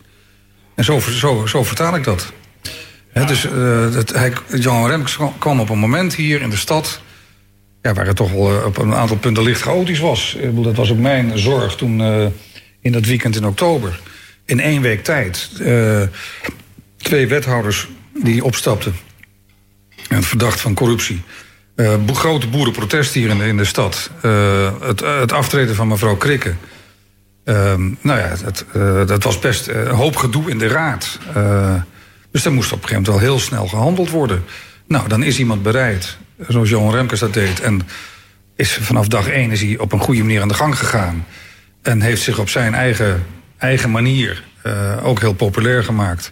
En 0.75 0.83
zo, 0.83 0.99
zo, 0.99 1.45
zo 1.45 1.63
vertaal 1.63 1.95
ik 1.95 2.03
dat. 2.03 2.33
He, 3.11 3.25
dus 3.25 3.47
hij, 4.13 4.33
Jan 4.59 4.87
Remkes 4.87 5.17
kwam 5.39 5.59
op 5.59 5.69
een 5.69 5.79
moment 5.79 6.15
hier 6.15 6.41
in 6.41 6.49
de 6.49 6.57
stad... 6.57 7.01
Ja, 7.81 7.93
waar 7.93 8.05
het 8.05 8.15
toch 8.15 8.31
wel 8.31 8.65
op 8.65 8.77
een 8.77 8.93
aantal 8.93 9.17
punten 9.17 9.43
licht 9.43 9.61
chaotisch 9.61 9.99
was. 9.99 10.35
Ik 10.35 10.47
bedoel, 10.47 10.63
dat 10.63 10.75
was 10.75 10.91
ook 10.91 10.97
mijn 10.97 11.39
zorg 11.39 11.75
toen 11.75 12.01
in 12.81 12.91
dat 12.91 13.05
weekend 13.05 13.35
in 13.35 13.45
oktober. 13.45 13.99
In 14.45 14.59
één 14.59 14.81
week 14.81 15.03
tijd. 15.03 15.49
twee 16.97 17.27
wethouders 17.27 17.87
die 18.23 18.43
opstapten. 18.43 18.95
En 20.09 20.23
verdacht 20.23 20.59
van 20.59 20.73
corruptie. 20.73 21.21
Bo 21.77 22.13
grote 22.13 22.47
boerenprotest 22.47 23.13
hier 23.13 23.29
in 23.29 23.37
de, 23.37 23.47
in 23.47 23.57
de 23.57 23.65
stad. 23.65 24.11
het, 24.81 24.99
het 24.99 25.31
aftreden 25.31 25.75
van 25.75 25.87
mevrouw 25.87 26.15
Krikke. 26.15 26.53
nou 28.01 28.19
ja, 28.19 28.33
dat, 28.43 28.65
dat 29.07 29.23
was 29.23 29.39
best 29.39 29.67
een 29.67 29.87
hoop 29.87 30.15
gedoe 30.15 30.49
in 30.49 30.57
de 30.57 30.67
raad... 30.67 31.19
Dus 32.31 32.45
er 32.45 32.51
moest 32.51 32.71
op 32.71 32.81
een 32.81 32.87
gegeven 32.87 33.03
moment 33.03 33.23
wel 33.23 33.31
heel 33.31 33.45
snel 33.45 33.67
gehandeld 33.67 34.09
worden. 34.09 34.43
Nou, 34.87 35.07
dan 35.07 35.23
is 35.23 35.39
iemand 35.39 35.63
bereid, 35.63 36.17
zoals 36.47 36.69
Johan 36.69 36.93
Remkes 36.93 37.19
dat 37.19 37.33
deed... 37.33 37.59
en 37.61 37.81
is 38.55 38.77
vanaf 38.81 39.07
dag 39.07 39.27
één 39.27 39.51
is 39.51 39.61
hij 39.61 39.77
op 39.77 39.91
een 39.91 39.99
goede 39.99 40.21
manier 40.21 40.41
aan 40.41 40.47
de 40.47 40.53
gang 40.53 40.77
gegaan... 40.77 41.25
en 41.81 42.01
heeft 42.01 42.21
zich 42.21 42.39
op 42.39 42.49
zijn 42.49 42.73
eigen, 42.73 43.25
eigen 43.57 43.91
manier 43.91 44.43
ook 45.03 45.19
heel 45.19 45.33
populair 45.33 45.83
gemaakt. 45.83 46.31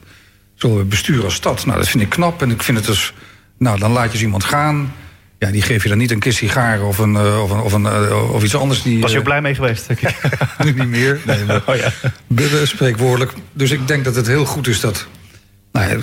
We 0.57 0.83
besturen 0.83 1.23
als 1.23 1.33
stad? 1.33 1.65
Nou, 1.65 1.77
dat 1.77 1.87
vind 1.87 2.03
ik 2.03 2.09
knap 2.09 2.41
en 2.41 2.51
ik 2.51 2.63
vind 2.63 2.77
het 2.77 2.87
dus... 2.87 3.13
Nou, 3.57 3.79
dan 3.79 3.91
laat 3.91 4.05
je 4.05 4.11
eens 4.11 4.21
iemand 4.21 4.43
gaan... 4.43 4.93
Ja, 5.45 5.51
die 5.51 5.61
geef 5.61 5.83
je 5.83 5.89
dan 5.89 5.97
niet 5.97 6.11
een 6.11 6.19
kist 6.19 6.37
sigaren 6.37 6.85
of, 6.85 6.97
een, 6.97 7.17
of, 7.17 7.51
een, 7.51 7.59
of, 7.59 7.73
een, 7.73 7.83
uh, 7.83 8.33
of 8.33 8.43
iets 8.43 8.55
anders. 8.55 8.81
Die, 8.81 9.01
Was 9.01 9.11
je 9.11 9.17
ook 9.17 9.23
blij 9.23 9.41
mee 9.41 9.55
geweest? 9.55 9.87
Nu 10.63 10.73
niet 10.73 10.87
meer. 10.87 11.19
Nee, 11.25 11.43
maar, 11.45 11.61
oh, 11.65 11.75
ja. 11.75 11.91
Spreekwoordelijk. 12.65 13.33
Dus 13.53 13.71
ik 13.71 13.87
denk 13.87 14.03
dat 14.03 14.15
het 14.15 14.27
heel 14.27 14.45
goed 14.45 14.67
is 14.67 14.79
dat 14.79 15.07
nou, 15.71 16.01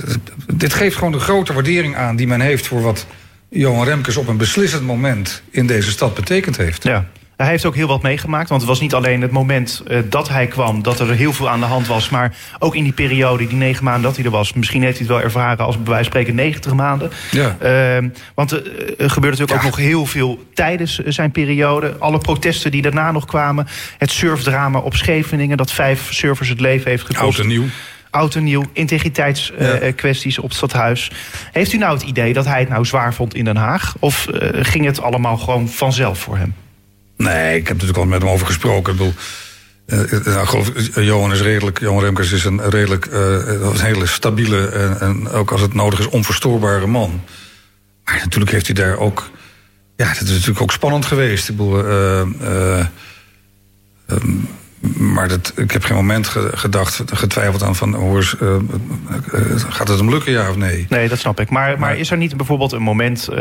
dit 0.55 0.75
geeft 0.75 0.97
gewoon 0.97 1.13
de 1.13 1.19
grote 1.19 1.53
waardering 1.53 1.97
aan 1.97 2.17
die 2.17 2.27
men 2.27 2.41
heeft 2.41 2.67
voor 2.67 2.83
wat 2.83 3.07
Johan 3.49 3.85
Remkes 3.85 4.17
op 4.17 4.29
een 4.29 4.37
beslissend 4.37 4.83
moment 4.83 5.43
in 5.51 5.67
deze 5.67 5.91
stad 5.91 6.15
betekend 6.15 6.57
heeft. 6.57 6.85
Ja. 6.85 7.07
Hij 7.37 7.51
heeft 7.51 7.65
ook 7.65 7.75
heel 7.75 7.87
wat 7.87 8.03
meegemaakt. 8.03 8.49
Want 8.49 8.61
het 8.61 8.71
was 8.71 8.81
niet 8.81 8.95
alleen 8.95 9.21
het 9.21 9.31
moment 9.31 9.83
uh, 9.89 9.99
dat 10.09 10.29
hij 10.29 10.47
kwam... 10.47 10.83
dat 10.83 11.01
er 11.01 11.15
heel 11.15 11.33
veel 11.33 11.51
aan 11.51 11.61
de 11.61 11.67
hand 11.67 11.87
was. 11.87 12.09
Maar 12.09 12.37
ook 12.59 12.75
in 12.75 12.85
die 12.85 12.93
periode, 12.93 13.47
die 13.47 13.57
negen 13.57 13.85
maanden 13.85 14.03
dat 14.03 14.17
hij 14.17 14.25
er 14.25 14.31
was... 14.31 14.53
misschien 14.53 14.83
heeft 14.83 14.99
hij 14.99 15.07
het 15.07 15.17
wel 15.17 15.25
ervaren 15.25 15.65
als 15.65 15.77
bij 15.77 15.85
wijze 15.85 16.03
van 16.03 16.13
spreken 16.13 16.35
90 16.35 16.73
maanden. 16.73 17.11
Ja. 17.31 17.57
Uh, 17.63 18.09
want 18.35 18.53
uh, 18.53 18.59
er 18.99 19.11
gebeurde 19.11 19.39
natuurlijk 19.39 19.51
ja. 19.51 19.57
ook 19.57 19.63
nog 19.63 19.77
heel 19.77 20.07
veel 20.07 20.45
tijdens 20.55 20.99
zijn 20.99 21.31
periode. 21.31 21.97
Alle 21.99 22.19
protesten 22.19 22.71
die 22.71 22.83
daarna 22.83 23.13
nog 23.13 23.25
kwamen. 23.25 23.67
Het 23.99 24.11
surfdrama 24.11 24.79
op 24.79 24.95
Scheveningen... 24.95 25.57
dat 25.57 25.73
vijf 25.73 26.13
surfers 26.13 26.49
het 26.49 26.61
leven 26.61 26.91
heeft 26.91 27.05
gekost. 27.05 27.23
Oud 27.23 27.39
en 27.39 27.47
nieuw 27.47 27.67
oud 28.13 28.35
en 28.35 28.45
nieuw, 28.45 28.65
integriteitskwesties 28.73 30.35
ja. 30.35 30.39
uh, 30.39 30.45
op 30.45 30.49
het 30.49 30.59
stadhuis. 30.59 31.11
Heeft 31.53 31.73
u 31.73 31.79
nou 31.79 31.95
het 31.95 32.03
idee 32.03 32.33
dat 32.33 32.45
hij 32.45 32.61
het 32.61 32.69
nou 32.69 32.85
zwaar 32.85 33.15
vond 33.15 33.35
in 33.35 33.45
Den 33.45 33.57
Haag? 33.57 33.95
Of 33.99 34.27
uh, 34.31 34.49
ging 34.53 34.85
het 34.85 35.03
allemaal 35.03 35.37
gewoon 35.37 35.69
vanzelf 35.69 36.19
voor 36.19 36.37
hem? 36.37 36.55
Nee, 37.23 37.57
ik 37.59 37.69
heb 37.69 37.77
natuurlijk 37.77 37.99
al 37.99 38.05
met 38.05 38.23
hem 38.23 38.31
over 38.31 38.47
gesproken. 38.47 38.93
Ik 38.93 38.99
bedoel, 38.99 39.15
uh, 39.87 40.25
nou, 40.25 40.47
geloof, 40.47 40.71
Johan 40.95 41.33
is 41.33 41.41
redelijk, 41.41 41.81
Johan 41.81 42.03
Remkes 42.03 42.33
is 42.33 42.45
een 42.45 42.71
redelijk, 42.71 43.07
een 43.07 43.81
hele 43.81 44.07
stabiele 44.07 44.67
en, 44.67 45.01
en, 45.01 45.29
ook 45.29 45.51
als 45.51 45.61
het 45.61 45.75
nodig 45.75 45.99
is 45.99 46.09
onverstoorbare 46.09 46.87
man. 46.87 47.25
Maar 48.05 48.21
natuurlijk 48.23 48.53
heeft 48.53 48.67
hij 48.67 48.75
daar 48.75 48.99
ook, 48.99 49.31
ja, 49.97 50.09
dat 50.09 50.23
is 50.23 50.31
natuurlijk 50.31 50.61
ook 50.61 50.73
spannend 50.73 51.07
geweest. 51.07 51.49
Ik 51.49 51.57
bedoel, 51.57 51.79
um, 51.79 52.37
maar 54.97 55.29
dat, 55.29 55.53
ik 55.57 55.71
heb 55.71 55.85
geen 55.85 55.97
moment 55.97 56.27
gedacht, 56.55 57.03
getwijfeld 57.07 57.63
aan 57.63 57.77
van... 57.77 57.95
Hoor, 57.95 58.39
uh, 58.43 58.57
gaat 59.69 59.89
het 59.89 59.99
hem 59.99 60.11
lukken, 60.11 60.33
ja 60.33 60.49
of 60.49 60.57
nee? 60.57 60.87
Nee, 60.89 61.09
dat 61.09 61.19
snap 61.19 61.41
ik. 61.41 61.51
Maar, 61.51 61.69
maar, 61.69 61.79
maar 61.79 61.97
is 61.97 62.11
er 62.11 62.17
niet 62.17 62.37
bijvoorbeeld 62.37 62.73
een 62.73 62.83
moment 62.83 63.29
uh, 63.31 63.39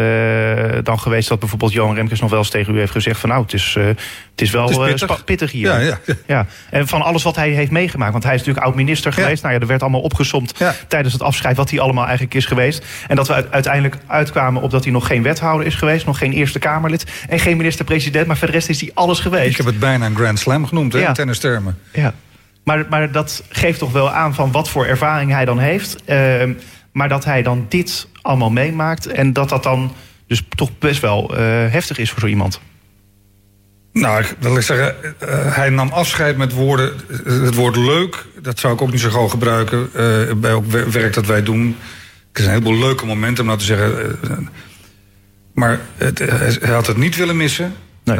dan 0.83 0.99
geweest... 0.99 1.29
dat 1.29 1.39
bijvoorbeeld 1.39 1.71
Johan 1.71 1.95
Remkes 1.95 2.19
nog 2.19 2.29
wel 2.29 2.39
eens 2.39 2.49
tegen 2.49 2.75
u 2.75 2.77
heeft 2.77 2.91
gezegd... 2.91 3.19
van 3.19 3.29
nou, 3.29 3.41
het 3.41 3.53
is, 3.53 3.75
uh, 3.77 3.85
het 3.85 3.97
is 4.35 4.51
wel 4.51 4.69
het 4.69 4.93
is 4.93 4.99
pittig. 4.99 5.23
pittig. 5.23 5.51
hier. 5.51 5.67
Ja, 5.67 5.77
ja, 5.77 5.99
ja. 6.05 6.15
ja, 6.27 6.45
En 6.69 6.87
van 6.87 7.01
alles 7.01 7.23
wat 7.23 7.35
hij 7.35 7.49
heeft 7.49 7.71
meegemaakt... 7.71 8.11
want 8.11 8.23
hij 8.23 8.33
is 8.33 8.39
natuurlijk 8.39 8.65
oud-minister 8.65 9.13
geweest. 9.13 9.41
Ja. 9.41 9.47
Nou 9.47 9.53
ja, 9.53 9.59
er 9.61 9.67
werd 9.67 9.81
allemaal 9.81 10.01
opgesomd 10.01 10.53
tijdens 10.87 11.13
het 11.13 11.21
afscheid... 11.21 11.57
wat 11.57 11.69
hij 11.69 11.79
allemaal 11.79 12.03
eigenlijk 12.05 12.33
is 12.33 12.45
geweest. 12.45 12.85
En 13.07 13.15
dat 13.15 13.27
we 13.27 13.51
uiteindelijk 13.51 13.97
uitkwamen 14.07 14.61
op 14.61 14.71
dat 14.71 14.83
hij 14.83 14.93
nog 14.93 15.07
geen 15.07 15.23
wethouder 15.23 15.67
is 15.67 15.75
geweest... 15.75 16.05
nog 16.05 16.17
geen 16.17 16.31
Eerste 16.31 16.59
Kamerlid 16.59 17.05
en 17.29 17.39
geen 17.39 17.57
minister-president... 17.57 18.27
maar 18.27 18.37
voor 18.37 18.47
de 18.47 18.53
rest 18.53 18.69
is 18.69 18.81
hij 18.81 18.91
alles 18.93 19.19
geweest. 19.19 19.49
Ik 19.49 19.57
heb 19.57 19.65
het 19.65 19.79
bijna 19.79 20.05
een 20.05 20.15
Grand 20.15 20.39
Slam 20.39 20.65
genoemd, 20.65 20.93
hè, 20.93 21.11
tennistermen. 21.39 21.77
Ja. 21.93 22.13
Maar, 22.63 22.85
maar 22.89 23.11
dat 23.11 23.43
geeft 23.49 23.79
toch 23.79 23.91
wel 23.91 24.11
aan 24.11 24.33
van 24.33 24.51
wat 24.51 24.69
voor 24.69 24.85
ervaring 24.85 25.31
hij 25.31 25.45
dan 25.45 25.59
heeft. 25.59 25.95
Uh, 26.09 26.43
maar 26.91 27.09
dat 27.09 27.25
hij 27.25 27.41
dan 27.41 27.65
dit 27.69 28.07
allemaal 28.21 28.49
meemaakt. 28.49 29.07
En 29.07 29.33
dat 29.33 29.49
dat 29.49 29.63
dan 29.63 29.93
dus 30.27 30.43
toch 30.55 30.77
best 30.79 31.01
wel 31.01 31.31
uh, 31.31 31.37
heftig 31.71 31.97
is 31.97 32.11
voor 32.11 32.19
zo 32.19 32.27
iemand. 32.27 32.61
Nou, 33.93 34.25
wil 34.39 34.55
ik 34.55 34.61
zeggen, 34.61 34.95
uh, 35.23 35.55
hij 35.55 35.69
nam 35.69 35.89
afscheid 35.89 36.37
met 36.37 36.53
woorden. 36.53 36.93
Het 37.23 37.55
woord 37.55 37.75
leuk, 37.75 38.25
dat 38.41 38.59
zou 38.59 38.73
ik 38.73 38.81
ook 38.81 38.91
niet 38.91 38.99
zo 38.99 39.09
gauw 39.09 39.27
gebruiken. 39.27 39.89
Uh, 39.95 40.33
bij 40.33 40.53
ook 40.53 40.65
werk 40.65 41.13
dat 41.13 41.25
wij 41.25 41.43
doen. 41.43 41.77
Het 42.27 42.39
is 42.39 42.45
een 42.45 42.51
heleboel 42.51 42.77
leuke 42.77 43.05
momenten 43.05 43.41
om 43.41 43.47
nou 43.47 43.59
te 43.59 43.65
zeggen. 43.65 44.19
maar 45.53 45.79
het, 45.97 46.19
hij 46.61 46.73
had 46.73 46.87
het 46.87 46.97
niet 46.97 47.15
willen 47.15 47.37
missen. 47.37 47.75
Uh, 48.05 48.15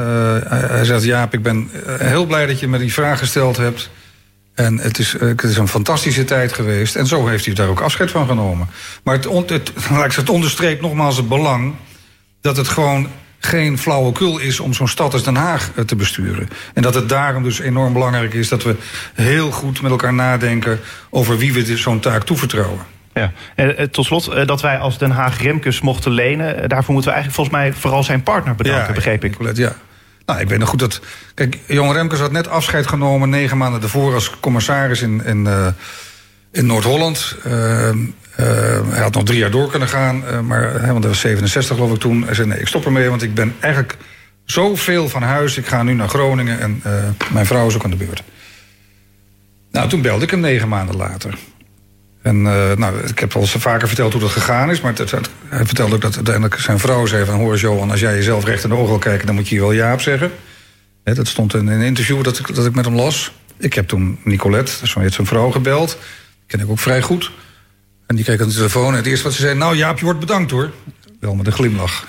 hij 0.46 0.86
zegt, 0.86 1.04
Jaap, 1.04 1.34
ik 1.34 1.42
ben 1.42 1.70
heel 1.86 2.26
blij 2.26 2.46
dat 2.46 2.60
je 2.60 2.68
me 2.68 2.78
die 2.78 2.94
vraag 2.94 3.20
gesteld 3.20 3.58
hebt. 3.58 3.90
En 4.54 4.78
het 4.78 5.00
is, 5.00 5.16
het 5.20 5.44
is 5.44 5.58
een 5.58 5.68
fantastische 5.68 6.24
tijd 6.24 6.54
geweest. 6.54 6.96
En 6.96 7.08
zo 7.08 7.28
heeft 7.28 7.46
hij 7.46 7.54
daar 7.54 7.68
ook 7.68 7.82
afscheid 7.82 8.12
van 8.12 8.28
genomen. 8.28 8.68
Maar 9.04 9.16
het, 9.16 9.50
het, 9.50 9.50
het, 9.84 10.16
het 10.16 10.30
onderstreept 10.30 10.82
nogmaals 10.82 11.18
het 11.18 11.28
belang... 11.28 11.74
dat 12.42 12.58
het 12.58 12.68
gewoon 12.68 13.08
geen 13.40 13.78
flauwekul 13.78 14.40
is 14.40 14.60
om 14.60 14.74
zo'n 14.74 14.88
stad 14.88 15.14
als 15.14 15.24
Den 15.24 15.36
Haag 15.36 15.72
te 15.86 15.96
besturen. 15.96 16.50
En 16.74 16.82
dat 16.82 16.94
het 16.94 17.10
daarom 17.10 17.44
dus 17.44 17.60
enorm 17.60 17.94
belangrijk 17.94 18.34
is... 18.34 18.50
dat 18.50 18.64
we 18.64 18.76
heel 19.14 19.52
goed 19.52 19.82
met 19.82 19.92
elkaar 19.92 20.14
nadenken 20.14 20.80
over 21.10 21.38
wie 21.38 21.54
we 21.54 21.78
zo'n 21.78 22.00
taak 22.00 22.24
toevertrouwen. 22.24 22.86
Ja. 23.14 23.32
En 23.55 23.91
tot 23.91 24.05
slot, 24.05 24.47
dat 24.47 24.62
wij 24.62 24.78
als 24.78 24.97
Den 24.97 25.12
Haag 25.12 25.41
Remkes 25.41 25.82
mochten 25.82 26.12
lenen... 26.12 26.70
daarvoor 26.70 26.93
moeten 26.93 27.12
we 27.12 27.18
eigenlijk 27.18 27.36
volgens 27.36 27.55
mij 27.55 27.74
vooral 27.74 28.03
zijn 28.03 28.24
partner 28.24 28.55
bedanken, 28.55 28.88
ja, 28.88 28.93
begreep 28.93 29.24
ik. 29.24 29.36
Ja. 29.53 29.76
Nou, 30.26 30.39
ik 30.39 30.49
weet 30.49 30.59
nog 30.59 30.70
goed 30.70 30.80
dat... 30.80 31.01
Kijk, 31.34 31.57
Johan 31.68 31.93
Remkes 31.93 32.20
had 32.20 32.32
net 32.32 32.47
afscheid 32.47 32.88
genomen... 32.88 33.30
negen 33.30 33.57
maanden 33.57 33.82
ervoor 33.82 34.14
als 34.14 34.39
commissaris 34.39 35.01
in, 35.01 35.26
in, 35.26 35.47
in 36.51 36.66
Noord-Holland. 36.66 37.38
hij 38.89 39.01
had 39.01 39.14
nog 39.14 39.24
drie 39.24 39.39
jaar 39.39 39.51
door 39.51 39.70
kunnen 39.70 39.88
gaan, 39.88 40.45
maar, 40.47 40.72
want 40.72 41.03
hij 41.03 41.12
was 41.12 41.20
67 41.20 41.76
geloof 41.76 41.93
ik 41.93 41.99
toen. 41.99 42.24
Hij 42.24 42.34
zei, 42.34 42.47
nee, 42.47 42.59
ik 42.59 42.68
stop 42.68 42.86
ermee, 42.86 43.09
want 43.09 43.22
ik 43.22 43.34
ben 43.34 43.55
eigenlijk 43.59 43.97
zoveel 44.45 45.09
van 45.09 45.22
huis. 45.22 45.57
Ik 45.57 45.68
ga 45.68 45.84
nu 45.84 45.93
naar 45.93 46.09
Groningen 46.09 46.59
en 46.59 46.84
mijn 47.32 47.45
vrouw 47.45 47.68
is 47.68 47.76
ook 47.76 47.84
aan 47.84 47.89
de 47.89 47.95
beurt. 47.95 48.24
Nou, 49.72 49.89
toen 49.89 50.01
belde 50.01 50.24
ik 50.24 50.32
hem 50.32 50.39
negen 50.39 50.68
maanden 50.68 50.95
later. 50.95 51.38
En 52.22 52.36
uh, 52.36 52.72
nou, 52.76 52.98
ik 53.08 53.20
heb 53.20 53.36
al 53.36 53.46
vaker 53.46 53.88
verteld 53.88 54.12
hoe 54.12 54.22
dat 54.22 54.32
gegaan 54.32 54.72
is. 54.72 54.82
Maar 54.82 54.94
het, 54.96 55.12
hij 55.46 55.66
vertelde 55.66 55.96
ook 55.96 56.02
dat 56.02 56.16
uiteindelijk 56.16 56.60
zijn 56.60 56.80
vrouw 56.80 57.06
zei 57.06 57.26
van... 57.26 57.36
hoor 57.36 57.58
Johan, 57.58 57.92
als 57.92 58.00
jij 58.00 58.16
jezelf 58.16 58.46
recht 58.46 58.64
in 58.64 58.70
de 58.70 58.76
ogen 58.76 58.90
wil 58.90 58.98
kijken... 58.98 59.26
dan 59.26 59.36
moet 59.36 59.48
je 59.48 59.56
hier 59.56 59.64
wel 59.64 59.72
ja 59.72 59.94
op 59.94 60.02
zeggen. 60.02 60.32
dat 61.04 61.28
stond 61.28 61.54
in 61.54 61.68
een 61.68 61.82
interview 61.82 62.24
dat 62.24 62.40
ik, 62.40 62.56
dat 62.56 62.66
ik 62.66 62.76
met 62.76 62.86
hem 62.86 62.96
las. 62.96 63.32
Ik 63.58 63.74
heb 63.74 63.88
toen 63.88 64.20
Nicolette, 64.24 64.88
zo 64.88 65.00
heet 65.00 65.14
zijn 65.14 65.28
vrouw, 65.28 65.52
gebeld. 65.52 65.98
Ken 66.48 66.60
ik 66.60 66.70
ook 66.70 66.80
vrij 66.80 67.02
goed. 67.02 67.32
En 68.08 68.16
die 68.16 68.26
keek 68.26 68.42
aan 68.42 68.48
de 68.48 68.54
telefoon 68.54 68.92
en 68.92 68.96
het 68.98 69.06
eerste 69.06 69.24
wat 69.24 69.34
ze 69.34 69.42
zei... 69.42 69.56
nou 69.56 69.76
Jaap, 69.76 69.98
je 69.98 70.06
wordt 70.06 70.20
bedankt 70.20 70.52
hoor. 70.52 70.72
Wel 71.20 71.36
met 71.36 71.48
een 71.48 71.54
glimlach. 71.54 72.06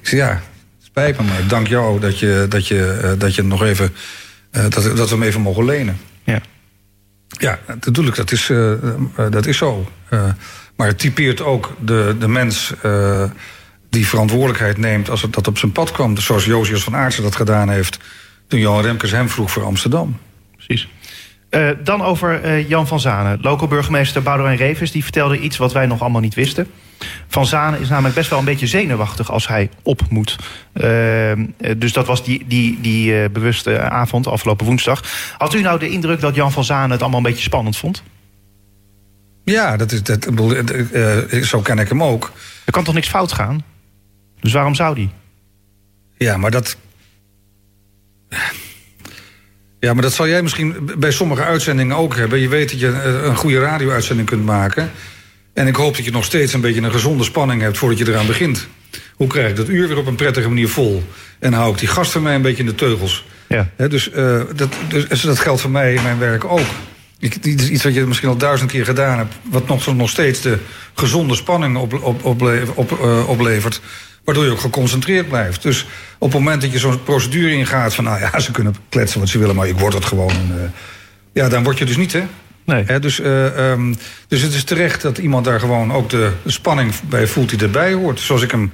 ik 0.00 0.08
zei 0.08 0.20
ja, 0.20 0.42
spijt 0.82 1.18
me 1.18 1.24
maar 1.24 1.46
dank 1.48 1.66
jou 1.66 2.00
dat 2.00 2.18
je, 2.18 2.46
dat 2.48 2.68
je, 2.68 3.00
uh, 3.04 3.10
dat 3.18 3.34
je 3.34 3.42
nog 3.42 3.62
even... 3.62 3.94
Uh, 4.52 4.62
dat, 4.62 4.96
dat 4.96 5.08
we 5.08 5.14
hem 5.14 5.22
even 5.22 5.40
mogen 5.40 5.64
lenen. 5.64 5.98
Ja. 7.40 7.58
Natuurlijk, 7.66 8.16
dat 8.16 8.32
is, 8.32 8.48
uh, 8.48 8.72
dat 9.30 9.46
is 9.46 9.56
zo. 9.56 9.90
Uh, 10.10 10.24
maar 10.76 10.86
het 10.86 10.98
typeert 10.98 11.40
ook 11.40 11.72
de, 11.80 12.16
de 12.18 12.28
mens 12.28 12.74
die 13.90 14.06
verantwoordelijkheid 14.06 14.78
neemt... 14.78 15.10
als 15.10 15.22
het 15.22 15.32
dat 15.32 15.46
op 15.46 15.58
zijn 15.58 15.72
pad 15.72 15.92
kwam. 15.92 16.18
Zoals 16.18 16.44
Josias 16.44 16.84
van 16.84 16.96
Aartsen 16.96 17.22
dat 17.22 17.36
gedaan 17.36 17.68
heeft... 17.68 17.98
toen 18.46 18.60
Johan 18.60 18.82
Remkes 18.82 19.10
hem 19.10 19.28
vroeg 19.28 19.50
voor 19.50 19.64
Amsterdam. 19.64 20.18
Precies. 20.56 20.88
Dan 21.82 22.02
over 22.02 22.60
Jan 22.60 22.86
van 22.86 23.00
Zanen. 23.00 23.38
Local 23.42 23.68
burgemeester 23.68 24.22
Boudewijn 24.22 24.56
Revers 24.56 24.90
die 24.90 25.02
vertelde 25.02 25.38
iets 25.38 25.56
wat 25.56 25.72
wij 25.72 25.86
nog 25.86 26.00
allemaal 26.00 26.20
niet 26.20 26.34
wisten. 26.34 26.66
Van 27.28 27.46
Zanen 27.46 27.80
is 27.80 27.88
namelijk 27.88 28.14
best 28.14 28.30
wel 28.30 28.38
een 28.38 28.44
beetje 28.44 28.66
zenuwachtig 28.66 29.30
als 29.30 29.48
hij 29.48 29.70
op 29.82 30.00
moet. 30.08 30.36
Uh, 30.74 31.32
dus 31.76 31.92
dat 31.92 32.06
was 32.06 32.24
die, 32.24 32.44
die, 32.46 32.78
die 32.80 33.30
bewuste 33.30 33.80
avond, 33.80 34.26
afgelopen 34.26 34.66
woensdag. 34.66 35.02
Had 35.38 35.54
u 35.54 35.60
nou 35.60 35.78
de 35.78 35.88
indruk 35.88 36.20
dat 36.20 36.34
Jan 36.34 36.52
van 36.52 36.64
Zanen 36.64 36.90
het 36.90 37.00
allemaal 37.00 37.18
een 37.18 37.26
beetje 37.26 37.42
spannend 37.42 37.76
vond? 37.76 38.02
Ja, 39.44 39.76
dat 39.76 39.92
is, 39.92 40.02
dat, 40.02 40.28
zo 41.42 41.60
ken 41.60 41.78
ik 41.78 41.88
hem 41.88 42.02
ook. 42.02 42.32
Er 42.64 42.72
kan 42.72 42.84
toch 42.84 42.94
niks 42.94 43.08
fout 43.08 43.32
gaan? 43.32 43.64
Dus 44.40 44.52
waarom 44.52 44.74
zou 44.74 44.94
die? 44.94 45.10
Ja, 46.16 46.36
maar 46.36 46.50
dat... 46.50 46.76
Ja, 49.80 49.92
maar 49.92 50.02
dat 50.02 50.12
zal 50.12 50.28
jij 50.28 50.42
misschien 50.42 50.90
bij 50.98 51.10
sommige 51.10 51.42
uitzendingen 51.42 51.96
ook 51.96 52.16
hebben. 52.16 52.40
Je 52.40 52.48
weet 52.48 52.70
dat 52.70 52.80
je 52.80 52.86
een 53.02 53.36
goede 53.36 53.60
radio-uitzending 53.60 54.28
kunt 54.28 54.44
maken. 54.44 54.90
En 55.54 55.66
ik 55.66 55.76
hoop 55.76 55.96
dat 55.96 56.04
je 56.04 56.10
nog 56.10 56.24
steeds 56.24 56.52
een 56.52 56.60
beetje 56.60 56.82
een 56.82 56.90
gezonde 56.92 57.24
spanning 57.24 57.60
hebt 57.60 57.78
voordat 57.78 57.98
je 57.98 58.08
eraan 58.08 58.26
begint. 58.26 58.68
Hoe 59.14 59.26
krijg 59.26 59.48
ik 59.50 59.56
dat 59.56 59.68
uur 59.68 59.88
weer 59.88 59.98
op 59.98 60.06
een 60.06 60.14
prettige 60.14 60.48
manier 60.48 60.68
vol? 60.68 61.02
En 61.38 61.52
hou 61.52 61.72
ik 61.72 61.78
die 61.78 61.88
gast 61.88 62.12
van 62.12 62.22
mij 62.22 62.34
een 62.34 62.42
beetje 62.42 62.62
in 62.62 62.68
de 62.68 62.74
teugels. 62.74 63.24
Ja. 63.48 63.70
dus, 63.88 64.10
uh, 64.10 64.40
dat, 64.56 64.72
dus 64.88 65.20
dat 65.20 65.38
geldt 65.38 65.60
voor 65.60 65.70
mij 65.70 65.94
in 65.94 66.02
mijn 66.02 66.18
werk 66.18 66.44
ook. 66.44 66.66
Ik, 67.18 67.34
iets 67.44 67.84
wat 67.84 67.94
je 67.94 68.06
misschien 68.06 68.28
al 68.28 68.36
duizend 68.36 68.70
keer 68.70 68.84
gedaan 68.84 69.18
hebt... 69.18 69.34
wat 69.42 69.66
nog, 69.66 69.96
nog 69.96 70.10
steeds 70.10 70.40
de 70.40 70.58
gezonde 70.94 71.34
spanning 71.34 71.76
op, 71.76 71.92
op, 71.92 72.24
op, 72.24 72.42
op, 72.74 72.90
uh, 73.02 73.28
oplevert... 73.28 73.80
Waardoor 74.24 74.44
je 74.44 74.50
ook 74.50 74.60
geconcentreerd 74.60 75.28
blijft. 75.28 75.62
Dus 75.62 75.86
op 76.18 76.32
het 76.32 76.38
moment 76.38 76.62
dat 76.62 76.72
je 76.72 76.78
zo'n 76.78 77.02
procedure 77.02 77.52
ingaat 77.52 77.94
van... 77.94 78.04
nou 78.04 78.20
ja, 78.20 78.40
ze 78.40 78.50
kunnen 78.50 78.74
kletsen 78.88 79.20
wat 79.20 79.28
ze 79.28 79.38
willen, 79.38 79.54
maar 79.54 79.68
ik 79.68 79.78
word 79.78 79.94
het 79.94 80.04
gewoon. 80.04 80.30
En, 80.30 80.50
uh, 80.56 80.62
ja, 81.32 81.48
dan 81.48 81.62
word 81.62 81.78
je 81.78 81.84
dus 81.84 81.96
niet, 81.96 82.12
hè? 82.12 82.22
Nee. 82.64 82.98
Dus, 82.98 83.20
uh, 83.20 83.70
um, 83.70 83.96
dus 84.28 84.42
het 84.42 84.54
is 84.54 84.64
terecht 84.64 85.02
dat 85.02 85.18
iemand 85.18 85.44
daar 85.44 85.60
gewoon 85.60 85.92
ook 85.92 86.10
de 86.10 86.32
spanning 86.46 86.92
bij 87.00 87.26
voelt 87.26 87.48
die 87.48 87.58
erbij 87.58 87.92
hoort. 87.92 88.20
Zoals 88.20 88.42
ik 88.42 88.50
hem 88.50 88.72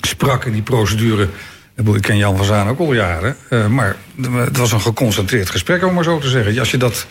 sprak 0.00 0.44
in 0.44 0.52
die 0.52 0.62
procedure. 0.62 1.28
Ik 1.76 2.02
ken 2.02 2.16
Jan 2.16 2.36
van 2.36 2.46
Zaan 2.46 2.68
ook 2.68 2.78
al 2.78 2.92
jaren. 2.92 3.36
Uh, 3.50 3.66
maar 3.66 3.96
het 4.22 4.56
was 4.56 4.72
een 4.72 4.80
geconcentreerd 4.80 5.50
gesprek, 5.50 5.84
om 5.84 5.94
maar 5.94 6.04
zo 6.04 6.18
te 6.18 6.28
zeggen. 6.28 6.58
Als 6.58 6.70
je, 6.70 6.76
dat, 6.76 7.06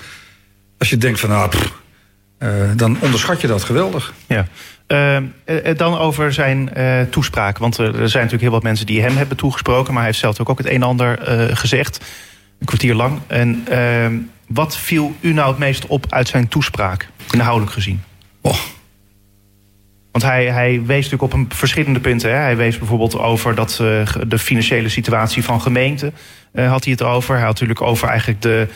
als 0.78 0.90
je 0.90 0.98
denkt 0.98 1.20
van, 1.20 1.30
nou, 1.30 1.50
pff, 1.50 1.74
dan 2.76 2.98
onderschat 3.02 3.42
je 3.42 3.48
dat 3.48 3.64
geweldig. 3.64 4.14
Ja. 4.28 4.48
Uh, 4.88 5.18
dan 5.78 5.98
over 5.98 6.34
zijn 6.34 6.70
uh, 6.78 7.02
toespraak. 7.02 7.58
Want 7.58 7.78
er 7.78 7.94
zijn 7.94 8.02
natuurlijk 8.02 8.42
heel 8.42 8.52
wat 8.52 8.64
mensen 8.64 8.86
die 8.86 9.02
hem 9.02 9.18
hebben 9.18 9.38
toegesproken. 9.38 9.94
Maar 9.94 10.02
hij 10.02 10.12
heeft 10.12 10.20
zelf 10.20 10.40
ook, 10.40 10.50
ook 10.50 10.58
het 10.58 10.68
een 10.68 10.74
en 10.74 10.84
ander 10.84 11.20
gezegd. 11.58 12.06
Een 12.62 12.68
kwartier 12.68 12.96
lang. 12.96 13.20
En 13.28 13.64
ehm, 13.68 14.18
wat 14.48 14.78
viel 14.78 15.16
u 15.20 15.34
nou 15.34 15.50
het 15.50 15.58
meest 15.58 15.86
op 15.86 16.06
uit 16.10 16.28
zijn 16.28 16.48
toespraak? 16.48 17.10
Inhoudelijk 17.32 17.72
gezien. 17.72 18.02
Oh. 18.42 18.58
Want 20.12 20.24
hij, 20.24 20.46
hij 20.46 20.82
wees 20.86 21.10
natuurlijk 21.10 21.34
op 21.34 21.34
een 21.34 21.48
verschillende 21.50 22.00
punten. 22.00 22.30
Hè. 22.30 22.36
Hij 22.36 22.58
wees 22.58 22.78
bijvoorbeeld 22.78 23.18
over 23.18 23.56
dat, 23.56 23.76
de 24.28 24.40
financiële 24.40 24.90
situatie 24.90 25.44
van 25.44 25.62
gemeenten. 25.62 26.14
had 26.54 26.84
hij 26.84 26.94
het 26.94 27.04
over. 27.04 27.36
Hij 27.36 27.44
had 27.44 27.54
natuurlijk 27.54 27.82
over 27.82 28.08
eigenlijk 28.08 28.42
de... 28.42 28.68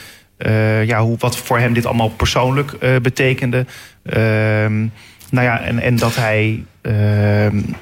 ja, 0.85 1.01
hoe, 1.01 1.17
wat 1.19 1.37
voor 1.37 1.59
hem 1.59 1.73
dit 1.73 1.85
allemaal 1.85 2.09
persoonlijk 2.09 3.01
betekende. 3.01 3.65
Ehm, 4.03 4.87
nou 5.29 5.45
ja, 5.47 5.61
en, 5.61 5.79
en 5.79 5.95
dat 5.95 6.15
hij 6.15 6.63
uh, 6.81 6.93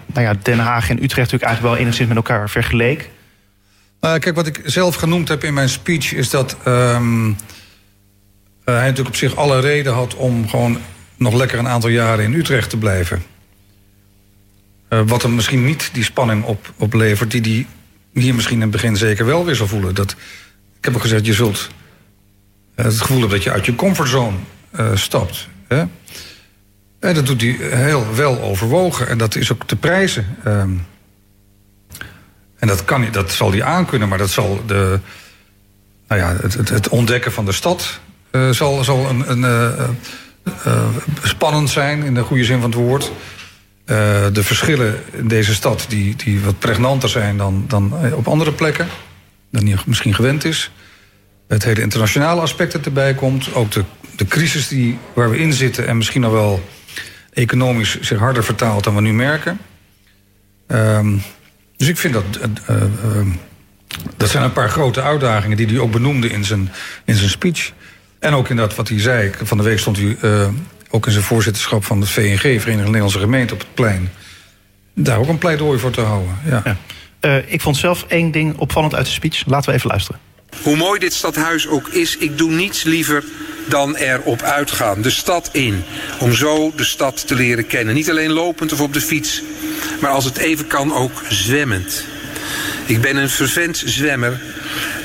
nou 0.06 0.26
ja, 0.26 0.34
Den 0.42 0.60
Haag 0.60 0.90
en 0.90 1.04
Utrecht 1.04 1.32
natuurlijk 1.32 1.44
eigenlijk 1.44 1.74
wel 1.74 1.84
enigszins 1.84 2.08
met 2.08 2.18
elkaar 2.18 2.50
vergeleek. 2.50 3.10
Uh, 4.06 4.14
kijk, 4.14 4.36
wat 4.36 4.48
ik 4.48 4.62
zelf 4.64 4.96
genoemd 4.96 5.28
heb 5.28 5.44
in 5.44 5.54
mijn 5.54 5.70
speech 5.70 6.14
is 6.14 6.30
dat 6.30 6.58
um, 6.68 7.28
uh, 7.30 7.36
hij 8.64 8.82
natuurlijk 8.82 9.08
op 9.08 9.16
zich 9.16 9.36
alle 9.36 9.60
reden 9.60 9.94
had 9.94 10.16
om 10.16 10.50
gewoon 10.50 10.78
nog 11.18 11.34
lekker 11.34 11.60
een 11.60 11.68
aantal 11.68 11.90
jaren 11.90 12.26
in 12.26 12.34
Utrecht 12.34 12.70
te 12.70 12.78
blijven. 12.78 13.24
Uh, 14.90 15.02
wat 15.06 15.22
hem 15.22 15.36
misschien 15.36 15.66
niet 15.66 15.90
die 15.94 16.04
spanning 16.04 16.44
op, 16.44 16.74
oplevert, 16.78 17.32
die 17.32 17.42
hij 17.42 17.68
hier 18.24 18.36
misschien 18.36 18.56
in 18.56 18.62
het 18.62 18.72
begin 18.72 18.96
zeker 18.96 19.26
wel 19.26 19.46
weer 19.46 19.56
zal 19.56 19.68
voelen. 19.68 19.96
Dat, 19.96 20.12
ik 20.78 20.86
heb 20.86 20.96
ook 20.96 21.02
gezegd, 21.02 21.26
je 21.26 21.34
zult 21.34 21.70
het 22.76 23.02
gevoel 23.02 23.20
hebben 23.20 23.38
dat 23.38 23.44
je 23.44 23.52
uit 23.52 23.66
je 23.66 23.76
comfortzone 23.76 24.38
stapt. 24.94 25.48
Hè? 25.68 25.84
En 27.00 27.14
dat 27.14 27.26
doet 27.26 27.42
hij 27.42 27.58
heel 27.60 28.16
wel 28.16 28.42
overwogen. 28.42 29.08
En 29.08 29.18
dat 29.18 29.36
is 29.36 29.52
ook 29.52 29.64
te 29.64 29.76
prijzen. 29.76 30.38
Um, 30.48 30.86
en 32.64 32.70
dat, 32.70 32.86
kan, 32.86 33.08
dat 33.12 33.32
zal 33.32 33.52
hij 33.52 33.64
aankunnen, 33.64 34.10
maar 34.10 34.18
dat 34.18 34.30
zal 34.30 34.64
de, 34.66 35.00
nou 36.08 36.22
ja, 36.22 36.36
het, 36.42 36.70
het, 36.70 36.90
ontdekken 36.90 37.32
van 37.32 37.46
de 37.46 37.52
stad 37.52 38.00
uh, 38.32 38.50
zal, 38.50 38.84
zal 38.84 39.10
een, 39.10 39.32
een 39.32 39.40
uh, 39.40 39.90
uh, 40.68 40.88
spannend 41.24 41.70
zijn 41.70 42.04
in 42.04 42.14
de 42.14 42.22
goede 42.22 42.44
zin 42.44 42.62
van 42.62 42.70
het 42.70 42.80
woord. 42.80 43.12
de 44.34 44.44
verschillen 44.44 45.04
in 45.12 45.28
deze 45.28 45.54
stad 45.54 45.86
die, 45.88 46.16
die 46.16 46.42
wat 46.42 46.60
pregnanter 46.60 47.10
zijn 47.10 47.38
dan, 47.38 47.66
dan 47.68 47.94
op 48.14 48.28
andere 48.28 48.52
plekken. 48.52 48.88
Dan 49.52 49.68
hij 49.68 49.78
misschien 49.86 50.16
gewend 50.16 50.46
is. 50.46 50.72
Het 51.48 51.64
hele 51.64 51.82
internationale 51.82 52.42
aspect 52.42 52.72
dat 52.72 52.86
erbij 52.86 53.14
komt. 53.14 53.54
Ook 53.54 53.72
de, 53.72 53.84
de 54.16 54.26
crisis 54.26 54.68
die, 54.68 54.98
waar 55.14 55.30
we 55.30 55.38
in 55.38 55.54
zitten 55.54 55.88
en 55.88 55.98
misschien 55.98 56.22
nog 56.22 56.32
wel 56.32 56.64
economisch 57.34 58.00
zich 58.02 58.20
harder 58.20 58.44
vertaalt 58.44 58.84
dan 58.84 58.96
we 58.96 59.02
nu 59.02 59.14
merken. 59.14 59.60
Um, 60.68 61.22
dus 61.84 61.92
ik 61.92 61.98
vind 61.98 62.14
dat. 62.14 62.24
Uh, 62.70 62.76
uh, 62.78 63.28
dat 64.18 64.30
zijn 64.30 64.44
een 64.44 64.54
paar 64.54 64.70
grote 64.70 65.02
uitdagingen 65.02 65.58
die 65.58 65.68
hij 65.68 65.80
ook 65.80 65.92
benoemde 65.92 66.30
in 66.30 66.46
zijn, 66.46 66.72
in 67.06 67.16
zijn 67.16 67.30
speech. 67.30 67.72
En 68.20 68.34
ook 68.34 68.50
in 68.50 68.56
dat 68.56 68.76
wat 68.76 68.88
hij 68.88 69.00
zei. 69.00 69.32
Van 69.42 69.58
de 69.58 69.64
week 69.64 69.80
stond 69.80 69.98
hij 69.98 70.18
uh, 70.22 70.48
ook 70.90 71.06
in 71.06 71.12
zijn 71.12 71.24
voorzitterschap 71.24 71.86
van 71.86 72.00
het 72.00 72.10
VNG, 72.10 72.40
Verenigde 72.40 72.84
Nederlandse 72.84 73.20
Gemeente, 73.20 73.54
op 73.54 73.60
het 73.60 73.74
plein. 73.74 74.10
Daar 74.96 75.18
ook 75.18 75.28
een 75.28 75.38
pleidooi 75.38 75.80
voor 75.80 75.92
te 75.92 76.02
houden. 76.02 76.38
Ja. 76.46 76.78
ja. 77.22 77.42
ik 77.46 77.62
vond 77.62 77.78
zelf 77.78 78.06
één 78.08 78.32
ding 78.32 78.58
opvallend 78.58 78.96
uit 78.96 79.06
de 79.06 79.12
speech. 79.12 79.46
Laten 79.46 79.70
we 79.70 79.76
even 79.76 79.90
luisteren. 79.90 80.20
Hoe 80.62 80.76
mooi 80.76 81.00
dit 81.00 81.14
stadhuis 81.14 81.68
ook 81.68 81.88
is, 81.88 82.18
ik 82.18 82.38
doe 82.38 82.52
niets 82.52 82.84
liever 82.84 83.24
dan 83.66 83.96
erop 83.96 84.42
uitgaan. 84.42 85.02
De 85.02 85.10
stad 85.10 85.50
in. 85.52 85.84
Om 86.20 86.34
zo 86.34 86.74
de 86.76 86.84
stad 86.84 87.28
te 87.28 87.36
leren 87.36 87.68
kennen. 87.68 87.96
Niet 87.96 88.10
alleen 88.10 88.32
lopend 88.32 88.74
of 88.74 88.82
op 88.82 88.94
de 88.94 89.02
fiets, 89.02 89.42
maar 90.02 90.12
als 90.12 90.26
het 90.26 90.38
even 90.38 90.68
kan 90.68 90.94
ook 90.94 91.22
zwemmend. 91.30 92.04
Ik 92.86 93.02
ben 93.02 93.16
een 93.16 93.30
vervent 93.30 93.84
zwemmer 93.86 94.42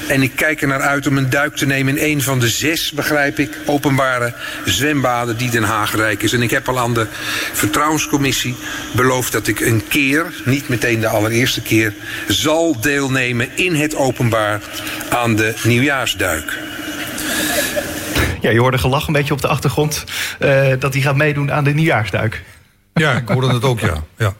en 0.09 0.23
ik 0.23 0.33
kijk 0.35 0.63
er 0.63 0.69
naar 0.69 0.81
uit 0.81 1.07
om 1.07 1.17
een 1.17 1.31
duik 1.31 1.57
te 1.57 1.67
nemen 1.67 1.97
in 1.97 2.11
een 2.11 2.23
van 2.23 2.39
de 2.41 2.49
zes, 2.49 2.93
begrijp 2.93 3.39
ik, 3.39 3.59
openbare 3.67 4.35
zwembaden 4.65 5.37
die 5.37 5.51
Den 5.51 5.63
Haag 5.63 5.97
rijk 5.97 6.23
is. 6.23 6.33
En 6.33 6.43
ik 6.43 6.51
heb 6.51 6.69
al 6.69 6.79
aan 6.79 6.95
de 6.95 7.07
vertrouwenscommissie 7.53 8.57
beloofd 8.97 9.33
dat 9.33 9.47
ik 9.47 9.61
een 9.61 9.83
keer, 9.89 10.27
niet 10.45 10.69
meteen 10.69 11.01
de 11.01 11.09
allereerste 11.09 11.63
keer, 11.63 11.95
zal 12.29 12.81
deelnemen 12.81 13.49
in 13.55 13.75
het 13.75 13.97
openbaar 13.97 14.61
aan 15.11 15.37
de 15.37 15.55
nieuwjaarsduik. 15.65 16.59
Ja, 18.41 18.51
je 18.51 18.59
hoorde 18.59 18.79
gelach 18.79 19.07
een 19.07 19.13
beetje 19.13 19.35
op 19.35 19.41
de 19.41 19.49
achtergrond 19.49 20.05
uh, 20.41 20.73
dat 20.79 20.93
hij 20.93 21.03
gaat 21.03 21.17
meedoen 21.17 21.53
aan 21.53 21.65
de 21.65 21.75
nieuwjaarsduik. 21.75 22.43
Ja, 22.99 23.13
ik 23.13 23.29
hoorde 23.29 23.53
het 23.53 23.65
ook, 23.65 23.81
ja. 23.81 24.05
ja. 24.17 24.35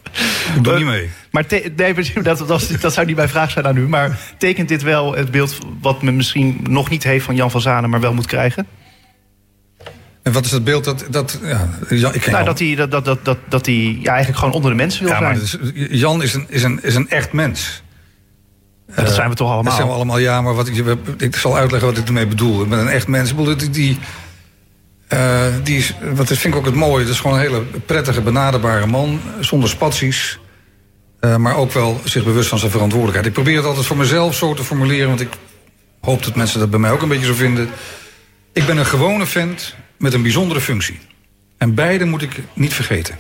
Ik 0.57 0.65
doe 0.65 0.77
niet 0.77 0.87
mee. 0.87 1.11
Maar 1.31 1.45
nee, 1.49 1.95
dat, 2.23 2.39
dat, 2.47 2.69
dat, 2.81 2.93
zou 2.93 3.07
niet 3.07 3.17
mijn 3.17 3.29
vraag 3.29 3.51
zijn 3.51 3.67
aan 3.67 3.77
u. 3.77 3.89
Maar 3.89 4.19
tekent 4.39 4.69
dit 4.69 4.83
wel 4.83 5.15
het 5.15 5.31
beeld 5.31 5.59
wat 5.81 6.03
men 6.03 6.17
misschien 6.17 6.61
nog 6.69 6.91
niet 6.91 7.03
heeft 7.03 7.25
van 7.25 7.35
Jan 7.35 7.51
van 7.51 7.61
Zanen, 7.61 7.91
maar 7.91 8.01
wel 8.01 8.15
moet 8.15 8.27
krijgen? 8.27 8.67
En 10.23 10.33
wat 10.33 10.45
is 10.45 10.51
het 10.51 10.65
beeld 10.65 10.85
dat... 10.85 11.05
dat 11.11 11.41
ja, 11.43 11.69
ik 11.89 12.31
nou, 12.31 12.45
dat 12.45 12.59
hij, 12.59 12.75
dat, 12.75 12.91
dat, 12.91 13.05
dat, 13.05 13.25
dat, 13.25 13.39
dat 13.49 13.67
hij 13.67 13.99
ja, 14.01 14.11
eigenlijk 14.11 14.39
gewoon 14.39 14.55
onder 14.55 14.71
de 14.71 14.77
mensen 14.77 15.05
wil 15.05 15.13
ja, 15.13 15.19
zijn. 15.19 15.61
Maar 15.63 15.87
Jan 15.97 16.23
is 16.23 16.35
een, 16.35 16.47
is, 16.49 16.63
een, 16.63 16.83
is 16.83 16.95
een 16.95 17.11
echt 17.11 17.33
mens. 17.33 17.83
Ja, 18.97 19.03
dat 19.03 19.15
zijn 19.15 19.29
we 19.29 19.35
toch 19.35 19.47
allemaal? 19.47 19.65
Dat 19.65 19.75
zijn 19.75 19.87
we 19.87 19.95
allemaal, 19.95 20.19
ja. 20.19 20.43
Maar 20.43 20.55
wat 20.55 20.69
ik, 20.69 20.97
ik 21.19 21.37
zal 21.37 21.57
uitleggen 21.57 21.89
wat 21.89 21.99
ik 21.99 22.07
ermee 22.07 22.27
bedoel. 22.27 22.63
Ik 22.63 22.69
ben 22.69 22.79
een 22.79 22.89
echt 22.89 23.07
mens. 23.07 23.35
Die, 23.35 23.71
die, 23.71 23.99
uh, 25.13 25.47
die 25.63 25.87
wat 26.15 26.27
vind 26.27 26.45
ik 26.45 26.57
ook 26.57 26.67
het 26.67 26.75
mooie. 26.75 27.01
Het 27.01 27.13
is 27.13 27.21
gewoon 27.21 27.37
een 27.37 27.43
hele 27.43 27.63
prettige, 27.87 28.21
benaderbare 28.21 28.87
man. 28.87 29.21
Zonder 29.41 29.69
spaties. 29.69 30.39
Uh, 31.21 31.37
maar 31.37 31.57
ook 31.57 31.73
wel 31.73 32.01
zich 32.05 32.25
bewust 32.25 32.49
van 32.49 32.59
zijn 32.59 32.71
verantwoordelijkheid. 32.71 33.27
Ik 33.27 33.33
probeer 33.33 33.57
het 33.57 33.65
altijd 33.65 33.87
voor 33.87 33.97
mezelf 33.97 34.35
zo 34.35 34.55
te 34.55 34.65
formuleren. 34.65 35.09
Want 35.09 35.21
ik 35.21 35.33
hoop 36.01 36.25
dat 36.25 36.37
mensen 36.37 36.61
dat 36.61 36.71
bij 36.71 36.79
mij 36.79 36.91
ook 36.91 37.03
een 37.03 37.09
beetje 37.09 37.27
zo 37.27 37.35
vinden. 37.35 37.69
Ik 38.53 38.67
ben 38.67 38.77
een 38.77 38.87
gewone 38.87 39.27
vent 39.27 39.75
met 39.99 40.13
een 40.13 40.23
bijzondere 40.23 40.61
functie. 40.61 40.99
En 41.59 41.75
beide 41.75 42.05
moet 42.05 42.23
ik 42.23 42.33
niet 42.53 42.75
vergeten. 42.75 43.19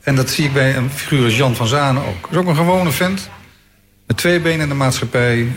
En 0.00 0.14
dat 0.14 0.30
zie 0.30 0.44
ik 0.44 0.52
bij 0.52 0.76
een 0.76 0.90
figuur 0.90 1.24
als 1.24 1.36
Jan 1.36 1.56
van 1.56 1.66
Zanen 1.66 2.02
ook. 2.02 2.22
Dat 2.22 2.30
is 2.30 2.36
ook 2.36 2.46
een 2.46 2.56
gewone 2.56 2.90
vent. 2.90 3.28
Met 4.06 4.16
twee 4.16 4.40
benen 4.40 4.60
in 4.60 4.68
de 4.68 4.74
maatschappij. 4.74 5.52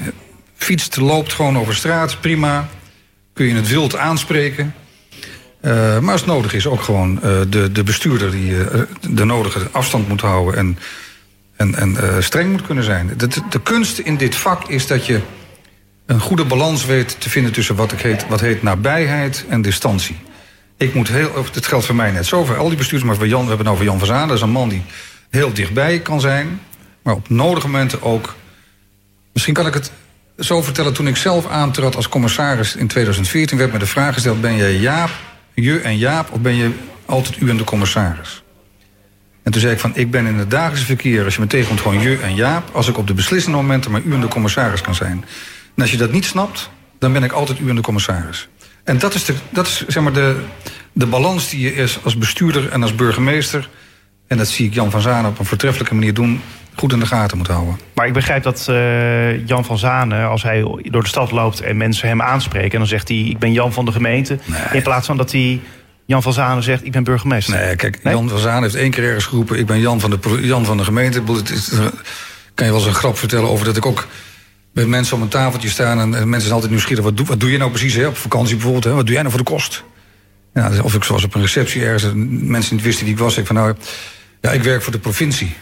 Fietst, 0.56 0.98
loopt 0.98 1.34
gewoon 1.34 1.58
over 1.58 1.76
straat, 1.76 2.22
prima. 2.22 2.68
Kun 3.34 3.46
je 3.46 3.56
het 3.56 3.68
wild 3.68 3.96
aanspreken. 3.96 4.74
Uh, 5.68 6.00
maar 6.00 6.12
als 6.12 6.22
het 6.22 6.30
nodig 6.30 6.54
is, 6.54 6.68
ook 6.68 6.82
gewoon 6.82 7.20
uh, 7.24 7.40
de, 7.50 7.72
de 7.72 7.84
bestuurder 7.84 8.32
die 8.32 8.52
uh, 8.52 8.66
de 9.10 9.26
nodige 9.26 9.68
afstand 9.72 10.08
moet 10.08 10.22
houden 10.22 10.58
en, 10.58 10.78
en, 11.56 11.76
en 11.76 12.24
streng 12.24 12.52
moet 12.52 12.66
kunnen 12.66 12.84
zijn. 12.84 13.14
De, 13.18 13.28
de, 13.50 13.62
kunst 13.64 13.98
in 13.98 14.18
dit 14.18 14.36
vak 14.36 14.68
is 14.68 14.88
dat 14.88 15.06
je 15.06 15.20
een 16.06 16.20
goede 16.20 16.46
balans 16.46 16.86
weet 16.86 17.22
te 17.22 17.30
vinden 17.30 17.52
tussen 17.52 17.76
wat, 17.76 17.92
ik 17.92 18.00
heet, 18.00 18.28
wat 18.28 18.40
heet 18.40 18.64
nabijheid 18.64 19.46
en 19.50 19.62
distantie. 19.62 20.18
Ik 20.78 20.94
moet 20.94 21.08
heel, 21.08 21.46
het 21.54 21.66
geldt 21.66 21.86
voor 21.86 21.96
mij 21.96 22.12
net 22.12 22.26
zo, 22.26 22.46
voor 22.46 22.58
al 22.58 22.68
die 22.68 22.78
bestuurders, 22.78 23.10
maar 23.10 23.20
voor 23.20 23.28
Jan, 23.28 23.42
we 23.42 23.48
hebben 23.48 23.66
het 23.66 23.76
over 23.76 23.86
Jan 23.86 23.98
van 23.98 24.08
Zaan, 24.08 24.28
dat 24.28 24.38
is 24.38 24.44
een 24.44 24.50
man 24.50 24.70
die 24.70 24.84
heel 25.30 25.54
dichtbij 25.54 26.00
kan 26.00 26.22
zijn, 26.22 26.62
maar 27.02 27.14
op 27.14 27.30
nodige 27.30 27.68
momenten 27.68 28.02
ook. 28.02 28.36
Misschien 29.34 29.54
kan 29.54 29.68
ik 29.68 29.74
het 29.74 29.92
zo 30.40 30.62
vertellen, 30.62 30.94
toen 30.94 31.08
ik 31.08 31.18
zelf 31.18 31.48
aantrad 31.48 31.96
als 31.96 32.10
commissaris 32.10 32.76
in 32.76 32.88
2014, 32.88 33.58
werd 33.58 33.72
me 33.72 33.80
de 33.80 33.86
vraag 33.86 34.14
gesteld: 34.14 34.42
ben 34.42 34.56
jij 34.56 34.76
Jaap 34.76 35.10
je 35.64 35.80
en 35.80 35.98
Jaap 35.98 36.32
of 36.32 36.40
ben 36.40 36.56
je 36.56 36.72
altijd 37.06 37.42
u 37.42 37.50
en 37.50 37.58
de 37.58 37.64
commissaris? 37.64 38.44
En 39.44 39.52
toen 39.52 39.62
zei 39.62 39.74
ik 39.74 39.80
van, 39.80 39.92
ik 39.96 40.12
ben 40.12 40.26
in 40.26 40.36
het 40.36 40.52
dagelijks 40.52 40.86
verkeer... 40.86 41.24
als 41.24 41.36
je 41.36 41.42
me 41.42 41.48
tegenkomt 41.48 41.82
gewoon 41.82 42.02
je 42.02 42.18
en 42.18 42.36
Jaap... 42.36 42.70
als 42.72 42.88
ik 42.88 42.98
op 42.98 43.08
de 43.08 43.14
beslissende 43.14 43.58
momenten 43.58 43.92
maar 43.92 44.02
u 44.02 44.14
en 44.14 44.22
de 44.22 44.28
commissaris 44.28 44.82
kan 44.82 44.96
zijn. 44.96 45.26
En 45.76 45.82
als 45.82 45.92
je 45.92 45.98
dat 45.98 46.12
niet 46.12 46.26
snapt, 46.26 46.70
dan 47.00 47.14
ben 47.14 47.24
ik 47.24 47.32
altijd 47.32 47.60
u 47.60 47.70
en 47.70 47.76
de 47.76 47.82
commissaris. 47.82 48.48
En 48.84 48.98
dat 48.98 49.14
is, 49.14 49.26
de, 49.26 49.34
dat 49.50 49.68
is 49.68 49.86
zeg 49.88 50.04
maar 50.04 50.14
de, 50.14 50.40
de 50.94 51.06
balans 51.06 51.50
die 51.50 51.60
je 51.60 51.74
is 51.74 52.04
als 52.04 52.18
bestuurder 52.18 52.70
en 52.70 52.82
als 52.82 52.96
burgemeester... 52.96 53.70
en 54.28 54.38
dat 54.38 54.48
zie 54.48 54.66
ik 54.66 54.74
Jan 54.74 54.92
van 54.92 55.02
Zaan 55.02 55.26
op 55.26 55.40
een 55.40 55.46
voortreffelijke 55.46 55.94
manier 55.94 56.14
doen 56.14 56.42
goed 56.76 56.94
in 56.94 57.00
de 57.00 57.06
gaten 57.06 57.38
moet 57.38 57.48
houden. 57.48 57.80
Maar 57.94 58.08
ik 58.08 58.14
begrijp 58.14 58.44
dat 58.44 58.68
uh, 58.70 59.48
Jan 59.48 59.66
van 59.66 59.78
Zanen, 59.78 60.28
als 60.28 60.44
hij 60.44 60.62
door 60.82 61.02
de 61.02 61.08
stad 61.08 61.32
loopt 61.32 61.62
en 61.62 61.78
mensen 61.78 62.08
hem 62.08 62.22
aanspreken, 62.22 62.72
en 62.72 62.78
dan 62.78 62.88
zegt 62.88 63.08
hij: 63.08 63.18
Ik 63.18 63.40
ben 63.40 63.52
Jan 63.52 63.74
van 63.74 63.86
de 63.86 63.92
gemeente. 63.92 64.40
In 64.72 64.82
plaats 64.82 65.06
van 65.06 65.18
dat 65.18 65.32
hij 65.32 65.60
Jan 66.06 66.22
van 66.22 66.34
Zanen 66.34 66.64
zegt: 66.64 66.86
Ik 66.86 66.92
ben 66.92 67.04
burgemeester. 67.04 67.56
Nee, 67.56 67.76
kijk, 67.76 68.00
Jan 68.04 68.30
van 68.30 68.40
Zanen 68.40 68.64
heeft 68.64 68.76
één 68.76 68.92
keer 68.92 69.04
ergens 69.04 69.26
geroepen: 69.26 69.60
Ik 69.60 69.66
ben 69.66 69.80
Jan 69.80 70.00
van 70.00 70.10
de, 70.10 70.40
Jan 70.42 70.66
van 70.66 70.78
de 70.78 70.84
gemeente. 70.84 71.22
Het 71.28 71.50
is, 71.50 71.70
kan 72.54 72.66
je 72.66 72.72
wel 72.72 72.82
eens 72.82 72.86
een 72.86 72.94
grap 72.94 73.18
vertellen 73.18 73.50
over 73.50 73.66
dat 73.66 73.78
ik 73.78 73.86
ook 73.86 74.08
met 74.74 74.88
mensen 74.88 75.16
om 75.16 75.22
een 75.22 75.28
tafeltje 75.28 75.70
staan 75.70 76.00
en, 76.00 76.10
mensen 76.10 76.42
zijn 76.42 76.54
altijd 76.54 76.72
nieuwsgierig. 76.72 77.04
Wat 77.04 77.18
doe, 77.18 77.26
wat 77.26 77.40
doe 77.40 77.52
je 77.52 77.58
nou 77.58 77.70
precies 77.70 77.94
hè? 77.94 78.08
op 78.08 78.18
vakantie 78.18 78.56
bijvoorbeeld? 78.56 78.84
Hè? 78.84 78.92
Wat 78.92 79.06
doe 79.06 79.14
jij 79.14 79.24
nou 79.24 79.36
voor 79.36 79.44
de 79.44 79.52
kost? 79.52 79.84
Ja, 80.54 80.72
of 80.82 80.96
ik 80.96 81.04
zoals 81.04 81.24
op 81.24 81.36
een 81.36 81.42
receptie 81.42 81.86
ergens 81.86 82.12
mensen 82.16 82.76
niet 82.76 82.86
wisten 82.86 83.06
wie 83.06 83.14
ik 83.14 83.20
was. 83.20 83.38
Ik 83.38 83.46
van 83.46 83.56
nou, 83.56 83.76
ja, 84.42 84.52
ik 84.52 84.64
werk 84.64 84.82
voor 84.82 84.92
de 84.92 85.00
provincie 85.00 85.56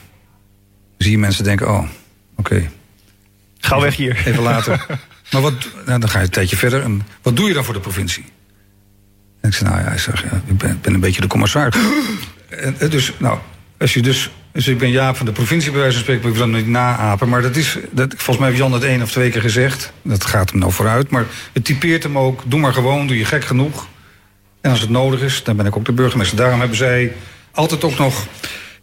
zie 0.97 1.11
je 1.11 1.17
mensen 1.17 1.43
denken, 1.43 1.67
oh, 1.69 1.77
oké. 1.77 1.89
Okay. 2.35 2.69
Ga 3.59 3.79
weg 3.79 3.95
hier. 3.95 4.23
Even 4.25 4.43
later. 4.43 4.85
maar 5.31 5.41
wat, 5.41 5.53
nou, 5.85 5.99
dan 5.99 6.09
ga 6.09 6.19
je 6.19 6.25
een 6.25 6.31
tijdje 6.31 6.57
verder. 6.57 6.81
En 6.81 7.01
wat 7.21 7.35
doe 7.35 7.47
je 7.47 7.53
dan 7.53 7.63
voor 7.63 7.73
de 7.73 7.79
provincie? 7.79 8.25
En 9.41 9.49
ik 9.49 9.55
zei, 9.55 9.69
nou 9.69 9.83
ja, 9.83 9.91
ik, 9.91 9.99
zeg, 9.99 10.23
ja, 10.23 10.41
ik 10.45 10.57
ben, 10.57 10.79
ben, 10.81 10.93
een 10.93 10.99
beetje 10.99 11.21
de 11.21 11.27
commissaris. 11.27 11.75
en, 12.49 12.75
dus, 12.89 13.13
nou, 13.17 13.39
als 13.77 13.93
je 13.93 14.01
dus... 14.01 14.29
Dus 14.51 14.67
ik 14.67 14.77
ben 14.77 14.91
Jaap 14.91 15.15
van 15.15 15.25
de 15.25 15.31
provincie, 15.31 15.71
bij 15.71 15.79
wijze 15.79 15.95
van 15.95 16.03
spreken, 16.03 16.29
ik 16.29 16.35
wil 16.35 16.47
niet 16.47 16.67
naapen. 16.67 17.29
Maar 17.29 17.41
dat 17.41 17.55
is, 17.55 17.77
dat, 17.91 18.13
volgens 18.17 18.37
mij 18.37 18.47
heeft 18.47 18.59
Jan 18.59 18.73
het 18.73 18.83
één 18.83 19.01
of 19.01 19.11
twee 19.11 19.31
keer 19.31 19.41
gezegd. 19.41 19.93
Dat 20.01 20.25
gaat 20.25 20.49
hem 20.49 20.59
nou 20.59 20.71
vooruit. 20.71 21.09
Maar 21.09 21.25
het 21.53 21.65
typeert 21.65 22.03
hem 22.03 22.17
ook. 22.17 22.41
Doe 22.45 22.59
maar 22.59 22.73
gewoon, 22.73 23.07
doe 23.07 23.17
je 23.17 23.25
gek 23.25 23.45
genoeg. 23.45 23.87
En 24.61 24.71
als 24.71 24.79
het 24.79 24.89
nodig 24.89 25.21
is, 25.21 25.43
dan 25.43 25.55
ben 25.55 25.65
ik 25.65 25.77
ook 25.77 25.85
de 25.85 25.91
burgemeester. 25.91 26.37
Daarom 26.37 26.59
hebben 26.59 26.77
zij 26.77 27.15
altijd 27.51 27.83
ook 27.83 27.97
nog 27.97 28.27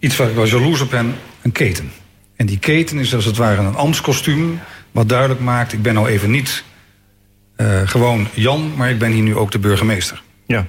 iets 0.02 0.16
waar 0.16 0.28
ik 0.28 0.34
wel 0.34 0.46
jaloers 0.46 0.80
op 0.80 0.90
ben, 0.90 1.14
een 1.42 1.52
keten. 1.52 1.90
En 2.36 2.46
die 2.46 2.58
keten 2.58 2.98
is 2.98 3.14
als 3.14 3.24
het 3.24 3.36
ware 3.36 3.60
een 3.60 3.74
ambtskostuum... 3.74 4.60
wat 4.90 5.08
duidelijk 5.08 5.40
maakt, 5.40 5.72
ik 5.72 5.82
ben 5.82 5.94
nou 5.94 6.08
even 6.08 6.30
niet 6.30 6.64
uh, 7.56 7.80
gewoon 7.84 8.28
Jan... 8.34 8.72
maar 8.76 8.90
ik 8.90 8.98
ben 8.98 9.10
hier 9.10 9.22
nu 9.22 9.36
ook 9.36 9.50
de 9.50 9.58
burgemeester. 9.58 10.22
Ja. 10.46 10.66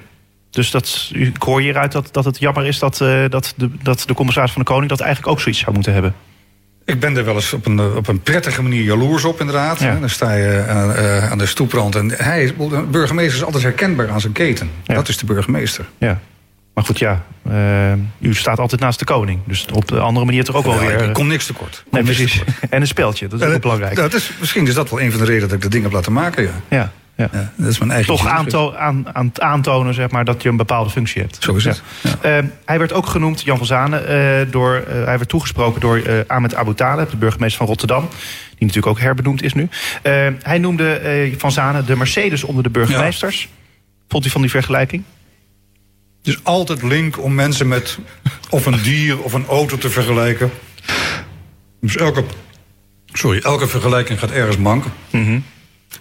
Dus 0.50 0.70
dat, 0.70 1.10
ik 1.12 1.42
hoor 1.42 1.60
hieruit 1.60 1.92
dat, 1.92 2.08
dat 2.12 2.24
het 2.24 2.38
jammer 2.38 2.66
is 2.66 2.78
dat, 2.78 3.00
uh, 3.00 3.24
dat, 3.28 3.54
de, 3.56 3.70
dat 3.82 4.04
de 4.06 4.14
commissaris 4.14 4.52
van 4.52 4.62
de 4.62 4.68
Koning... 4.68 4.88
dat 4.88 5.00
eigenlijk 5.00 5.32
ook 5.32 5.40
zoiets 5.40 5.60
zou 5.60 5.74
moeten 5.74 5.92
hebben. 5.92 6.14
Ik 6.84 7.00
ben 7.00 7.16
er 7.16 7.24
wel 7.24 7.34
eens 7.34 7.52
op 7.52 7.66
een, 7.66 7.80
op 7.80 8.08
een 8.08 8.20
prettige 8.20 8.62
manier 8.62 8.82
jaloers 8.82 9.24
op, 9.24 9.40
inderdaad. 9.40 9.80
Ja. 9.80 9.94
Dan 9.94 10.10
sta 10.10 10.34
je 10.34 10.64
uh, 10.68 11.30
aan 11.30 11.38
de 11.38 11.46
stoeprand. 11.46 11.94
En 11.94 12.10
hij, 12.10 12.54
de 12.56 12.86
burgemeester 12.90 13.36
is 13.36 13.44
altijd 13.44 13.62
herkenbaar 13.62 14.10
aan 14.10 14.20
zijn 14.20 14.32
keten. 14.32 14.70
Ja. 14.82 14.94
Dat 14.94 15.08
is 15.08 15.18
de 15.18 15.26
burgemeester. 15.26 15.84
Ja. 15.98 16.20
Maar 16.74 16.84
goed, 16.84 16.98
ja, 16.98 17.24
uh, 17.48 17.92
u 18.18 18.34
staat 18.34 18.58
altijd 18.58 18.80
naast 18.80 18.98
de 18.98 19.04
koning. 19.04 19.40
Dus 19.44 19.66
op 19.72 19.88
de 19.88 19.98
andere 19.98 20.24
manier 20.24 20.44
toch 20.44 20.56
ook 20.56 20.64
wel 20.64 20.78
weer... 20.78 21.02
Ik 21.02 21.12
kom 21.12 21.26
niks 21.26 21.46
tekort. 21.46 21.84
Nee, 21.90 22.02
precies. 22.02 22.42
En 22.70 22.80
een 22.80 22.86
speltje, 22.86 23.28
dat 23.28 23.40
is 23.40 23.54
ook 23.54 23.60
belangrijk. 23.60 23.96
Dat 23.96 24.14
is, 24.14 24.30
misschien 24.40 24.66
is 24.66 24.74
dat 24.74 24.90
wel 24.90 25.00
een 25.00 25.10
van 25.10 25.20
de 25.20 25.26
redenen 25.26 25.48
dat 25.48 25.56
ik 25.56 25.62
de 25.62 25.68
dingen 25.68 25.86
heb 25.86 25.94
laten 25.94 26.12
maken, 26.12 26.42
ja. 26.42 26.50
Ja. 26.68 26.92
Ja. 27.16 27.28
ja. 27.32 27.52
dat 27.56 27.68
is 27.68 27.78
mijn 27.78 27.90
eigen 27.90 28.16
Toch 28.16 28.26
aanto 28.26 28.74
aan, 28.74 29.06
aan 29.12 29.26
het 29.26 29.40
aantonen 29.40 29.94
zeg 29.94 30.10
maar, 30.10 30.24
dat 30.24 30.42
je 30.42 30.48
een 30.48 30.56
bepaalde 30.56 30.90
functie 30.90 31.22
hebt. 31.22 31.36
Zo 31.40 31.54
is 31.54 31.64
het. 31.64 31.82
Uh, 32.04 32.38
hij 32.64 32.78
werd 32.78 32.92
ook 32.92 33.06
genoemd, 33.06 33.42
Jan 33.42 33.56
van 33.56 33.66
Zanen, 33.66 34.02
uh, 34.02 34.52
door, 34.52 34.82
hij 34.88 35.04
werd 35.18 35.28
toegesproken 35.28 35.80
door 35.80 36.24
Ahmed 36.26 36.54
Abu 36.54 36.74
Taleb, 36.74 37.10
de 37.10 37.16
burgemeester 37.16 37.58
van 37.58 37.66
Rotterdam. 37.66 38.08
Die 38.48 38.66
natuurlijk 38.66 38.86
ook 38.86 39.00
herbenoemd 39.00 39.42
is 39.42 39.52
nu. 39.52 39.68
hij 40.42 40.58
noemde 40.58 41.30
Van 41.36 41.52
Zanen 41.52 41.86
de 41.86 41.96
Mercedes 41.96 42.44
onder 42.44 42.62
de 42.62 42.70
burgemeesters. 42.70 43.48
Vond 44.08 44.26
u 44.26 44.30
van 44.30 44.40
die 44.40 44.50
vergelijking? 44.50 45.04
Is 46.24 46.44
altijd 46.44 46.82
link 46.82 47.22
om 47.22 47.34
mensen 47.34 47.68
met 47.68 47.98
of 48.50 48.66
een 48.66 48.82
dier 48.82 49.22
of 49.22 49.32
een 49.32 49.46
auto 49.46 49.78
te 49.78 49.90
vergelijken. 49.90 50.50
Dus 51.80 51.96
elke, 51.96 52.24
sorry, 53.12 53.40
elke 53.42 53.66
vergelijking 53.68 54.18
gaat 54.18 54.30
ergens 54.30 54.56
mank. 54.56 54.84
Mhm. 55.10 55.40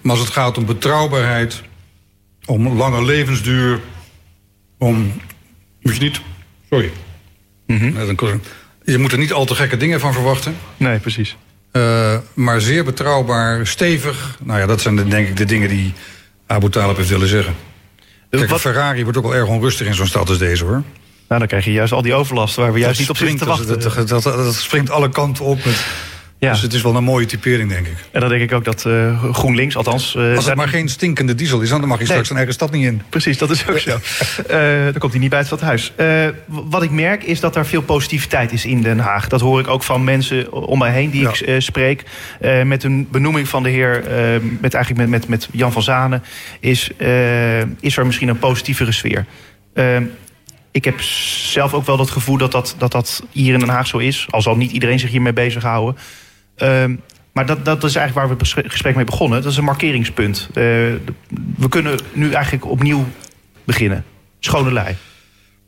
Maar 0.01 0.11
als 0.11 0.19
het 0.19 0.29
gaat 0.29 0.57
om 0.57 0.65
betrouwbaarheid, 0.65 1.61
om 2.45 2.77
lange 2.77 3.05
levensduur, 3.05 3.79
om. 4.77 5.21
Moet 5.81 5.95
je 5.95 6.01
niet. 6.01 6.21
Sorry. 6.69 6.91
Mm 7.65 7.95
Je 8.83 8.97
moet 8.97 9.11
er 9.11 9.17
niet 9.17 9.33
al 9.33 9.45
te 9.45 9.55
gekke 9.55 9.77
dingen 9.77 9.99
van 9.99 10.13
verwachten. 10.13 10.55
Nee, 10.77 10.99
precies. 10.99 11.37
Uh, 11.71 12.17
maar 12.33 12.61
zeer 12.61 12.83
betrouwbaar, 12.83 13.67
stevig. 13.67 14.37
Nou 14.43 14.59
ja, 14.59 14.65
dat 14.65 14.81
zijn 14.81 14.95
de, 14.95 15.07
denk 15.07 15.27
ik 15.27 15.37
de 15.37 15.45
dingen 15.45 15.69
die 15.69 15.93
Abu 16.47 16.69
Talib 16.69 16.97
heeft 16.97 17.09
willen 17.09 17.27
zeggen. 17.27 17.55
Kijk, 18.39 18.49
Wat... 18.49 18.61
Ferrari 18.61 19.03
wordt 19.03 19.17
ook 19.17 19.23
wel 19.23 19.35
erg 19.35 19.47
onrustig 19.47 19.87
in 19.87 19.93
zo'n 19.93 20.07
stad 20.07 20.29
als 20.29 20.37
deze, 20.37 20.63
hoor. 20.63 20.83
Nou, 21.27 21.39
dan 21.39 21.47
krijg 21.47 21.65
je 21.65 21.71
juist 21.71 21.93
al 21.93 22.01
die 22.01 22.13
overlast 22.13 22.55
waar 22.55 22.73
we 22.73 22.79
juist 22.79 22.99
niet 22.99 23.09
op 23.09 23.17
zitten 23.17 23.37
te 23.37 23.45
wachten. 23.45 23.79
Dat, 23.79 24.07
dat, 24.07 24.23
dat, 24.23 24.55
springt 24.55 24.89
alle 24.89 25.09
kanten 25.09 25.45
op 25.45 25.65
met... 25.65 25.85
Ja. 26.43 26.51
Dus 26.51 26.61
het 26.61 26.73
is 26.73 26.81
wel 26.81 26.95
een 26.95 27.03
mooie 27.03 27.25
typering, 27.25 27.69
denk 27.69 27.87
ik. 27.87 27.95
En 28.11 28.19
dan 28.19 28.29
denk 28.29 28.41
ik 28.41 28.51
ook 28.51 28.65
dat 28.65 28.85
uh, 28.87 29.23
GroenLinks, 29.33 29.77
althans... 29.77 30.15
Uh, 30.15 30.35
Als 30.35 30.45
het 30.45 30.55
maar 30.55 30.67
geen 30.67 30.89
stinkende 30.89 31.35
diesel 31.35 31.61
is, 31.61 31.69
dan 31.69 31.87
mag 31.87 31.99
je 31.99 32.05
straks 32.05 32.29
een 32.29 32.35
eigen 32.35 32.53
stad 32.53 32.71
niet 32.71 32.85
in. 32.85 33.01
Precies, 33.09 33.37
dat 33.37 33.49
is 33.49 33.67
ook 33.67 33.79
zo. 33.79 33.89
uh, 33.89 34.83
dan 34.83 34.97
komt 34.97 35.11
hij 35.11 35.21
niet 35.21 35.29
bij 35.29 35.39
het 35.39 35.47
stadhuis. 35.47 35.93
wat 36.47 36.83
ik 36.83 36.91
merk 36.91 37.23
is 37.23 37.39
dat 37.39 37.55
er 37.55 37.65
veel 37.65 37.81
positiviteit 37.81 38.51
is 38.51 38.65
in 38.65 38.81
Den 38.81 38.99
Haag. 38.99 39.27
Dat 39.27 39.41
hoor 39.41 39.59
ik 39.59 39.67
ook 39.67 39.83
van 39.83 40.03
mensen 40.03 40.51
om 40.51 40.79
mij 40.79 40.91
heen 40.91 41.09
die 41.09 41.29
ik 41.29 41.61
spreek. 41.61 42.03
met 42.63 42.83
een 42.83 43.07
benoeming 43.11 43.47
van 43.47 43.63
de 43.63 43.69
heer, 43.69 44.03
met, 44.61 44.73
eigenlijk 44.73 45.09
met, 45.09 45.19
met, 45.19 45.29
met 45.29 45.47
Jan 45.51 45.71
van 45.71 45.83
Zanen... 45.83 46.23
Is, 46.59 46.89
is 47.79 47.97
er 47.97 48.05
misschien 48.05 48.27
een 48.27 48.39
positievere 48.39 48.91
sfeer 48.91 49.25
ik 50.73 50.85
heb 50.85 51.01
zelf 51.01 51.73
ook 51.73 51.85
wel 51.85 51.97
dat 51.97 52.09
gevoel 52.09 52.37
dat 52.37 52.51
dat, 52.51 52.75
dat 52.77 52.91
dat 52.91 53.23
hier 53.31 53.53
in 53.53 53.59
Den 53.59 53.69
Haag 53.69 53.87
zo 53.87 53.97
is. 53.97 54.27
Al 54.29 54.41
zal 54.41 54.55
niet 54.55 54.71
iedereen 54.71 54.99
zich 54.99 55.11
hiermee 55.11 55.33
bezighouden. 55.33 56.01
Uh, 56.57 56.85
Maar 57.33 57.45
dat, 57.45 57.65
dat 57.65 57.83
is 57.83 57.95
eigenlijk 57.95 58.27
waar 58.27 58.37
we 58.37 58.59
het 58.61 58.71
gesprek 58.71 58.95
mee 58.95 59.05
begonnen. 59.05 59.41
Dat 59.41 59.51
is 59.51 59.57
een 59.57 59.63
markeringspunt. 59.63 60.47
Uh, 60.49 60.55
we 61.57 61.69
kunnen 61.69 61.99
nu 62.13 62.31
eigenlijk 62.31 62.65
opnieuw 62.65 63.07
beginnen. 63.63 64.05
Schone 64.39 64.73
lei. 64.73 64.95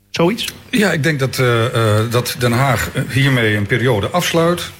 Zoiets? 0.09 0.53
Ja, 0.69 0.91
ik 0.91 1.03
denk 1.03 1.19
dat, 1.19 1.37
uh, 1.37 1.73
uh, 1.75 2.11
dat 2.11 2.35
Den 2.39 2.51
Haag 2.51 2.91
hiermee 3.09 3.55
een 3.55 3.65
periode 3.65 4.09
afsluit. 4.09 4.71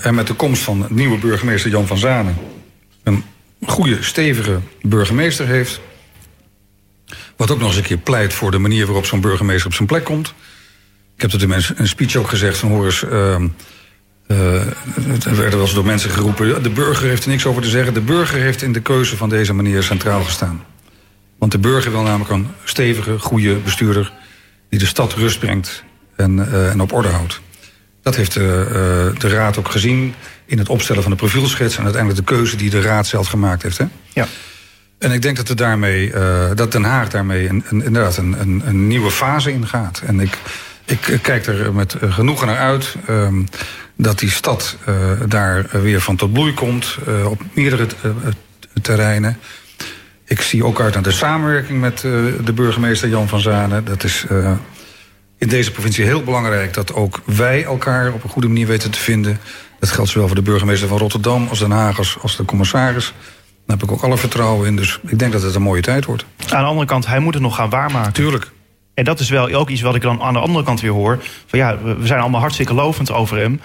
en 0.00 0.14
met 0.14 0.26
de 0.26 0.34
komst 0.34 0.62
van 0.62 0.86
nieuwe 0.90 1.18
burgemeester 1.18 1.70
Jan 1.70 1.86
van 1.86 1.98
Zanen... 1.98 2.36
een 3.02 3.24
goede, 3.66 4.02
stevige 4.02 4.60
burgemeester 4.82 5.46
heeft... 5.46 5.80
Wat 7.36 7.50
ook 7.50 7.58
nog 7.58 7.68
eens 7.68 7.76
een 7.76 7.82
keer 7.82 7.98
pleit 7.98 8.32
voor 8.32 8.50
de 8.50 8.58
manier 8.58 8.86
waarop 8.86 9.06
zo'n 9.06 9.20
burgemeester 9.20 9.66
op 9.66 9.74
zijn 9.74 9.88
plek 9.88 10.04
komt. 10.04 10.34
Ik 11.14 11.22
heb 11.22 11.30
dat 11.30 11.42
in 11.42 11.48
mijn 11.48 11.62
speech 11.82 12.16
ook 12.16 12.28
gezegd 12.28 12.58
van 12.58 12.68
hoor 12.68 12.84
eens... 12.84 13.04
Er 14.26 15.36
werden 15.36 15.50
wel 15.50 15.60
eens 15.60 15.74
door 15.74 15.84
mensen 15.84 16.10
geroepen... 16.10 16.62
de 16.62 16.70
burger 16.70 17.08
heeft 17.08 17.24
er 17.24 17.30
niks 17.30 17.46
over 17.46 17.62
te 17.62 17.68
zeggen. 17.68 17.94
De 17.94 18.00
burger 18.00 18.40
heeft 18.40 18.62
in 18.62 18.72
de 18.72 18.80
keuze 18.80 19.16
van 19.16 19.28
deze 19.28 19.52
manier 19.52 19.82
centraal 19.82 20.22
gestaan. 20.24 20.64
Want 21.38 21.52
de 21.52 21.58
burger 21.58 21.90
wil 21.90 22.02
namelijk 22.02 22.30
een 22.30 22.48
stevige, 22.64 23.18
goede 23.18 23.54
bestuurder... 23.54 24.12
die 24.68 24.78
de 24.78 24.86
stad 24.86 25.12
rust 25.12 25.38
brengt 25.38 25.84
en, 26.16 26.36
uh, 26.36 26.70
en 26.70 26.80
op 26.80 26.92
orde 26.92 27.08
houdt. 27.08 27.40
Dat 28.02 28.16
heeft 28.16 28.32
de, 28.32 28.66
uh, 29.14 29.20
de 29.20 29.28
raad 29.28 29.58
ook 29.58 29.70
gezien 29.70 30.14
in 30.44 30.58
het 30.58 30.68
opstellen 30.68 31.02
van 31.02 31.10
de 31.10 31.16
profielschets... 31.16 31.76
en 31.76 31.84
uiteindelijk 31.84 32.26
de 32.26 32.34
keuze 32.34 32.56
die 32.56 32.70
de 32.70 32.80
raad 32.80 33.06
zelf 33.06 33.28
gemaakt 33.28 33.62
heeft. 33.62 33.78
Hè? 33.78 33.84
Ja. 34.12 34.26
En 34.98 35.12
ik 35.12 35.22
denk 35.22 35.36
dat, 35.36 35.48
er 35.48 35.56
daarmee, 35.56 36.12
uh, 36.12 36.50
dat 36.54 36.72
Den 36.72 36.84
Haag 36.84 37.08
daarmee 37.08 37.48
een, 37.48 37.64
een, 37.68 37.82
inderdaad 37.82 38.16
een, 38.16 38.40
een, 38.40 38.62
een, 38.64 38.86
nieuwe 38.86 39.10
fase 39.10 39.52
ingaat. 39.52 40.02
En 40.06 40.20
ik, 40.20 40.38
ik 40.84 41.18
kijk 41.22 41.46
er 41.46 41.72
met 41.72 41.96
genoegen 42.00 42.46
naar 42.46 42.58
uit 42.58 42.96
um, 43.08 43.46
dat 43.96 44.18
die 44.18 44.30
stad 44.30 44.76
uh, 44.88 44.94
daar 45.28 45.66
weer 45.70 46.00
van 46.00 46.16
tot 46.16 46.32
bloei 46.32 46.54
komt 46.54 46.98
uh, 47.08 47.30
op 47.30 47.42
meerdere 47.52 47.86
terreinen. 48.82 49.38
Ik 50.24 50.40
zie 50.40 50.64
ook 50.64 50.80
uit 50.80 50.94
naar 50.94 51.02
de 51.02 51.10
samenwerking 51.10 51.80
met 51.80 52.00
de 52.44 52.52
burgemeester 52.54 53.08
Jan 53.08 53.28
van 53.28 53.40
Zanen. 53.40 53.84
Dat 53.84 54.04
is 54.04 54.26
in 55.38 55.48
deze 55.48 55.70
provincie 55.70 56.04
heel 56.04 56.22
belangrijk 56.22 56.74
dat 56.74 56.94
ook 56.94 57.22
wij 57.24 57.64
elkaar 57.64 58.12
op 58.12 58.24
een 58.24 58.30
goede 58.30 58.48
manier 58.48 58.66
weten 58.66 58.90
te 58.90 58.98
vinden. 58.98 59.38
Dat 59.78 59.90
geldt 59.90 60.10
zowel 60.10 60.26
voor 60.26 60.36
de 60.36 60.42
burgemeester 60.42 60.88
van 60.88 60.98
Rotterdam 60.98 61.46
als 61.48 61.58
Den 61.58 61.70
Haag 61.70 61.98
als, 61.98 62.16
als 62.20 62.36
de 62.36 62.44
commissaris. 62.44 63.12
Daar 63.66 63.76
heb 63.76 63.88
ik 63.88 63.92
ook 63.92 64.02
alle 64.02 64.16
vertrouwen 64.16 64.66
in. 64.66 64.76
Dus 64.76 65.00
ik 65.06 65.18
denk 65.18 65.32
dat 65.32 65.42
het 65.42 65.54
een 65.54 65.62
mooie 65.62 65.82
tijd 65.82 66.04
wordt. 66.04 66.24
Aan 66.48 66.62
de 66.62 66.68
andere 66.68 66.86
kant, 66.86 67.06
hij 67.06 67.18
moet 67.18 67.34
het 67.34 67.42
nog 67.42 67.54
gaan 67.54 67.70
waarmaken. 67.70 68.12
Tuurlijk. 68.12 68.50
En 68.94 69.04
dat 69.04 69.20
is 69.20 69.28
wel 69.28 69.54
ook 69.54 69.68
iets 69.68 69.80
wat 69.80 69.94
ik 69.94 70.02
dan 70.02 70.22
aan 70.22 70.32
de 70.32 70.38
andere 70.38 70.64
kant 70.64 70.80
weer 70.80 70.90
hoor. 70.90 71.18
Van 71.46 71.58
ja, 71.58 71.78
we 71.82 72.06
zijn 72.06 72.20
allemaal 72.20 72.40
hartstikke 72.40 72.74
lovend 72.74 73.12
over 73.12 73.36
hem. 73.36 73.60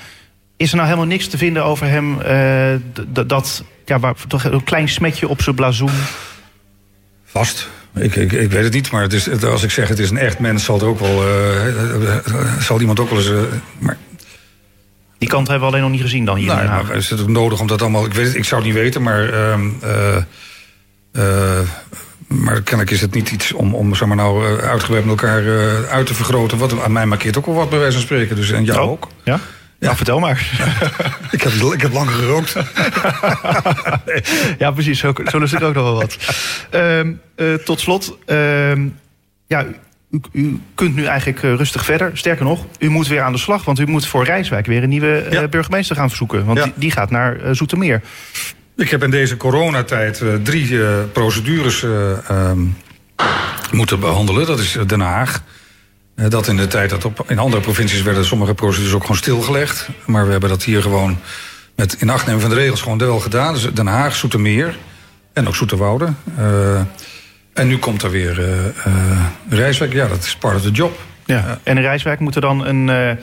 Is 0.62 0.70
er 0.70 0.76
nou 0.76 0.88
helemaal 0.88 1.09
niks 1.09 1.28
te 1.28 1.38
vinden 1.38 1.64
over 1.64 1.88
hem 1.88 2.18
uh, 2.20 3.26
dat, 3.28 3.64
ja, 3.86 3.99
waar, 3.99 4.16
toch 4.28 4.43
een 4.43 4.64
klein 4.64 4.89
smetje 4.89 5.28
op 5.28 5.41
zijn 5.41 5.55
blazoen? 5.55 5.91
Vast. 7.26 7.70
Ik, 7.95 8.16
ik, 8.16 8.32
ik 8.32 8.51
weet 8.51 8.64
het 8.64 8.74
niet, 8.74 8.91
maar 8.91 9.01
het 9.01 9.14
is, 9.14 9.43
als 9.43 9.64
ik 9.64 9.72
zeg 9.72 9.88
het 9.88 9.99
is 9.99 10.09
een 10.09 10.18
echt 10.18 10.39
mens, 10.39 10.64
zal 10.64 10.80
er 10.80 10.86
ook 10.86 10.99
wel. 10.99 11.28
Uh, 11.28 12.59
zal 12.59 12.80
iemand 12.80 12.99
ook 12.99 13.09
wel 13.09 13.18
eens. 13.18 13.30
Uh, 13.30 13.39
maar 13.80 13.97
die 15.18 15.30
kant 15.30 15.47
hebben 15.47 15.68
we 15.68 15.74
alleen 15.74 15.86
nog 15.86 15.93
niet 15.93 16.01
gezien 16.01 16.26
dan 16.26 16.38
hier 16.38 16.47
nou. 16.47 16.68
Maar 16.68 16.95
is 16.95 17.09
het 17.09 17.22
ook 17.22 17.28
nodig 17.28 17.59
om 17.59 17.68
dat 17.68 17.82
allemaal... 17.82 18.05
Ik, 18.05 18.14
weet 18.14 18.28
het, 18.28 18.36
ik 18.36 18.45
zou 18.45 18.62
het 18.62 18.72
niet 18.72 18.82
weten, 18.82 19.01
maar... 19.01 19.34
Uh, 21.14 21.59
maar 22.28 22.62
kennelijk 22.62 22.91
is 22.91 23.01
het 23.01 23.14
niet 23.14 23.32
iets 23.32 23.51
om, 23.51 23.76
om 23.76 23.95
zeg 23.95 24.07
maar 24.07 24.18
nou, 24.18 24.59
uitgebreid 24.62 25.05
met 25.05 25.22
elkaar 25.22 25.43
uit 25.88 26.05
te 26.05 26.14
vergroten. 26.14 26.57
Wat 26.57 26.82
aan 26.82 26.91
mij 26.91 27.05
markeert 27.05 27.38
ook 27.38 27.45
wel 27.45 27.55
wat 27.55 27.70
bij 27.70 27.80
wijze 27.80 27.93
van 27.93 28.05
spreken. 28.05 28.36
Dus, 28.36 28.51
en 28.51 28.64
jou 28.64 28.82
oh, 28.82 28.89
ook. 28.89 29.07
Ja? 29.24 29.39
Ja, 29.82 29.88
nou, 29.88 29.97
vertel 29.97 30.19
maar. 30.19 30.39
ik, 31.32 31.41
heb, 31.41 31.53
ik 31.53 31.82
heb 31.82 31.93
lang 31.93 32.09
gerookt. 32.09 32.55
ja, 34.63 34.71
precies. 34.71 34.99
Zo, 34.99 35.13
zo 35.25 35.39
lust 35.39 35.53
ik 35.53 35.61
ook 35.61 35.73
nog 35.73 35.84
wel 35.84 35.93
wat. 35.93 36.17
Um, 36.71 37.21
uh, 37.36 37.53
tot 37.53 37.79
slot. 37.79 38.17
Um, 38.25 38.99
ja, 39.47 39.65
u, 40.11 40.19
u, 40.32 40.59
kunt 40.75 40.95
nu 40.95 41.05
eigenlijk 41.05 41.43
uh, 41.43 41.55
rustig 41.55 41.86
verder. 41.86 42.11
Sterker 42.13 42.45
nog, 42.45 42.65
u 42.79 42.89
moet 42.89 43.07
weer 43.07 43.21
aan 43.21 43.32
de 43.32 43.38
slag. 43.38 43.65
Want 43.65 43.79
u 43.79 43.86
moet 43.86 44.05
voor 44.05 44.23
Rijswijk 44.23 44.65
weer 44.65 44.84
een 44.84 44.89
nieuwe 44.89 45.25
uh, 45.25 45.32
ja. 45.32 45.47
burgemeester 45.47 45.95
gaan 45.95 46.09
verzoeken. 46.09 46.45
Want 46.45 46.57
ja. 46.57 46.63
die, 46.63 46.73
die, 46.75 46.91
gaat 46.91 47.09
naar 47.09 47.38
uh, 47.38 47.49
Zoetermeer. 47.51 48.01
Ik 48.75 48.89
heb 48.89 49.03
in 49.03 49.11
deze 49.11 49.38
coronatijd 49.38 50.23
drie 50.43 50.77
procedures 51.11 51.84
um, 52.32 52.77
moeten 53.71 53.99
behandelen. 53.99 54.45
Dat 54.45 54.59
is 54.59 54.77
Den 54.88 54.99
Haag. 54.99 55.43
Dat 56.30 56.47
in 56.47 56.57
de 56.57 56.67
tijd 56.67 56.89
dat 56.89 57.05
op, 57.05 57.24
in 57.28 57.39
andere 57.39 57.61
provincies 57.61 58.01
werden 58.01 58.26
sommige 58.26 58.53
procedures 58.53 58.93
ook 58.93 59.01
gewoon 59.01 59.17
stilgelegd. 59.17 59.89
Maar 60.05 60.26
we 60.26 60.32
hebben 60.32 60.49
dat 60.49 60.63
hier 60.63 60.82
gewoon 60.82 61.17
met 61.76 61.95
in 61.99 62.09
acht 62.09 62.26
nemen 62.26 62.41
van 62.41 62.49
de 62.49 62.55
regels 62.55 62.82
gewoon 62.82 62.97
wel 62.97 63.19
gedaan. 63.19 63.53
Dus 63.53 63.67
Den 63.74 63.88
Haag, 63.88 64.15
Zoetermeer 64.15 64.78
en 65.34 65.47
ook 65.47 65.55
Zoeterwoude. 65.55 66.13
Uh, 66.39 66.82
en 67.53 67.67
nu 67.67 67.78
komt 67.78 68.01
er 68.01 68.11
weer 68.11 68.39
uh, 68.39 68.47
uh, 68.88 69.26
Rijswijk. 69.49 69.93
Ja, 69.93 70.07
dat 70.07 70.24
is 70.24 70.36
part 70.36 70.55
of 70.55 70.61
the 70.61 70.72
job. 70.72 70.99
Ja. 71.26 71.59
En 71.63 71.78
in 71.78 71.84
Rijswijk 71.84 72.19
moet 72.19 72.36
er 72.36 72.41
dan 72.41 72.65
een 72.65 73.17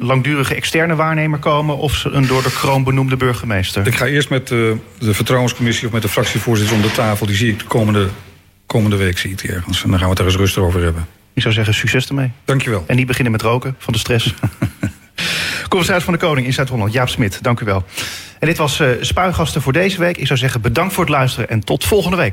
langdurige 0.00 0.54
externe 0.54 0.94
waarnemer 0.94 1.38
komen... 1.38 1.76
of 1.76 2.04
een 2.04 2.26
door 2.26 2.42
de 2.42 2.52
kroon 2.52 2.84
benoemde 2.84 3.16
burgemeester? 3.16 3.86
Ik 3.86 3.94
ga 3.94 4.06
eerst 4.06 4.30
met 4.30 4.48
de, 4.48 4.76
de 4.98 5.14
vertrouwenscommissie 5.14 5.86
of 5.86 5.92
met 5.92 6.02
de 6.02 6.08
fractievoorzitter 6.08 6.76
om 6.76 6.82
de 6.82 6.92
tafel. 6.92 7.26
Die 7.26 7.36
zie 7.36 7.52
ik 7.52 7.58
de 7.58 7.64
komende, 7.64 8.08
komende 8.66 8.96
week 8.96 9.18
zie 9.18 9.30
ik 9.30 9.38
die 9.40 9.52
ergens. 9.52 9.82
En 9.82 9.90
dan 9.90 9.98
gaan 9.98 10.08
we 10.08 10.12
het 10.12 10.18
er 10.18 10.26
eens 10.26 10.36
rustig 10.36 10.62
over 10.62 10.82
hebben. 10.82 11.06
Ik 11.38 11.44
zou 11.44 11.54
zeggen, 11.54 11.74
succes 11.74 12.08
ermee. 12.08 12.30
Dankjewel. 12.44 12.84
En 12.86 12.96
niet 12.96 13.06
beginnen 13.06 13.32
met 13.32 13.42
roken 13.42 13.74
van 13.78 13.92
de 13.92 13.98
stress. 13.98 14.34
Commissaris 15.68 16.04
van 16.04 16.12
de 16.12 16.18
Koning 16.18 16.46
in 16.46 16.52
Zuid-Holland, 16.52 16.92
Jaap 16.92 17.08
Smit, 17.08 17.42
dank 17.42 17.60
u 17.60 17.64
wel. 17.64 17.84
En 18.38 18.46
dit 18.46 18.56
was 18.56 18.80
uh, 18.80 18.88
Spuigasten 19.00 19.62
voor 19.62 19.72
deze 19.72 19.98
week. 19.98 20.16
Ik 20.16 20.26
zou 20.26 20.38
zeggen 20.38 20.60
bedankt 20.60 20.94
voor 20.94 21.04
het 21.04 21.12
luisteren 21.12 21.48
en 21.48 21.60
tot 21.60 21.84
volgende 21.84 22.16
week. 22.16 22.26